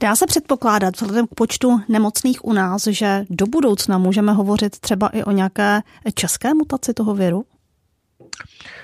Dá 0.00 0.16
se 0.16 0.26
předpokládat 0.26 0.94
vzhledem 0.94 1.26
k 1.26 1.34
počtu 1.34 1.80
nemocných 1.88 2.44
u 2.44 2.52
nás, 2.52 2.86
že 2.86 3.24
do 3.30 3.46
budoucna 3.46 3.98
můžeme 3.98 4.32
hovořit 4.32 4.78
třeba 4.78 5.08
i 5.08 5.24
o 5.24 5.30
nějaké 5.30 5.80
české 6.14 6.54
mutaci 6.54 6.94
toho 6.94 7.14
viru? 7.14 7.44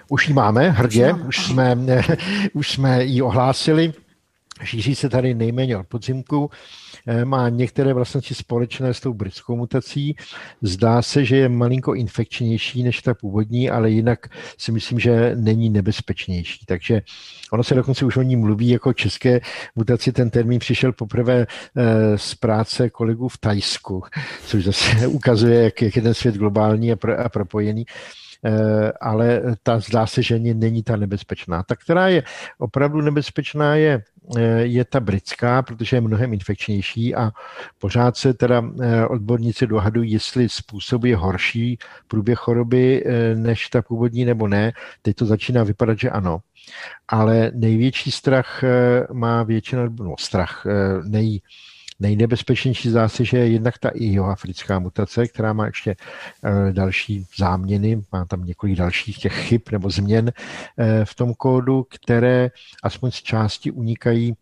Už 0.09 0.29
ji 0.29 0.35
máme 0.35 0.71
hrdě, 0.71 1.15
už 1.29 1.47
jsme, 1.47 1.79
už 2.53 2.71
jsme 2.71 3.05
ji 3.05 3.23
ohlásili. 3.23 3.93
Šíří 4.65 4.95
se 4.95 5.09
tady 5.09 5.35
nejméně 5.35 5.77
od 5.77 5.87
podzimku. 5.87 6.51
Eh, 7.07 7.25
má 7.25 7.49
některé 7.49 7.95
vlastnosti 7.95 8.35
společné 8.35 8.95
s 8.95 9.01
tou 9.01 9.15
britskou 9.15 9.57
mutací. 9.57 10.17
Zdá 10.63 11.03
se, 11.03 11.25
že 11.25 11.37
je 11.37 11.49
malinko 11.49 11.95
infekčnější 11.95 12.83
než 12.83 13.03
ta 13.03 13.15
původní, 13.15 13.71
ale 13.71 13.91
jinak 13.91 14.27
si 14.59 14.73
myslím, 14.73 14.99
že 14.99 15.33
není 15.35 15.71
nebezpečnější. 15.71 16.67
Takže 16.67 17.03
ono 17.53 17.65
se 17.65 17.75
dokonce 17.75 18.05
už 18.05 18.17
o 18.17 18.23
ní 18.23 18.37
mluví 18.37 18.69
jako 18.69 18.93
české 18.93 19.41
mutaci. 19.77 20.13
Ten 20.13 20.31
termín 20.31 20.59
přišel 20.59 20.93
poprvé 20.93 21.47
eh, 21.77 22.19
z 22.19 22.35
práce 22.35 22.91
kolegů 22.91 23.29
v 23.29 23.39
Tajsku, 23.39 24.03
což 24.47 24.65
zase 24.65 25.07
ukazuje, 25.07 25.63
jak, 25.63 25.83
je 25.83 26.03
ten 26.03 26.15
svět 26.15 26.35
globální 26.35 26.93
a, 26.93 26.97
pro, 26.97 27.21
a 27.21 27.29
propojený 27.29 27.87
ale 29.01 29.43
ta 29.63 29.81
zdá 29.81 30.07
se, 30.07 30.23
že 30.23 30.39
není 30.39 30.83
ta 30.83 30.97
nebezpečná. 30.97 31.63
Ta, 31.63 31.77
která 31.77 32.09
je 32.09 32.23
opravdu 32.59 33.01
nebezpečná, 33.01 33.75
je 33.75 34.03
Eh, 34.37 34.63
je 34.63 34.85
ta 34.85 35.01
britská, 35.01 35.63
protože 35.63 35.97
je 35.97 36.01
mnohem 36.01 36.33
infekčnější 36.33 37.15
a 37.15 37.31
pořád 37.79 38.17
se 38.17 38.35
teda 38.35 38.63
eh, 38.83 39.07
odborníci 39.07 39.67
dohadují, 39.67 40.13
jestli 40.13 40.49
způsobuje 40.49 41.17
horší 41.17 41.79
průběh 42.09 42.39
choroby 42.39 43.05
eh, 43.07 43.35
než 43.35 43.69
ta 43.69 43.83
původní 43.83 44.25
nebo 44.25 44.49
ne. 44.49 44.73
Teď 45.03 45.17
to 45.17 45.27
začíná 45.27 45.65
vypadat, 45.65 45.99
že 45.99 46.11
ano. 46.11 46.39
Ale 47.09 47.51
největší 47.55 48.11
strach 48.11 48.65
má 49.13 49.43
většina, 49.43 49.83
no 50.01 50.15
strach, 50.19 50.67
nej, 51.05 51.41
Nejnebezpečnější 52.01 52.91
zdá 52.91 53.09
se, 53.09 53.25
že 53.25 53.39
je 53.39 53.49
jednak 53.49 53.79
ta 53.79 53.91
jihoafrická 53.95 54.79
mutace, 54.79 55.27
která 55.27 55.53
má 55.53 55.67
ještě 55.67 55.97
další 56.73 57.27
záměny, 57.39 58.03
má 58.13 58.25
tam 58.25 58.45
několik 58.45 58.77
dalších 58.77 59.19
těch 59.19 59.35
chyb 59.35 59.61
nebo 59.73 59.91
změn 59.91 60.33
v 61.05 61.15
tom 61.15 61.35
kódu, 61.35 61.87
které 61.91 62.51
aspoň 62.83 63.11
z 63.11 63.23
části 63.23 63.71
unikají 63.71 64.37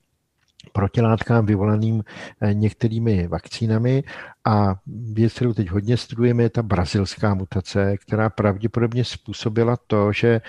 protilátkám 0.73 1.47
vyvolaným 1.47 2.05
eh, 2.41 2.55
některými 2.55 3.27
vakcínami. 3.27 4.03
A 4.45 4.75
věc, 5.13 5.33
kterou 5.33 5.53
teď 5.53 5.71
hodně 5.71 5.97
studujeme, 5.97 6.43
je 6.43 6.51
ta 6.51 6.63
brazilská 6.63 7.35
mutace, 7.35 7.97
která 7.97 8.31
pravděpodobně 8.31 9.05
způsobila 9.05 9.77
to, 9.87 10.13
že 10.13 10.29
eh, 10.29 10.41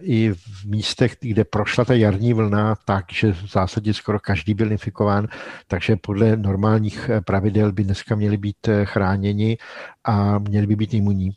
i 0.00 0.32
v 0.32 0.64
místech, 0.64 1.16
kde 1.20 1.44
prošla 1.44 1.84
ta 1.84 1.94
jarní 1.94 2.34
vlna, 2.34 2.74
takže 2.84 3.32
v 3.32 3.46
zásadě 3.52 3.94
skoro 3.94 4.20
každý 4.20 4.54
byl 4.54 4.72
infikován, 4.72 5.28
takže 5.68 5.96
podle 5.96 6.36
normálních 6.36 7.10
eh, 7.10 7.20
pravidel 7.20 7.72
by 7.72 7.84
dneska 7.84 8.14
měli 8.14 8.36
být 8.36 8.68
chráněni 8.84 9.58
a 10.04 10.38
měli 10.38 10.66
by 10.66 10.76
být 10.76 10.94
imunní. 10.94 11.30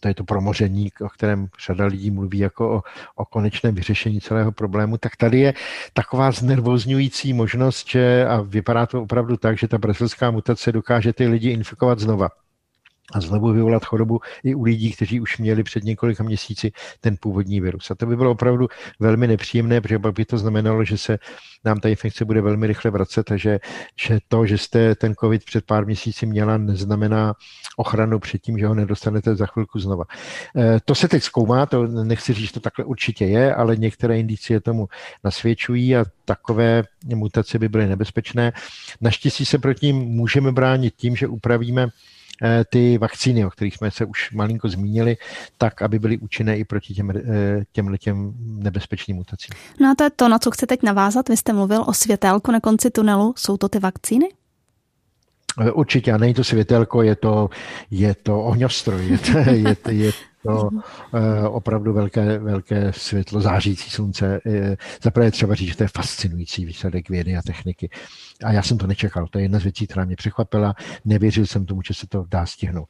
To 0.00 0.08
je 0.08 0.14
to 0.14 0.24
promoření, 0.24 0.90
o 1.04 1.08
kterém 1.08 1.48
řada 1.66 1.86
lidí 1.86 2.10
mluví 2.10 2.38
jako 2.38 2.76
o, 2.76 2.82
o 3.16 3.24
konečném 3.24 3.74
vyřešení 3.74 4.20
celého 4.20 4.52
problému, 4.52 4.98
tak 4.98 5.16
tady 5.16 5.38
je 5.38 5.54
taková 5.92 6.30
znervozňující 6.30 7.32
možnost, 7.32 7.88
že, 7.88 8.26
a 8.26 8.40
vypadá 8.40 8.86
to 8.86 9.02
opravdu 9.02 9.36
tak, 9.36 9.58
že 9.58 9.68
ta 9.68 9.78
brazilská 9.78 10.30
mutace 10.30 10.72
dokáže 10.72 11.12
ty 11.12 11.28
lidi 11.28 11.50
infikovat 11.50 11.98
znova 11.98 12.28
a 13.12 13.20
znovu 13.20 13.52
vyvolat 13.52 13.84
chorobu 13.84 14.20
i 14.44 14.54
u 14.54 14.62
lidí, 14.62 14.92
kteří 14.92 15.20
už 15.20 15.38
měli 15.38 15.62
před 15.62 15.84
několika 15.84 16.24
měsíci 16.24 16.72
ten 17.00 17.16
původní 17.20 17.60
virus. 17.60 17.90
A 17.90 17.94
to 17.94 18.06
by 18.06 18.16
bylo 18.16 18.30
opravdu 18.30 18.68
velmi 19.00 19.26
nepříjemné, 19.26 19.80
protože 19.80 19.98
pak 19.98 20.14
by 20.14 20.24
to 20.24 20.38
znamenalo, 20.38 20.84
že 20.84 20.98
se 20.98 21.18
nám 21.64 21.80
ta 21.80 21.88
infekce 21.88 22.24
bude 22.24 22.40
velmi 22.40 22.66
rychle 22.66 22.90
vracet 22.90 23.30
a 23.30 23.36
že, 23.36 23.58
že 23.96 24.18
to, 24.28 24.46
že 24.46 24.58
jste 24.58 24.94
ten 24.94 25.14
COVID 25.14 25.44
před 25.44 25.64
pár 25.66 25.86
měsíci 25.86 26.26
měla, 26.26 26.58
neznamená 26.58 27.34
ochranu 27.76 28.18
před 28.18 28.42
tím, 28.42 28.58
že 28.58 28.66
ho 28.66 28.74
nedostanete 28.74 29.36
za 29.36 29.46
chvilku 29.46 29.78
znova. 29.78 30.04
E, 30.56 30.80
to 30.84 30.94
se 30.94 31.08
teď 31.08 31.22
zkoumá, 31.22 31.66
to 31.66 31.86
nechci 31.86 32.32
říct, 32.32 32.46
že 32.46 32.52
to 32.52 32.60
takhle 32.60 32.84
určitě 32.84 33.24
je, 33.24 33.54
ale 33.54 33.76
některé 33.76 34.18
indicie 34.18 34.60
tomu 34.60 34.88
nasvědčují 35.24 35.96
a 35.96 36.04
takové 36.24 36.82
mutace 37.14 37.58
by 37.58 37.68
byly 37.68 37.86
nebezpečné. 37.86 38.52
Naštěstí 39.00 39.44
se 39.44 39.58
proti 39.58 39.86
ním 39.86 39.96
můžeme 39.96 40.52
bránit 40.52 40.94
tím, 40.96 41.16
že 41.16 41.26
upravíme 41.26 41.88
ty 42.70 42.98
vakcíny, 42.98 43.44
o 43.46 43.50
kterých 43.50 43.76
jsme 43.76 43.90
se 43.90 44.04
už 44.04 44.32
malinko 44.32 44.68
zmínili, 44.68 45.16
tak, 45.58 45.82
aby 45.82 45.98
byly 45.98 46.18
účinné 46.18 46.58
i 46.58 46.64
proti 46.64 46.94
těm, 46.94 47.10
eh, 47.10 47.64
těm, 47.72 47.96
těm 47.96 48.32
nebezpečným 48.36 49.16
mutacím. 49.16 49.54
No 49.80 49.90
a 49.90 49.94
to 49.94 50.04
je 50.04 50.10
to, 50.10 50.28
na 50.28 50.38
co 50.38 50.50
chci 50.50 50.66
teď 50.66 50.82
navázat. 50.82 51.28
Vy 51.28 51.36
jste 51.36 51.52
mluvil 51.52 51.84
o 51.86 51.94
světélku 51.94 52.52
na 52.52 52.60
konci 52.60 52.90
tunelu. 52.90 53.34
Jsou 53.36 53.56
to 53.56 53.68
ty 53.68 53.78
vakcíny? 53.78 54.28
Eh, 55.60 55.72
určitě, 55.72 56.12
a 56.12 56.18
není 56.18 56.34
to 56.34 56.44
světelko, 56.44 57.02
je 57.02 57.16
to, 57.16 57.50
je 57.90 58.14
to 58.14 58.42
ohňostroj, 58.42 59.06
je 59.06 59.18
to, 59.18 59.38
je, 59.50 59.74
to, 59.76 59.90
je 59.90 60.12
to 60.42 60.70
opravdu 61.48 61.92
velké, 61.92 62.38
velké 62.38 62.92
světlo, 62.92 63.40
zářící 63.40 63.90
slunce. 63.90 64.40
Zaprvé 65.02 65.30
třeba 65.30 65.54
říct, 65.54 65.68
že 65.68 65.76
to 65.76 65.82
je 65.82 65.88
fascinující 65.88 66.64
výsledek 66.64 67.10
vědy 67.10 67.36
a 67.36 67.42
techniky. 67.42 67.90
A 68.44 68.52
já 68.52 68.62
jsem 68.62 68.78
to 68.78 68.86
nečekal. 68.86 69.26
To 69.30 69.38
je 69.38 69.44
jedna 69.44 69.58
z 69.58 69.62
věcí, 69.62 69.86
která 69.86 70.04
mě 70.04 70.16
překvapila. 70.16 70.74
Nevěřil 71.04 71.46
jsem 71.46 71.66
tomu, 71.66 71.82
že 71.82 71.94
se 71.94 72.06
to 72.06 72.24
dá 72.30 72.46
stihnout. 72.46 72.88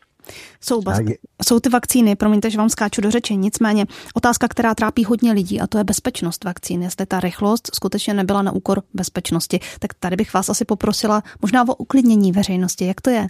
Jsou, 0.60 0.80
bas- 0.80 1.08
je... 1.08 1.16
jsou 1.46 1.60
ty 1.60 1.68
vakcíny, 1.68 2.16
promiňte, 2.16 2.50
že 2.50 2.58
vám 2.58 2.68
skáču 2.68 3.00
do 3.00 3.10
řeči, 3.10 3.36
nicméně 3.36 3.86
otázka, 4.14 4.48
která 4.48 4.74
trápí 4.74 5.04
hodně 5.04 5.32
lidí, 5.32 5.60
a 5.60 5.66
to 5.66 5.78
je 5.78 5.84
bezpečnost 5.84 6.44
vakcín. 6.44 6.82
Jestli 6.82 7.06
ta 7.06 7.20
rychlost 7.20 7.70
skutečně 7.74 8.14
nebyla 8.14 8.42
na 8.42 8.52
úkor 8.52 8.82
bezpečnosti, 8.94 9.60
tak 9.78 9.94
tady 9.94 10.16
bych 10.16 10.34
vás 10.34 10.48
asi 10.48 10.64
poprosila 10.64 11.22
možná 11.42 11.68
o 11.68 11.74
uklidnění 11.74 12.32
veřejnosti. 12.32 12.86
Jak 12.86 13.00
to 13.00 13.10
je? 13.10 13.26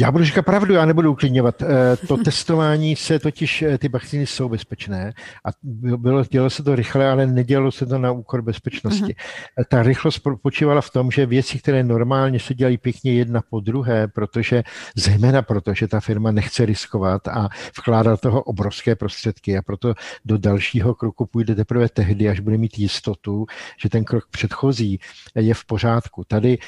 Já 0.00 0.12
budu 0.12 0.24
říkat 0.24 0.42
pravdu, 0.42 0.74
já 0.74 0.84
nebudu 0.84 1.12
uklidňovat. 1.12 1.62
Eh, 1.62 1.66
to 2.06 2.16
testování 2.16 2.96
se 2.96 3.18
totiž, 3.18 3.62
eh, 3.62 3.78
ty 3.78 3.88
vakcíny 3.88 4.26
jsou 4.26 4.48
bezpečné 4.48 5.12
a 5.44 5.48
bylo, 5.96 6.24
dělo 6.24 6.50
se 6.50 6.62
to 6.62 6.76
rychle, 6.76 7.10
ale 7.10 7.26
nedělo 7.26 7.72
se 7.72 7.86
to 7.86 7.98
na 7.98 8.10
úkor 8.10 8.42
bezpečnosti. 8.42 9.04
Uh-huh. 9.04 9.64
Ta 9.68 9.82
rychlost 9.82 10.22
počívala 10.42 10.80
v 10.80 10.90
tom, 10.90 11.10
že 11.10 11.26
věci, 11.26 11.58
které 11.58 11.84
normálně 11.84 12.40
se 12.40 12.54
dělají 12.54 12.78
pěkně 12.78 13.12
jedna 13.12 13.40
po 13.50 13.60
druhé, 13.60 14.08
protože 14.08 14.62
zejména 14.96 15.42
proto, 15.42 15.74
že 15.74 15.88
ta 15.88 16.00
firma 16.00 16.30
nechce 16.30 16.66
riskovat 16.66 17.28
a 17.28 17.48
vkládá 17.78 18.16
toho 18.16 18.42
obrovské 18.42 18.96
prostředky 18.96 19.58
a 19.58 19.62
proto 19.62 19.94
do 20.24 20.38
dalšího 20.38 20.94
kroku 20.94 21.26
půjde 21.26 21.54
teprve 21.54 21.88
tehdy, 21.88 22.28
až 22.28 22.40
bude 22.40 22.58
mít 22.58 22.78
jistotu, 22.78 23.46
že 23.82 23.88
ten 23.88 24.04
krok 24.04 24.24
předchozí 24.30 25.00
je 25.34 25.54
v 25.54 25.64
pořádku. 25.64 26.24
Tady, 26.24 26.58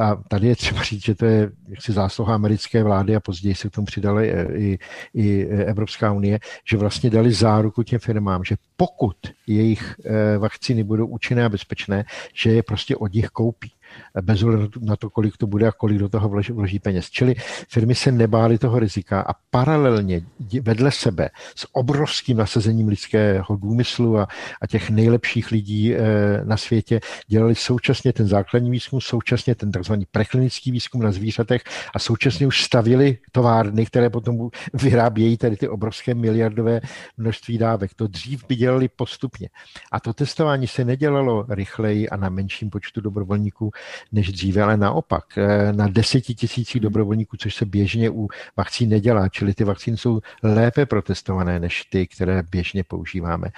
a 0.00 0.16
tady 0.28 0.48
je 0.48 0.56
třeba 0.56 0.82
říct, 0.82 1.04
že 1.04 1.14
to 1.14 1.24
je 1.24 1.50
jaksi 1.68 1.92
zásluha 1.92 2.39
americké 2.40 2.82
vlády 2.82 3.16
a 3.16 3.20
později 3.20 3.54
se 3.54 3.68
k 3.68 3.72
tomu 3.72 3.84
přidali 3.84 4.32
eh, 4.32 4.46
i, 4.56 4.78
i 5.14 5.44
Evropská 5.44 6.12
unie, 6.12 6.38
že 6.64 6.76
vlastně 6.76 7.10
dali 7.10 7.32
záruku 7.32 7.82
těm 7.82 7.98
firmám, 7.98 8.44
že 8.44 8.56
pokud 8.76 9.16
jejich 9.46 9.94
eh, 10.04 10.38
vakcíny 10.38 10.84
budou 10.84 11.06
účinné 11.06 11.44
a 11.44 11.48
bezpečné, 11.48 12.04
že 12.34 12.50
je 12.52 12.62
prostě 12.62 12.96
od 12.96 13.12
nich 13.12 13.28
koupí 13.28 13.72
bez 14.20 14.42
ohledu 14.42 14.68
na 14.80 14.96
to, 14.96 15.10
kolik 15.10 15.36
to 15.36 15.46
bude 15.46 15.68
a 15.68 15.72
kolik 15.72 15.98
do 15.98 16.08
toho 16.08 16.28
vloží, 16.28 16.52
vloží 16.52 16.78
peněz. 16.78 17.10
Čili 17.10 17.34
firmy 17.68 17.94
se 17.94 18.12
nebály 18.12 18.58
toho 18.58 18.78
rizika 18.78 19.20
a 19.20 19.34
paralelně 19.50 20.22
vedle 20.62 20.90
sebe 20.90 21.30
s 21.56 21.66
obrovským 21.72 22.36
nasazením 22.36 22.88
lidského 22.88 23.56
důmyslu 23.56 24.18
a, 24.18 24.28
a 24.60 24.66
těch 24.66 24.90
nejlepších 24.90 25.50
lidí 25.50 25.94
e, 25.94 26.00
na 26.44 26.56
světě 26.56 27.00
dělali 27.26 27.54
současně 27.54 28.12
ten 28.12 28.26
základní 28.26 28.70
výzkum, 28.70 29.00
současně 29.00 29.54
ten 29.54 29.72
takzvaný 29.72 30.06
preklinický 30.10 30.70
výzkum 30.70 31.02
na 31.02 31.12
zvířatech 31.12 31.62
a 31.94 31.98
současně 31.98 32.46
už 32.46 32.64
stavili 32.64 33.18
továrny, 33.32 33.86
které 33.86 34.10
potom 34.10 34.48
vyrábějí 34.72 35.36
tady 35.36 35.56
ty 35.56 35.68
obrovské 35.68 36.14
miliardové 36.14 36.80
množství 37.16 37.58
dávek. 37.58 37.94
To 37.94 38.06
dřív 38.06 38.44
by 38.48 38.56
dělali 38.56 38.88
postupně. 38.88 39.48
A 39.92 40.00
to 40.00 40.12
testování 40.12 40.66
se 40.66 40.84
nedělalo 40.84 41.46
rychleji 41.48 42.08
a 42.08 42.16
na 42.16 42.28
menším 42.28 42.70
počtu 42.70 43.00
dobrovolníků, 43.00 43.70
než 44.12 44.32
dříve, 44.32 44.62
ale 44.62 44.76
naopak 44.76 45.38
eh, 45.38 45.72
na 45.72 45.88
deseti 45.88 46.34
tisících 46.34 46.80
dobrovolníků, 46.80 47.36
což 47.36 47.54
se 47.54 47.64
běžně 47.64 48.10
u 48.10 48.28
vakcín 48.56 48.88
nedělá, 48.88 49.28
čili 49.28 49.54
ty 49.54 49.64
vakcíny 49.64 49.96
jsou 49.96 50.20
lépe 50.42 50.86
protestované 50.86 51.60
než 51.60 51.84
ty, 51.84 52.06
které 52.06 52.42
běžně 52.50 52.84
používáme. 52.84 53.48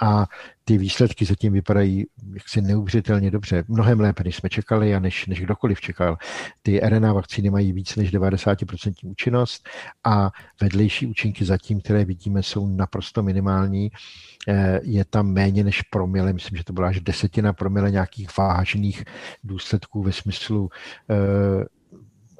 A 0.00 0.26
ty 0.64 0.78
výsledky 0.78 1.24
zatím 1.24 1.52
vypadají 1.52 2.06
jaksi 2.34 2.60
neuvěřitelně 2.60 3.30
dobře, 3.30 3.64
mnohem 3.68 4.00
lépe, 4.00 4.24
než 4.24 4.36
jsme 4.36 4.48
čekali 4.48 4.94
a 4.94 4.98
než, 4.98 5.26
než 5.26 5.40
kdokoliv 5.40 5.80
čekal. 5.80 6.16
Ty 6.62 6.80
RNA 6.80 7.12
vakcíny 7.12 7.50
mají 7.50 7.72
víc 7.72 7.96
než 7.96 8.12
90% 8.12 8.92
účinnost 9.02 9.68
a 10.04 10.30
vedlejší 10.60 11.06
účinky 11.06 11.44
zatím, 11.44 11.80
které 11.80 12.04
vidíme, 12.04 12.42
jsou 12.42 12.66
naprosto 12.66 13.22
minimální. 13.22 13.90
Eh, 14.48 14.80
je 14.82 15.04
tam 15.04 15.26
méně 15.26 15.64
než 15.64 15.82
promile, 15.82 16.32
myslím, 16.32 16.58
že 16.58 16.64
to 16.64 16.72
byla 16.72 16.88
až 16.88 17.00
desetina 17.00 17.52
promile 17.52 17.90
nějakých 17.90 18.36
vážných 18.36 19.04
důsledků 19.44 20.02
ve 20.02 20.12
smyslu 20.12 20.70
eh, 21.10 21.64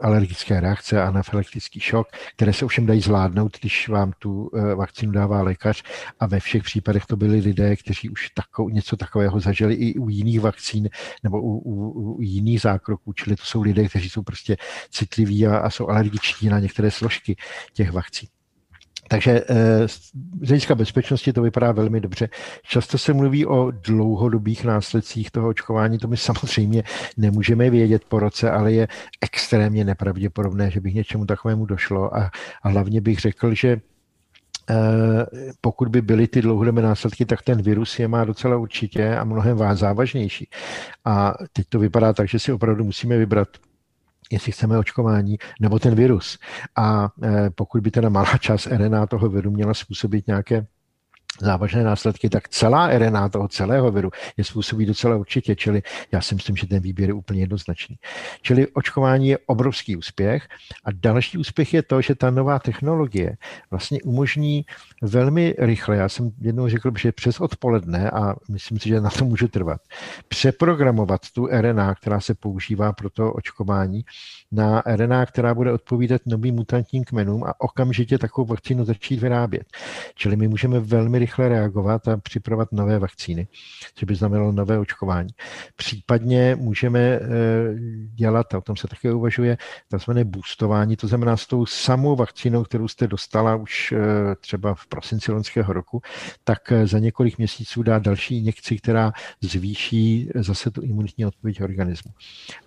alergické 0.02 0.60
reakce, 0.60 1.02
anafylaktický 1.02 1.80
šok, 1.80 2.08
které 2.36 2.52
se 2.52 2.64
ovšem 2.64 2.86
dají 2.86 3.00
zvládnout, 3.00 3.58
když 3.60 3.88
vám 3.88 4.12
tu 4.18 4.50
eh, 4.54 4.74
vakcínu 4.74 5.12
dává 5.12 5.42
lékař 5.42 5.82
a 6.20 6.26
ve 6.26 6.40
všech 6.40 6.62
případech 6.62 7.06
to 7.06 7.16
byli 7.16 7.38
lidé, 7.40 7.76
kteří 7.76 8.10
už 8.10 8.30
tako, 8.30 8.70
něco 8.70 8.96
takového 8.96 9.40
zažili 9.40 9.74
i 9.74 9.98
u 9.98 10.08
jiných 10.08 10.40
vakcín 10.40 10.88
nebo 11.22 11.42
u, 11.42 11.58
u, 11.58 11.90
u 12.12 12.22
jiných 12.22 12.60
zákroků, 12.60 13.12
čili 13.12 13.36
to 13.36 13.44
jsou 13.44 13.62
lidé, 13.62 13.88
kteří 13.88 14.10
jsou 14.10 14.22
prostě 14.22 14.56
citliví 14.90 15.46
a, 15.46 15.56
a 15.56 15.70
jsou 15.70 15.88
alergičtí 15.88 16.48
na 16.48 16.58
některé 16.58 16.90
složky 16.90 17.36
těch 17.72 17.92
vakcín. 17.92 18.28
Takže 19.12 19.44
eh, 19.48 19.88
z 19.88 20.12
hlediska 20.46 20.74
bezpečnosti 20.74 21.32
to 21.32 21.42
vypadá 21.42 21.72
velmi 21.72 22.00
dobře. 22.00 22.28
Často 22.62 22.98
se 22.98 23.12
mluví 23.12 23.46
o 23.46 23.70
dlouhodobých 23.70 24.64
následcích 24.64 25.30
toho 25.30 25.48
očkování, 25.48 25.98
to 25.98 26.08
my 26.08 26.16
samozřejmě 26.16 26.82
nemůžeme 27.16 27.70
vědět 27.70 28.04
po 28.08 28.18
roce, 28.18 28.50
ale 28.50 28.72
je 28.72 28.88
extrémně 29.20 29.84
nepravděpodobné, 29.84 30.70
že 30.70 30.80
by 30.80 30.90
k 30.90 30.94
něčemu 30.94 31.26
takovému 31.26 31.66
došlo 31.66 32.16
a, 32.16 32.30
a 32.62 32.68
hlavně 32.68 33.00
bych 33.00 33.18
řekl, 33.18 33.54
že 33.54 33.80
eh, 34.70 34.74
pokud 35.60 35.88
by 35.88 36.02
byly 36.02 36.26
ty 36.28 36.42
dlouhodobé 36.42 36.82
následky, 36.82 37.24
tak 37.26 37.42
ten 37.42 37.62
virus 37.62 37.98
je 37.98 38.08
má 38.08 38.24
docela 38.24 38.56
určitě 38.56 39.16
a 39.16 39.24
mnohem 39.24 39.58
závažnější. 39.74 40.48
A 41.04 41.34
teď 41.52 41.66
to 41.68 41.78
vypadá 41.78 42.12
tak, 42.12 42.28
že 42.28 42.38
si 42.38 42.52
opravdu 42.52 42.84
musíme 42.84 43.18
vybrat 43.18 43.48
jestli 44.32 44.52
chceme 44.52 44.78
očkování, 44.78 45.36
nebo 45.60 45.78
ten 45.78 45.94
virus. 45.94 46.38
A 46.76 47.08
eh, 47.22 47.50
pokud 47.50 47.82
by 47.82 47.90
teda 47.90 48.08
malá 48.08 48.38
část 48.38 48.66
RNA 48.66 49.06
toho 49.06 49.28
viru 49.28 49.50
měla 49.50 49.74
způsobit 49.74 50.26
nějaké 50.26 50.66
závažné 51.42 51.84
následky, 51.84 52.28
tak 52.28 52.48
celá 52.48 52.98
RNA 52.98 53.28
toho 53.28 53.48
celého 53.48 53.90
viru 53.90 54.10
je 54.36 54.44
způsobí 54.44 54.86
docela 54.86 55.16
určitě, 55.16 55.56
čili 55.56 55.82
já 56.12 56.20
si 56.20 56.34
myslím, 56.34 56.56
že 56.56 56.66
ten 56.66 56.82
výběr 56.82 57.10
je 57.10 57.14
úplně 57.14 57.40
jednoznačný. 57.40 57.96
Čili 58.42 58.66
očkování 58.68 59.28
je 59.28 59.38
obrovský 59.46 59.96
úspěch 59.96 60.48
a 60.84 60.88
další 60.92 61.38
úspěch 61.38 61.74
je 61.74 61.82
to, 61.82 62.00
že 62.00 62.14
ta 62.14 62.30
nová 62.30 62.58
technologie 62.58 63.36
vlastně 63.70 64.02
umožní 64.02 64.64
velmi 65.02 65.54
rychle, 65.58 65.96
já 65.96 66.08
jsem 66.08 66.30
jednou 66.40 66.68
řekl, 66.68 66.90
že 66.98 67.12
přes 67.12 67.40
odpoledne 67.40 68.10
a 68.10 68.34
myslím 68.50 68.78
si, 68.78 68.88
že 68.88 69.00
na 69.00 69.10
to 69.10 69.24
můžu 69.24 69.48
trvat, 69.48 69.80
přeprogramovat 70.28 71.20
tu 71.34 71.46
RNA, 71.46 71.94
která 71.94 72.20
se 72.20 72.34
používá 72.34 72.92
pro 72.92 73.10
to 73.10 73.32
očkování, 73.32 74.04
na 74.52 74.82
RNA, 74.86 75.26
která 75.26 75.54
bude 75.54 75.72
odpovídat 75.72 76.20
novým 76.26 76.54
mutantním 76.54 77.04
kmenům 77.04 77.44
a 77.44 77.60
okamžitě 77.60 78.18
takovou 78.18 78.46
vakcínu 78.46 78.84
začít 78.84 79.20
vyrábět. 79.20 79.66
Čili 80.14 80.36
my 80.36 80.48
můžeme 80.48 80.80
velmi 80.80 81.18
rychle 81.18 81.31
rychle 81.32 81.48
reagovat 81.48 82.08
a 82.08 82.16
připravovat 82.16 82.72
nové 82.72 82.98
vakcíny, 82.98 83.48
což 83.94 84.04
by 84.04 84.14
znamenalo 84.14 84.52
nové 84.52 84.78
očkování. 84.78 85.30
Případně 85.76 86.56
můžeme 86.56 87.00
eh, 87.00 87.20
dělat, 88.14 88.54
a 88.54 88.58
o 88.58 88.60
tom 88.60 88.76
se 88.76 88.88
také 88.88 89.12
uvažuje, 89.12 89.58
takzvané 89.88 90.24
boostování, 90.24 90.96
to 90.96 91.08
znamená 91.08 91.36
s 91.36 91.46
tou 91.46 91.66
samou 91.66 92.16
vakcínou, 92.16 92.64
kterou 92.64 92.88
jste 92.88 93.06
dostala 93.06 93.56
už 93.56 93.92
eh, 93.92 93.98
třeba 94.40 94.74
v 94.74 94.86
prosinci 94.86 95.32
loňského 95.32 95.72
roku, 95.72 96.02
tak 96.44 96.72
za 96.84 96.98
několik 96.98 97.38
měsíců 97.38 97.82
dá 97.82 97.98
další 97.98 98.38
injekci, 98.38 98.76
která 98.76 99.12
zvýší 99.40 100.30
zase 100.34 100.70
tu 100.70 100.82
imunitní 100.82 101.26
odpověď 101.26 101.62
organismu. 101.62 102.10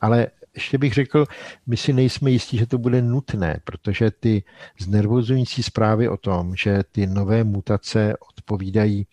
Ale 0.02 0.28
ještě 0.56 0.78
bych 0.78 0.94
řekl, 0.94 1.26
my 1.68 1.78
si 1.78 1.94
nejsme 1.94 2.32
jistí, 2.32 2.58
že 2.58 2.66
to 2.66 2.78
bude 2.78 3.02
nutné, 3.02 3.60
protože 3.64 4.12
ty 4.12 4.44
znervozující 4.80 5.64
zprávy 5.64 6.10
o 6.10 6.18
tom, 6.18 6.56
že 6.56 6.84
ty 6.92 7.08
nové 7.08 7.44
mutace 7.44 8.14
odpovídají 8.30 9.08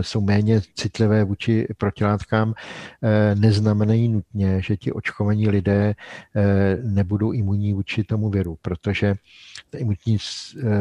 jsou 0.00 0.20
méně 0.20 0.60
citlivé 0.74 1.24
vůči 1.24 1.66
protilátkám, 1.78 2.54
eh, 3.02 3.34
neznamenají 3.34 4.08
nutně, 4.08 4.62
že 4.62 4.76
ti 4.76 4.92
očkovaní 4.92 5.48
lidé 5.48 5.94
eh, 6.36 6.76
nebudou 6.82 7.32
imunní 7.32 7.72
vůči 7.72 8.04
tomu 8.04 8.30
viru, 8.30 8.56
protože 8.62 9.14
ten 9.70 9.80
imunitní 9.80 10.18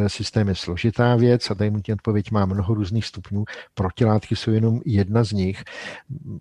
systém 0.07 0.47
je 0.47 0.55
složitá 0.55 1.15
věc 1.15 1.51
a 1.51 1.55
ta 1.55 1.65
imunitní 1.65 1.93
odpověď 1.93 2.31
má 2.31 2.45
mnoho 2.45 2.73
různých 2.73 3.05
stupňů. 3.05 3.45
Protilátky 3.73 4.35
jsou 4.35 4.51
jenom 4.51 4.81
jedna 4.85 5.23
z 5.23 5.31
nich. 5.31 5.63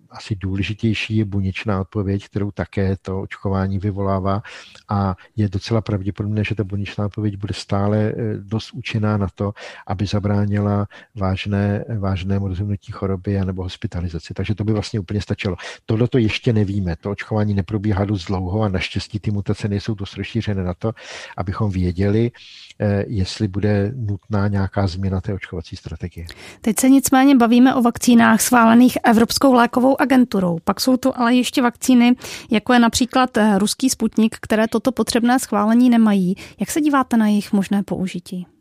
Asi 0.09 0.35
důležitější 0.35 1.17
je 1.17 1.25
buněčná 1.25 1.81
odpověď, 1.81 2.25
kterou 2.25 2.51
také 2.51 2.95
to 3.01 3.21
očkování 3.21 3.79
vyvolává 3.79 4.41
a 4.89 5.15
je 5.35 5.49
docela 5.49 5.81
pravděpodobné, 5.81 6.43
že 6.43 6.55
ta 6.55 6.63
buněčná 6.63 7.05
odpověď 7.05 7.37
bude 7.37 7.53
stále 7.53 8.13
dost 8.39 8.73
účinná 8.73 9.17
na 9.17 9.27
to, 9.35 9.53
aby 9.87 10.05
zabránila 10.05 10.87
vážné, 11.15 11.85
vážnému 11.99 12.53
rozhodnutí 12.63 12.91
choroby 12.91 13.39
nebo 13.45 13.63
hospitalizaci. 13.63 14.33
Takže 14.33 14.55
to 14.55 14.63
by 14.63 14.73
vlastně 14.73 14.99
úplně 14.99 15.21
stačilo. 15.21 15.55
Tohle 15.85 16.07
to 16.07 16.17
ještě 16.17 16.53
nevíme. 16.53 16.95
To 16.95 17.11
očkování 17.11 17.53
neprobíhá 17.53 18.05
dost 18.05 18.25
dlouho 18.25 18.61
a 18.61 18.69
naštěstí 18.69 19.19
ty 19.19 19.31
mutace 19.31 19.67
nejsou 19.67 19.93
dost 19.93 20.17
rozšířené 20.17 20.63
na 20.63 20.73
to, 20.73 20.91
abychom 21.37 21.71
věděli, 21.71 22.31
eh, 22.79 23.05
jestli 23.07 23.47
bude 23.47 23.91
nutná 23.95 24.47
nějaká 24.47 24.87
změna 24.87 25.21
té 25.21 25.33
očkovací 25.33 25.75
strategie. 25.75 26.25
Teď 26.61 26.79
se 26.79 26.89
nicméně 26.89 27.35
bavíme 27.35 27.75
o 27.75 27.81
vakcínách 27.81 28.41
schválených 28.41 28.97
Evropskou 29.03 29.53
lékovou 29.53 30.01
agenturou. 30.01 30.57
Pak 30.63 30.81
jsou 30.81 30.97
to 30.97 31.19
ale 31.19 31.35
ještě 31.35 31.61
vakcíny, 31.61 32.15
jako 32.51 32.73
je 32.73 32.79
například 32.79 33.37
eh, 33.37 33.59
ruský 33.59 33.89
Sputnik, 33.89 34.35
které 34.41 34.67
toto 34.67 34.91
potřebné 34.91 35.39
schválení 35.39 35.89
nemají. 35.89 36.35
Jak 36.59 36.71
se 36.71 36.81
díváte 36.81 37.17
na 37.17 37.27
jejich 37.27 37.53
možné 37.53 37.83
použití? 37.83 38.52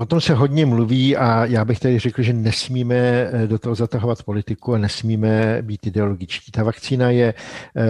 O 0.00 0.06
tom 0.06 0.20
se 0.20 0.34
hodně 0.34 0.66
mluví 0.66 1.16
a 1.16 1.44
já 1.44 1.64
bych 1.64 1.80
tady 1.80 1.98
řekl, 1.98 2.22
že 2.22 2.32
nesmíme 2.32 2.96
eh, 2.96 3.46
do 3.46 3.58
toho 3.58 3.74
zatahovat 3.74 4.22
politiku 4.22 4.74
a 4.74 4.78
nesmíme 4.78 5.58
být 5.62 5.86
ideologičtí. 5.86 6.52
Ta 6.52 6.62
vakcína 6.62 7.10
je 7.10 7.34
eh, 7.34 7.84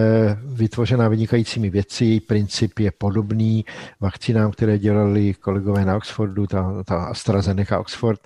vytvořena 0.45 1.07
vynikajícími 1.07 1.69
věci, 1.69 2.05
její 2.05 2.19
princip 2.19 2.79
je 2.79 2.91
podobný 2.91 3.65
vakcínám, 3.99 4.51
které 4.51 4.77
dělali 4.77 5.33
kolegové 5.33 5.85
na 5.85 5.97
Oxfordu, 5.97 6.47
ta, 6.47 6.83
ta 6.83 7.03
AstraZeneca 7.03 7.79
Oxford. 7.79 8.19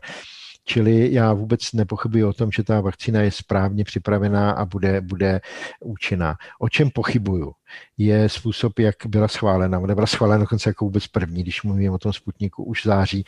Čili 0.65 1.13
já 1.13 1.33
vůbec 1.33 1.73
nepochybuji 1.73 2.23
o 2.23 2.33
tom, 2.33 2.51
že 2.51 2.63
ta 2.63 2.81
vakcína 2.81 3.21
je 3.21 3.31
správně 3.31 3.83
připravená 3.83 4.51
a 4.51 4.65
bude, 4.65 5.01
bude 5.01 5.41
účinná. 5.79 6.35
O 6.59 6.69
čem 6.69 6.89
pochybuju, 6.89 7.51
je 7.97 8.29
způsob, 8.29 8.79
jak 8.79 8.95
byla 9.07 9.27
schválena. 9.27 9.79
Ona 9.79 9.95
byla 9.95 10.07
schválena 10.07 10.43
dokonce 10.43 10.69
jako 10.69 10.85
vůbec 10.85 11.07
první, 11.07 11.43
když 11.43 11.63
mluvím 11.63 11.93
o 11.93 11.97
tom 11.97 12.13
Sputniku 12.13 12.63
už 12.63 12.81
v 12.81 12.87
září 12.87 13.25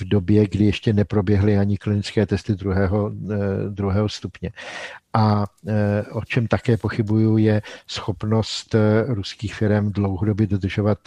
v 0.00 0.04
době, 0.04 0.46
kdy 0.46 0.64
ještě 0.64 0.92
neproběhly 0.92 1.58
ani 1.58 1.78
klinické 1.78 2.26
testy 2.26 2.54
druhého, 2.54 3.12
eh, 3.32 3.36
druhého 3.68 4.08
stupně. 4.08 4.50
A 5.12 5.44
eh, 5.68 6.02
o 6.12 6.24
čem 6.24 6.46
také 6.46 6.76
pochybuju, 6.76 7.36
je 7.38 7.62
schopnost 7.86 8.74
eh, 8.74 9.04
ruských 9.06 9.54
firm 9.54 9.92
dlouhodobě 9.92 10.46
dodržovat 10.46 10.98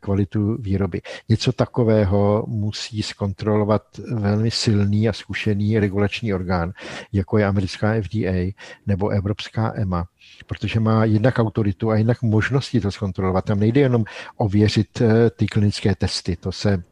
kvalitu 0.00 0.56
výroby. 0.60 1.00
Něco 1.28 1.52
takového 1.52 2.44
musí 2.48 3.02
zkontrolovat 3.02 3.82
velmi 4.12 4.50
silný 4.50 5.08
a 5.08 5.12
zkušený 5.12 5.78
regulační 5.78 6.34
orgán, 6.34 6.72
jako 7.12 7.38
je 7.38 7.46
americká 7.46 8.02
FDA 8.02 8.52
nebo 8.86 9.08
evropská 9.08 9.72
EMA, 9.76 10.04
protože 10.46 10.80
má 10.80 11.04
jednak 11.04 11.38
autoritu 11.38 11.90
a 11.90 11.96
jednak 11.96 12.22
možnosti 12.22 12.80
to 12.80 12.90
zkontrolovat. 12.90 13.44
Tam 13.44 13.60
nejde 13.60 13.80
jenom 13.80 14.04
ověřit 14.36 15.02
ty 15.36 15.46
klinické 15.46 15.94
testy, 15.94 16.36
to 16.36 16.52
se 16.52 16.82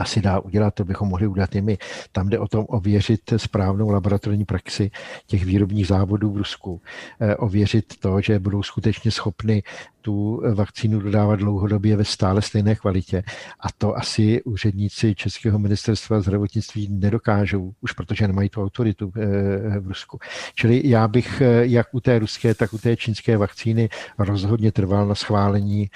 asi 0.00 0.20
dá 0.20 0.40
udělat, 0.40 0.74
to 0.74 0.84
bychom 0.84 1.08
mohli 1.08 1.26
udělat 1.26 1.54
i 1.54 1.60
my. 1.60 1.78
Tam 2.12 2.28
jde 2.28 2.38
o 2.38 2.48
tom 2.48 2.64
ověřit 2.68 3.20
správnou 3.36 3.90
laboratorní 3.90 4.44
praxi 4.44 4.90
těch 5.26 5.44
výrobních 5.44 5.86
závodů 5.86 6.32
v 6.32 6.36
Rusku, 6.36 6.80
eh, 7.20 7.36
ověřit 7.36 7.84
to, 8.00 8.20
že 8.20 8.38
budou 8.38 8.62
skutečně 8.62 9.10
schopny 9.10 9.62
tu 10.02 10.42
vakcínu 10.54 11.00
dodávat 11.00 11.36
dlouhodobě 11.36 11.96
ve 11.96 12.04
stále 12.04 12.42
stejné 12.42 12.74
kvalitě. 12.74 13.22
A 13.60 13.66
to 13.78 13.96
asi 13.96 14.42
úředníci 14.42 15.14
Českého 15.14 15.58
ministerstva 15.58 16.20
zdravotnictví 16.20 16.88
nedokážou, 16.90 17.72
už 17.80 17.92
protože 17.92 18.26
nemají 18.26 18.48
tu 18.48 18.62
autoritu 18.62 19.12
eh, 19.16 19.80
v 19.80 19.88
Rusku. 19.88 20.18
Čili 20.54 20.82
já 20.84 21.08
bych 21.08 21.40
eh, 21.40 21.66
jak 21.66 21.86
u 21.92 22.00
té 22.00 22.18
ruské, 22.18 22.54
tak 22.54 22.72
u 22.72 22.78
té 22.78 22.96
čínské 22.96 23.36
vakcíny 23.36 23.88
rozhodně 24.18 24.72
trval 24.72 25.08
na 25.08 25.14
schválení 25.14 25.90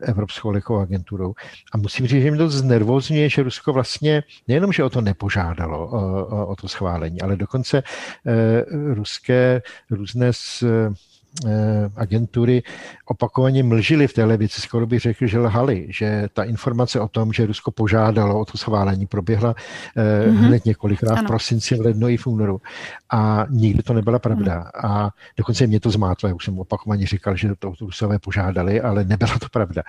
Evropskou 0.00 0.50
lékovou 0.50 0.80
agenturou. 0.80 1.34
A 1.72 1.78
musím 1.78 2.06
říct, 2.06 2.22
že 2.22 2.30
mi 2.30 2.38
to 2.38 2.48
znervozňuje 2.48 3.03
znervozňuje, 3.04 3.30
že 3.30 3.42
Rusko 3.42 3.72
vlastně 3.72 4.22
nejenom, 4.48 4.72
že 4.72 4.84
o 4.84 4.90
to 4.90 5.00
nepožádalo, 5.00 5.88
o, 5.88 6.26
o, 6.26 6.46
o 6.46 6.56
to 6.56 6.68
schválení, 6.68 7.20
ale 7.20 7.36
dokonce 7.36 7.78
e, 7.78 7.84
ruské 8.94 9.62
různé 9.90 10.32
Eh, 10.62 10.94
agentury 11.96 12.62
opakovaně 13.06 13.62
mlžili 13.62 14.06
v 14.06 14.12
téhle 14.12 14.36
věci, 14.36 14.60
skoro 14.60 14.86
bych 14.86 15.00
řekl, 15.00 15.26
že 15.26 15.38
lhali, 15.38 15.86
že 15.90 16.28
ta 16.32 16.44
informace 16.44 17.00
o 17.00 17.08
tom, 17.08 17.32
že 17.32 17.46
Rusko 17.46 17.70
požádalo 17.70 18.40
o 18.40 18.44
to 18.44 18.58
schválení, 18.58 19.06
proběhla 19.06 19.54
mm-hmm. 19.54 20.36
hned 20.36 20.64
několikrát 20.64 21.14
v 21.14 21.26
prosinci, 21.26 21.74
v 21.74 21.80
lednu 21.80 22.08
i 22.08 22.16
v 22.16 22.26
únoru. 22.26 22.60
A 23.10 23.46
nikdy 23.50 23.82
to 23.82 23.92
nebyla 23.92 24.18
pravda. 24.18 24.54
Mm. 24.54 24.90
A 24.90 25.10
dokonce 25.36 25.66
mě 25.66 25.80
to 25.80 25.90
zmátlo, 25.90 26.28
já 26.28 26.34
už 26.34 26.44
jsem 26.44 26.58
opakovaně 26.58 27.06
říkal, 27.06 27.36
že 27.36 27.54
to 27.58 27.72
Rusové 27.80 28.18
požádali, 28.18 28.80
ale 28.80 29.04
nebyla 29.04 29.38
to 29.38 29.46
pravda. 29.52 29.82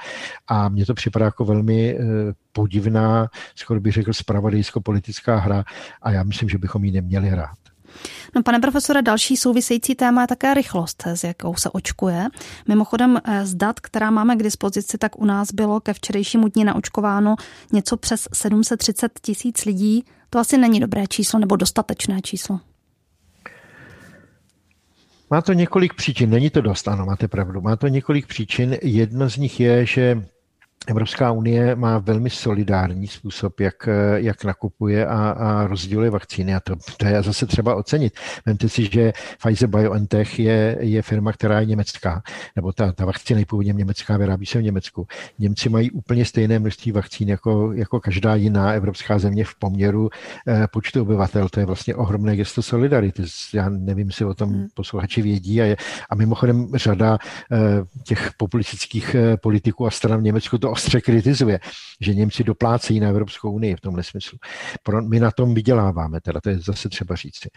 A 0.47 0.69
mně 0.69 0.85
to 0.85 0.93
připadá 0.93 1.25
jako 1.25 1.45
velmi 1.45 1.97
eh, 1.99 2.03
podivná, 2.51 3.29
skoro 3.55 3.79
bych 3.79 3.93
řekl, 3.93 4.13
spravodajsko-politická 4.13 5.35
hra 5.35 5.63
a 6.01 6.11
já 6.11 6.23
myslím, 6.23 6.49
že 6.49 6.57
bychom 6.57 6.83
ji 6.83 6.91
neměli 6.91 7.29
hrát. 7.29 7.64
No, 8.35 8.43
pane 8.43 8.59
profesore, 8.59 9.01
další 9.01 9.37
související 9.37 9.95
téma 9.95 10.21
je 10.21 10.27
také 10.27 10.53
rychlost, 10.53 11.03
s 11.05 11.23
jakou 11.23 11.55
se 11.55 11.69
očkuje. 11.69 12.27
Mimochodem 12.67 13.21
eh, 13.23 13.45
z 13.45 13.55
dat, 13.55 13.79
která 13.79 14.11
máme 14.11 14.35
k 14.35 14.43
dispozici, 14.43 14.97
tak 14.97 15.19
u 15.19 15.25
nás 15.25 15.51
bylo 15.51 15.79
ke 15.79 15.93
včerejšímu 15.93 16.47
dni 16.47 16.65
naočkováno 16.65 17.35
něco 17.73 17.97
přes 17.97 18.27
730 18.33 19.19
tisíc 19.21 19.65
lidí. 19.65 20.05
To 20.29 20.39
asi 20.39 20.57
není 20.57 20.79
dobré 20.79 21.07
číslo 21.07 21.39
nebo 21.39 21.55
dostatečné 21.55 22.21
číslo. 22.21 22.59
Má 25.29 25.41
to 25.41 25.53
několik 25.53 25.93
příčin, 25.93 26.29
není 26.29 26.49
to 26.49 26.61
dost, 26.61 26.87
ano, 26.87 27.05
máte 27.05 27.27
pravdu. 27.27 27.61
Má 27.61 27.75
to 27.75 27.87
několik 27.87 28.27
příčin. 28.27 28.77
Jedna 28.81 29.29
z 29.29 29.37
nich 29.37 29.59
je, 29.59 29.85
že 29.85 30.25
Evropská 30.87 31.31
unie 31.31 31.75
má 31.75 31.97
velmi 31.97 32.29
solidární 32.29 33.07
způsob, 33.07 33.59
jak, 33.59 33.89
jak 34.15 34.43
nakupuje 34.43 35.07
a, 35.07 35.29
a 35.29 35.67
rozděluje 35.67 36.09
vakcíny 36.09 36.55
a 36.55 36.59
to, 36.59 36.75
to 36.97 37.05
je 37.05 37.23
zase 37.23 37.45
třeba 37.45 37.75
ocenit. 37.75 38.13
Vemte 38.45 38.69
si, 38.69 38.89
že 38.91 39.13
Pfizer 39.37 39.69
BioNTech 39.69 40.39
je, 40.39 40.77
je 40.79 41.01
firma, 41.01 41.31
která 41.31 41.59
je 41.59 41.65
německá, 41.65 42.21
nebo 42.55 42.71
ta, 42.71 42.91
ta 42.91 43.05
vakcína 43.05 43.39
je 43.39 43.45
původně 43.45 43.73
německá, 43.73 44.17
vyrábí 44.17 44.45
se 44.45 44.59
v 44.59 44.63
Německu. 44.63 45.07
Němci 45.39 45.69
mají 45.69 45.91
úplně 45.91 46.25
stejné 46.25 46.59
množství 46.59 46.91
vakcín 46.91 47.29
jako, 47.29 47.73
jako 47.73 47.99
každá 47.99 48.35
jiná 48.35 48.71
evropská 48.71 49.19
země 49.19 49.45
v 49.45 49.55
poměru 49.59 50.09
eh, 50.47 50.67
počtu 50.71 51.01
obyvatel. 51.01 51.49
To 51.49 51.59
je 51.59 51.65
vlastně 51.65 51.95
ohromné 51.95 52.35
gesto 52.35 52.61
solidarity. 52.61 53.23
Já 53.53 53.69
nevím, 53.69 54.07
jestli 54.07 54.25
o 54.25 54.33
tom 54.33 54.49
hmm. 54.49 54.67
posluchači 54.73 55.21
vědí 55.21 55.61
a, 55.61 55.65
je, 55.65 55.77
a 56.09 56.15
mimochodem 56.15 56.67
řada 56.75 57.17
eh, 57.51 57.57
těch 58.03 58.31
populistických 58.37 59.15
eh, 59.15 59.37
politiků 59.37 59.87
a 59.87 59.91
stran 59.91 60.19
v 60.19 60.23
Německu 60.23 60.57
to 60.57 60.71
ostře 60.75 61.01
kritizuje, 61.01 61.59
že 62.01 62.13
Němci 62.13 62.43
doplácejí 62.43 62.99
na 62.99 63.09
Evropskou 63.09 63.51
unii 63.51 63.75
v 63.75 63.81
tomhle 63.81 64.03
smyslu. 64.03 64.37
My 65.07 65.19
na 65.19 65.31
tom 65.31 65.53
vyděláváme, 65.53 66.21
teda 66.21 66.41
to 66.41 66.49
je 66.49 66.59
zase 66.59 66.89
třeba 66.89 67.15
říct. 67.15 67.47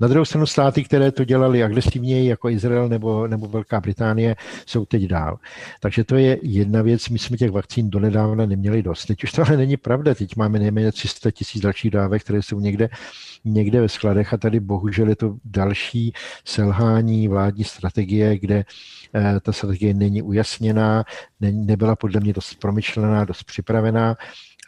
Na 0.00 0.08
druhou 0.08 0.24
stranu 0.24 0.46
státy, 0.46 0.84
které 0.84 1.12
to 1.12 1.24
dělali 1.24 1.62
agresivněji, 1.62 2.28
jako 2.28 2.50
Izrael 2.50 2.88
nebo, 2.88 3.26
nebo 3.26 3.48
Velká 3.48 3.80
Británie, 3.80 4.36
jsou 4.66 4.84
teď 4.84 5.02
dál. 5.02 5.38
Takže 5.80 6.04
to 6.04 6.16
je 6.16 6.38
jedna 6.42 6.82
věc, 6.82 7.08
my 7.08 7.18
jsme 7.18 7.36
těch 7.36 7.50
vakcín 7.50 7.90
donedávna 7.90 8.46
neměli 8.46 8.82
dost. 8.82 9.06
Teď 9.06 9.24
už 9.24 9.32
to 9.32 9.42
ale 9.46 9.56
není 9.56 9.76
pravda, 9.76 10.14
teď 10.14 10.36
máme 10.36 10.58
nejméně 10.58 10.92
300 10.92 11.30
tisíc 11.30 11.62
dalších 11.62 11.90
dávek, 11.90 12.22
které 12.22 12.42
jsou 12.42 12.60
někde 12.60 12.88
někde 13.44 13.80
ve 13.80 13.88
skladech 13.88 14.34
a 14.34 14.36
tady 14.36 14.60
bohužel 14.60 15.08
je 15.08 15.16
to 15.16 15.36
další 15.44 16.12
selhání 16.44 17.28
vládní 17.28 17.64
strategie, 17.64 18.38
kde 18.38 18.64
eh, 19.14 19.40
ta 19.40 19.52
strategie 19.52 19.94
není 19.94 20.22
ujasněná, 20.22 21.04
nebyla 21.40 21.96
podle 21.96 22.20
mě 22.20 22.32
dost 22.32 22.54
promyšlená, 22.54 23.24
dost 23.24 23.42
připravená 23.42 24.16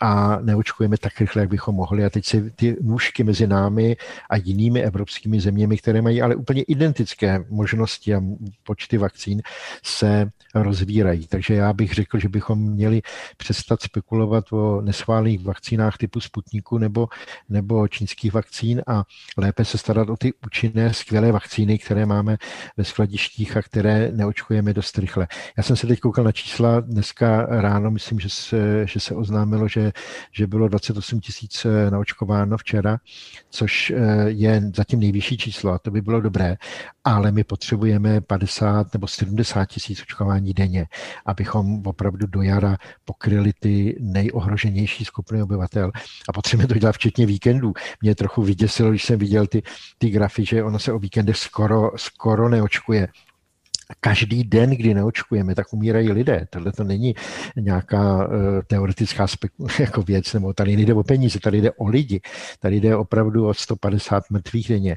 a 0.00 0.38
neočkujeme 0.40 0.96
tak 0.98 1.20
rychle, 1.20 1.42
jak 1.42 1.50
bychom 1.50 1.74
mohli. 1.74 2.04
A 2.04 2.10
teď 2.10 2.24
se 2.24 2.50
ty 2.50 2.76
nůžky 2.80 3.24
mezi 3.24 3.46
námi 3.46 3.96
a 4.30 4.36
jinými 4.36 4.82
evropskými 4.82 5.40
zeměmi, 5.40 5.76
které 5.76 6.02
mají 6.02 6.22
ale 6.22 6.34
úplně 6.34 6.62
identické 6.62 7.44
možnosti 7.48 8.14
a 8.14 8.20
počty 8.62 8.98
vakcín, 8.98 9.42
se 9.82 10.30
rozvírají. 10.54 11.26
Takže 11.26 11.54
já 11.54 11.72
bych 11.72 11.94
řekl, 11.94 12.18
že 12.18 12.28
bychom 12.28 12.58
měli 12.58 13.02
přestat 13.36 13.82
spekulovat 13.82 14.52
o 14.52 14.80
neschválných 14.80 15.44
vakcínách 15.44 15.96
typu 15.96 16.20
Sputniku 16.20 16.78
nebo, 16.78 17.08
nebo 17.48 17.88
čínských 17.88 18.32
vakcín 18.32 18.82
a 18.86 19.04
lépe 19.36 19.64
se 19.64 19.78
starat 19.78 20.08
o 20.08 20.16
ty 20.16 20.32
účinné, 20.46 20.94
skvělé 20.94 21.32
vakcíny, 21.32 21.78
které 21.78 22.06
máme 22.06 22.36
ve 22.76 22.84
skladištích 22.84 23.56
a 23.56 23.62
které 23.62 24.10
neočkujeme 24.12 24.74
dost 24.74 24.98
rychle. 24.98 25.26
Já 25.56 25.62
jsem 25.62 25.76
se 25.76 25.86
teď 25.86 26.00
koukal 26.00 26.24
na 26.24 26.32
čísla 26.32 26.80
dneska 26.80 27.46
ráno, 27.48 27.90
myslím, 27.90 28.20
že 28.20 28.28
se, 28.28 28.86
že 28.86 29.00
se 29.00 29.14
oznámilo, 29.14 29.68
že, 29.68 29.85
že 30.32 30.46
bylo 30.46 30.68
28 30.68 31.20
tisíc 31.20 31.64
eh, 31.64 31.90
naočkováno 31.90 32.56
včera, 32.56 32.98
což 33.50 33.90
eh, 33.90 34.24
je 34.26 34.62
zatím 34.76 35.00
nejvyšší 35.00 35.36
číslo 35.36 35.72
a 35.72 35.78
to 35.78 35.90
by 35.90 36.00
bylo 36.00 36.20
dobré, 36.20 36.56
ale 37.04 37.32
my 37.32 37.44
potřebujeme 37.44 38.20
50 38.20 38.92
nebo 38.94 39.06
70 39.06 39.64
tisíc 39.64 40.02
očkování 40.02 40.54
denně, 40.54 40.86
abychom 41.26 41.86
opravdu 41.86 42.26
do 42.26 42.42
jara 42.42 42.76
pokryli 43.04 43.52
ty 43.60 43.96
nejohroženější 44.00 45.04
skupiny 45.04 45.42
obyvatel 45.42 45.90
a 46.28 46.32
potřebujeme 46.32 46.68
to 46.68 46.78
dělat 46.78 46.92
včetně 46.92 47.26
víkendů. 47.26 47.72
Mě 48.02 48.14
trochu 48.14 48.42
vyděsilo, 48.42 48.90
když 48.90 49.04
jsem 49.04 49.18
viděl 49.18 49.46
ty, 49.46 49.62
ty 49.98 50.10
grafy, 50.10 50.44
že 50.44 50.64
ono 50.64 50.78
se 50.78 50.92
o 50.92 50.98
víkendech 50.98 51.36
skoro, 51.36 51.90
skoro 51.96 52.48
neočkuje 52.48 53.08
každý 54.00 54.44
den, 54.44 54.70
kdy 54.70 54.94
neočkujeme, 54.94 55.54
tak 55.54 55.72
umírají 55.72 56.12
lidé. 56.12 56.46
Tohle 56.50 56.72
to 56.72 56.84
není 56.84 57.14
nějaká 57.56 58.28
uh, 58.28 58.32
teoretická 58.66 59.26
speku- 59.26 59.66
jako 59.80 60.02
věc, 60.02 60.32
nebo 60.32 60.52
tady 60.52 60.76
nejde 60.76 60.94
o 60.94 61.02
peníze, 61.02 61.40
tady 61.40 61.60
jde 61.60 61.72
o 61.72 61.86
lidi. 61.86 62.20
Tady 62.60 62.80
jde 62.80 62.96
opravdu 62.96 63.48
o 63.48 63.54
150 63.54 64.30
mrtvých 64.30 64.68
denně. 64.68 64.96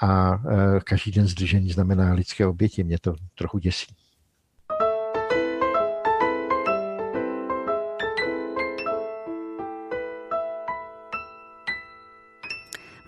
A 0.00 0.36
uh, 0.36 0.40
každý 0.84 1.10
den 1.10 1.26
zdržení 1.26 1.70
znamená 1.70 2.12
lidské 2.12 2.46
oběti. 2.46 2.84
Mě 2.84 2.98
to 2.98 3.14
trochu 3.34 3.58
děsí. 3.58 3.86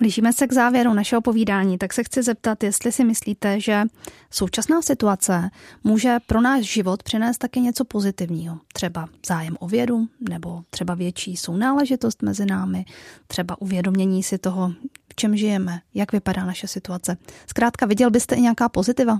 Blížíme 0.01 0.33
se 0.33 0.47
k 0.47 0.53
závěru 0.53 0.95
našeho 0.95 1.23
povídání, 1.23 1.79
tak 1.79 1.93
se 1.93 2.05
chci 2.05 2.23
zeptat, 2.23 2.63
jestli 2.63 2.93
si 2.93 3.05
myslíte, 3.05 3.61
že 3.61 3.83
současná 4.31 4.83
situace 4.83 5.51
může 5.85 6.17
pro 6.27 6.41
náš 6.41 6.65
život 6.65 7.03
přinést 7.03 7.39
taky 7.39 7.61
něco 7.61 7.85
pozitivního. 7.85 8.59
Třeba 8.73 9.09
zájem 9.27 9.57
o 9.61 9.69
vědu, 9.69 10.07
nebo 10.29 10.63
třeba 10.71 10.95
větší 10.95 11.37
sounáležitost 11.37 12.23
mezi 12.23 12.47
námi, 12.47 12.85
třeba 13.27 13.61
uvědomění 13.61 14.23
si 14.23 14.39
toho, 14.39 14.73
v 15.09 15.15
čem 15.15 15.37
žijeme, 15.37 15.81
jak 15.95 16.13
vypadá 16.13 16.45
naše 16.45 16.69
situace. 16.69 17.17
Zkrátka, 17.47 17.87
viděl 17.87 18.11
byste 18.11 18.35
i 18.35 18.41
nějaká 18.41 18.69
pozitiva? 18.69 19.19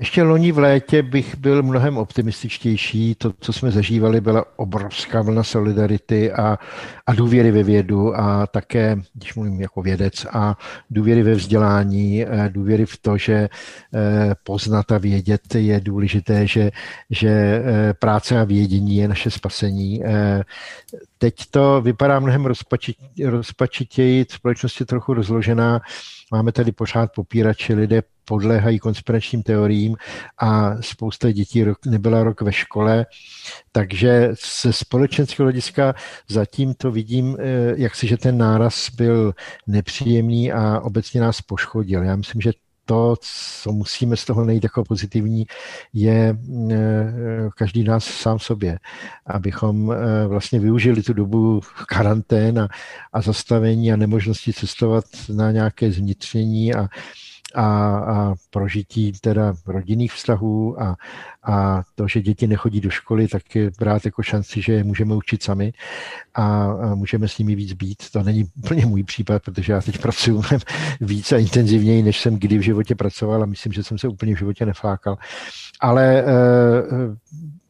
Ještě 0.00 0.22
loni 0.22 0.52
v 0.52 0.58
létě 0.58 1.02
bych 1.02 1.36
byl 1.36 1.62
mnohem 1.62 1.98
optimističtější. 1.98 3.14
To, 3.14 3.32
co 3.40 3.52
jsme 3.52 3.70
zažívali, 3.70 4.20
byla 4.20 4.44
obrovská 4.56 5.22
vlna 5.22 5.42
solidarity 5.42 6.32
a, 6.32 6.58
a 7.06 7.14
důvěry 7.14 7.50
ve 7.50 7.62
vědu 7.62 8.16
a 8.16 8.46
také, 8.46 8.96
když 9.14 9.34
mluvím 9.34 9.60
jako 9.60 9.82
vědec, 9.82 10.26
a 10.32 10.56
důvěry 10.90 11.22
ve 11.22 11.34
vzdělání, 11.34 12.24
eh, 12.24 12.48
důvěry 12.48 12.86
v 12.86 12.96
to, 12.96 13.16
že 13.16 13.34
eh, 13.34 13.48
poznat 14.44 14.92
a 14.92 14.98
vědět 14.98 15.54
je 15.54 15.80
důležité, 15.80 16.46
že, 16.46 16.70
že 17.10 17.30
eh, 17.30 17.94
práce 17.94 18.40
a 18.40 18.44
vědění 18.44 18.96
je 18.96 19.08
naše 19.08 19.30
spasení. 19.30 20.02
Teď 21.22 21.34
to 21.50 21.80
vypadá 21.80 22.20
mnohem 22.20 22.46
rozpačitěji, 23.24 24.26
společnost 24.30 24.80
je 24.80 24.86
trochu 24.86 25.14
rozložená. 25.14 25.80
Máme 26.32 26.52
tady 26.52 26.72
pořád 26.72 27.12
popírače, 27.14 27.74
lidé 27.74 28.02
podléhají 28.24 28.78
konspiračním 28.78 29.42
teoriím 29.42 29.96
a 30.38 30.82
spousta 30.82 31.32
dětí 31.32 31.64
rok, 31.64 31.78
nebyla 31.86 32.24
rok 32.24 32.40
ve 32.40 32.52
škole, 32.52 33.06
takže 33.72 34.32
ze 34.62 34.72
společenského 34.72 35.44
hlediska 35.44 35.94
zatím 36.28 36.74
to 36.74 36.90
vidím, 36.90 37.36
eh, 37.38 37.44
jak 37.76 37.94
si, 37.94 38.06
že 38.06 38.16
ten 38.16 38.38
náraz 38.38 38.90
byl 38.90 39.34
nepříjemný 39.66 40.52
a 40.52 40.80
obecně 40.80 41.20
nás 41.20 41.40
poškodil. 41.42 42.02
Já 42.02 42.16
myslím, 42.16 42.40
že 42.40 42.52
to, 42.90 43.14
co 43.62 43.72
musíme 43.72 44.16
z 44.16 44.24
toho 44.24 44.44
najít 44.44 44.64
jako 44.64 44.84
pozitivní, 44.84 45.46
je 45.92 46.36
eh, 46.70 47.48
každý 47.56 47.84
nás 47.84 48.04
sám 48.04 48.38
sobě, 48.38 48.78
abychom 49.26 49.92
eh, 49.92 50.26
vlastně 50.26 50.60
využili 50.60 51.02
tu 51.02 51.12
dobu 51.12 51.60
karantén 51.86 52.58
a, 52.58 52.68
a 53.12 53.22
zastavení 53.22 53.92
a 53.92 53.96
nemožnosti 53.96 54.52
cestovat 54.52 55.04
na 55.34 55.50
nějaké 55.52 55.92
zvnitření 55.92 56.74
a, 56.74 56.88
a, 57.54 57.64
a 57.98 58.34
prožití 58.50 59.12
teda 59.12 59.54
rodinných 59.66 60.12
vztahů 60.12 60.82
a, 60.82 60.96
a 61.42 61.82
to, 61.94 62.08
že 62.08 62.20
děti 62.20 62.46
nechodí 62.46 62.80
do 62.80 62.90
školy, 62.90 63.28
tak 63.28 63.54
je 63.54 63.70
brát 63.78 64.04
jako 64.04 64.22
šanci, 64.22 64.62
že 64.62 64.72
je 64.72 64.84
můžeme 64.84 65.14
učit 65.14 65.42
sami 65.42 65.72
a, 66.34 66.64
a 66.64 66.94
můžeme 66.94 67.28
s 67.28 67.38
nimi 67.38 67.54
víc 67.54 67.72
být. 67.72 68.10
To 68.12 68.22
není 68.22 68.44
úplně 68.58 68.86
můj 68.86 69.02
případ, 69.02 69.42
protože 69.42 69.72
já 69.72 69.80
teď 69.80 69.98
pracuji 69.98 70.42
víc 71.00 71.32
a 71.32 71.38
intenzivněji, 71.38 72.02
než 72.02 72.20
jsem 72.20 72.38
kdy 72.38 72.58
v 72.58 72.62
životě 72.62 72.94
pracoval 72.94 73.42
a 73.42 73.46
myslím, 73.46 73.72
že 73.72 73.84
jsem 73.84 73.98
se 73.98 74.08
úplně 74.08 74.34
v 74.34 74.38
životě 74.38 74.66
neflákal. 74.66 75.18
Ale 75.80 76.24
uh, 76.24 77.16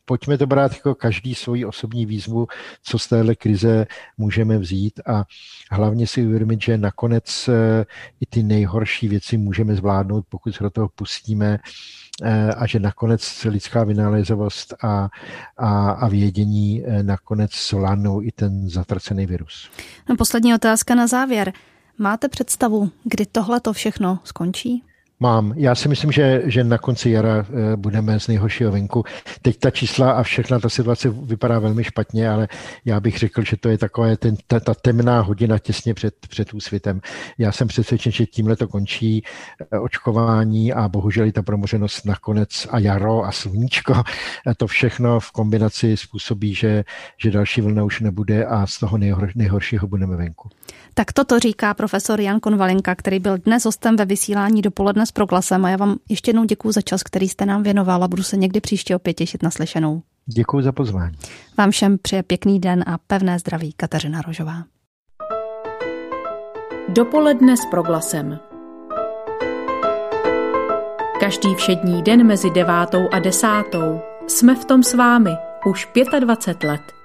pojďme 0.05 0.39
to 0.39 0.47
brát 0.47 0.73
jako 0.73 0.95
každý 0.95 1.35
svoji 1.35 1.65
osobní 1.65 2.07
výzvu, 2.07 2.47
co 2.83 2.99
z 2.99 3.07
téhle 3.09 3.35
krize 3.35 3.87
můžeme 4.19 4.59
vzít 4.59 5.01
a 5.07 5.25
hlavně 5.71 6.07
si 6.07 6.27
uvědomit, 6.27 6.63
že 6.63 6.79
nakonec 6.79 7.49
eh, 7.49 7.85
i 8.21 8.27
ty 8.27 8.43
nejhorší 8.43 9.09
věci 9.09 9.39
můžeme 9.39 9.75
zvládnout, 9.75 10.25
pokud 10.29 10.55
se 10.55 10.63
do 10.63 10.71
toho 10.71 10.89
pustíme 10.89 11.59
eh, 12.23 12.55
a 12.55 12.67
že 12.67 12.81
nakonec 12.81 13.45
lidská 13.45 13.85
vynálezovost 13.85 14.75
a, 14.85 15.09
a, 15.57 15.91
a 15.91 16.09
vědění 16.09 16.83
eh, 16.87 17.03
nakonec 17.03 17.51
zvládnou 17.69 18.23
i 18.23 18.33
ten 18.33 18.69
zatracený 18.69 19.27
virus. 19.27 19.71
No, 20.09 20.17
poslední 20.17 20.55
otázka 20.55 20.95
na 20.95 21.07
závěr. 21.07 21.53
Máte 21.99 22.29
představu, 22.29 22.91
kdy 23.05 23.27
tohle 23.27 23.61
to 23.61 23.73
všechno 23.73 24.19
skončí? 24.25 24.85
Mám. 25.23 25.53
Já 25.57 25.75
si 25.75 25.89
myslím, 25.89 26.13
že, 26.13 26.43
že 26.45 26.65
na 26.65 26.79
konci 26.79 27.11
jara 27.11 27.39
eh, 27.39 27.77
budeme 27.77 28.21
z 28.21 28.29
nejhoršího 28.29 28.73
venku. 28.73 29.05
Teď 29.43 29.59
ta 29.59 29.71
čísla 29.71 30.13
a 30.13 30.23
všechna 30.23 30.59
ta 30.59 30.69
situace 30.69 31.09
vypadá 31.09 31.59
velmi 31.59 31.85
špatně, 31.85 32.31
ale 32.31 32.49
já 32.85 33.01
bych 33.01 33.19
řekl, 33.19 33.43
že 33.45 33.57
to 33.57 33.69
je 33.69 33.79
taková 33.79 34.17
ten, 34.17 34.37
ta, 34.47 34.61
ta 34.61 34.75
temná 34.75 35.21
hodina 35.21 35.59
těsně 35.59 35.95
před, 35.95 36.15
před 36.29 36.55
úsvitem. 36.55 37.01
Já 37.39 37.53
jsem 37.53 37.69
přesvědčen, 37.69 38.13
že 38.13 38.27
tímhle 38.27 38.57
to 38.57 38.69
končí 38.69 39.25
eh, 39.73 39.79
očkování 39.79 40.73
a 40.73 40.89
bohužel 40.89 41.27
i 41.27 41.33
ta 41.33 41.43
promořenost 41.43 42.07
nakonec 42.07 42.67
a 42.71 42.79
jaro 42.79 43.25
a 43.25 43.33
sluníčko. 43.33 44.03
To 44.57 44.67
všechno 44.67 45.21
v 45.21 45.31
kombinaci 45.31 45.97
způsobí, 45.97 46.55
že, 46.55 46.85
že 47.19 47.31
další 47.31 47.61
vlna 47.61 47.85
už 47.85 48.01
nebude 48.01 48.45
a 48.45 48.67
z 48.67 48.79
toho 48.79 48.99
nejhor, 48.99 49.31
nejhoršího 49.35 49.87
budeme 49.87 50.17
venku. 50.17 50.49
Tak 50.95 51.13
toto 51.13 51.39
říká 51.39 51.75
profesor 51.75 52.21
Jan 52.21 52.41
Konvalinka, 52.41 52.95
který 52.95 53.19
byl 53.19 53.39
dnes 53.39 53.65
hostem 53.65 53.97
ve 53.97 54.05
vysílání 54.05 54.63
dopoledne 54.63 55.07
s 55.11 55.13
proglasem 55.13 55.65
a 55.65 55.71
já 55.71 55.77
vám 55.77 55.97
ještě 56.09 56.29
jednou 56.29 56.45
děkuji 56.45 56.73
za 56.73 56.81
čas, 56.81 57.03
který 57.03 57.29
jste 57.29 57.47
nám 57.47 57.63
věnoval 57.63 58.05
a 58.05 58.09
budu 58.09 58.23
se 58.23 58.37
někdy 58.37 58.61
příště 58.61 58.97
opět 58.97 59.15
těšit 59.15 59.43
na 59.43 59.51
slyšenou. 59.51 60.03
Děkuji 60.27 60.63
za 60.63 60.73
pozvání. 60.73 61.15
Vám 61.59 61.71
všem 61.71 61.99
přeje 61.99 62.23
pěkný 62.23 62.61
den 62.61 62.85
a 62.87 62.99
pevné 62.99 63.39
zdraví 63.39 63.73
Kateřina 63.73 64.23
Rožová. 64.23 64.65
Dopoledne 66.89 67.57
s 67.57 67.67
proglasem. 67.71 68.39
Každý 71.21 71.55
všední 71.55 72.03
den 72.03 72.27
mezi 72.27 72.51
devátou 72.51 73.09
a 73.13 73.19
desátou 73.19 74.01
jsme 74.27 74.55
v 74.55 74.65
tom 74.65 74.83
s 74.83 74.95
vámi 74.95 75.31
už 75.67 75.89
25 76.21 76.69
let. 76.69 77.00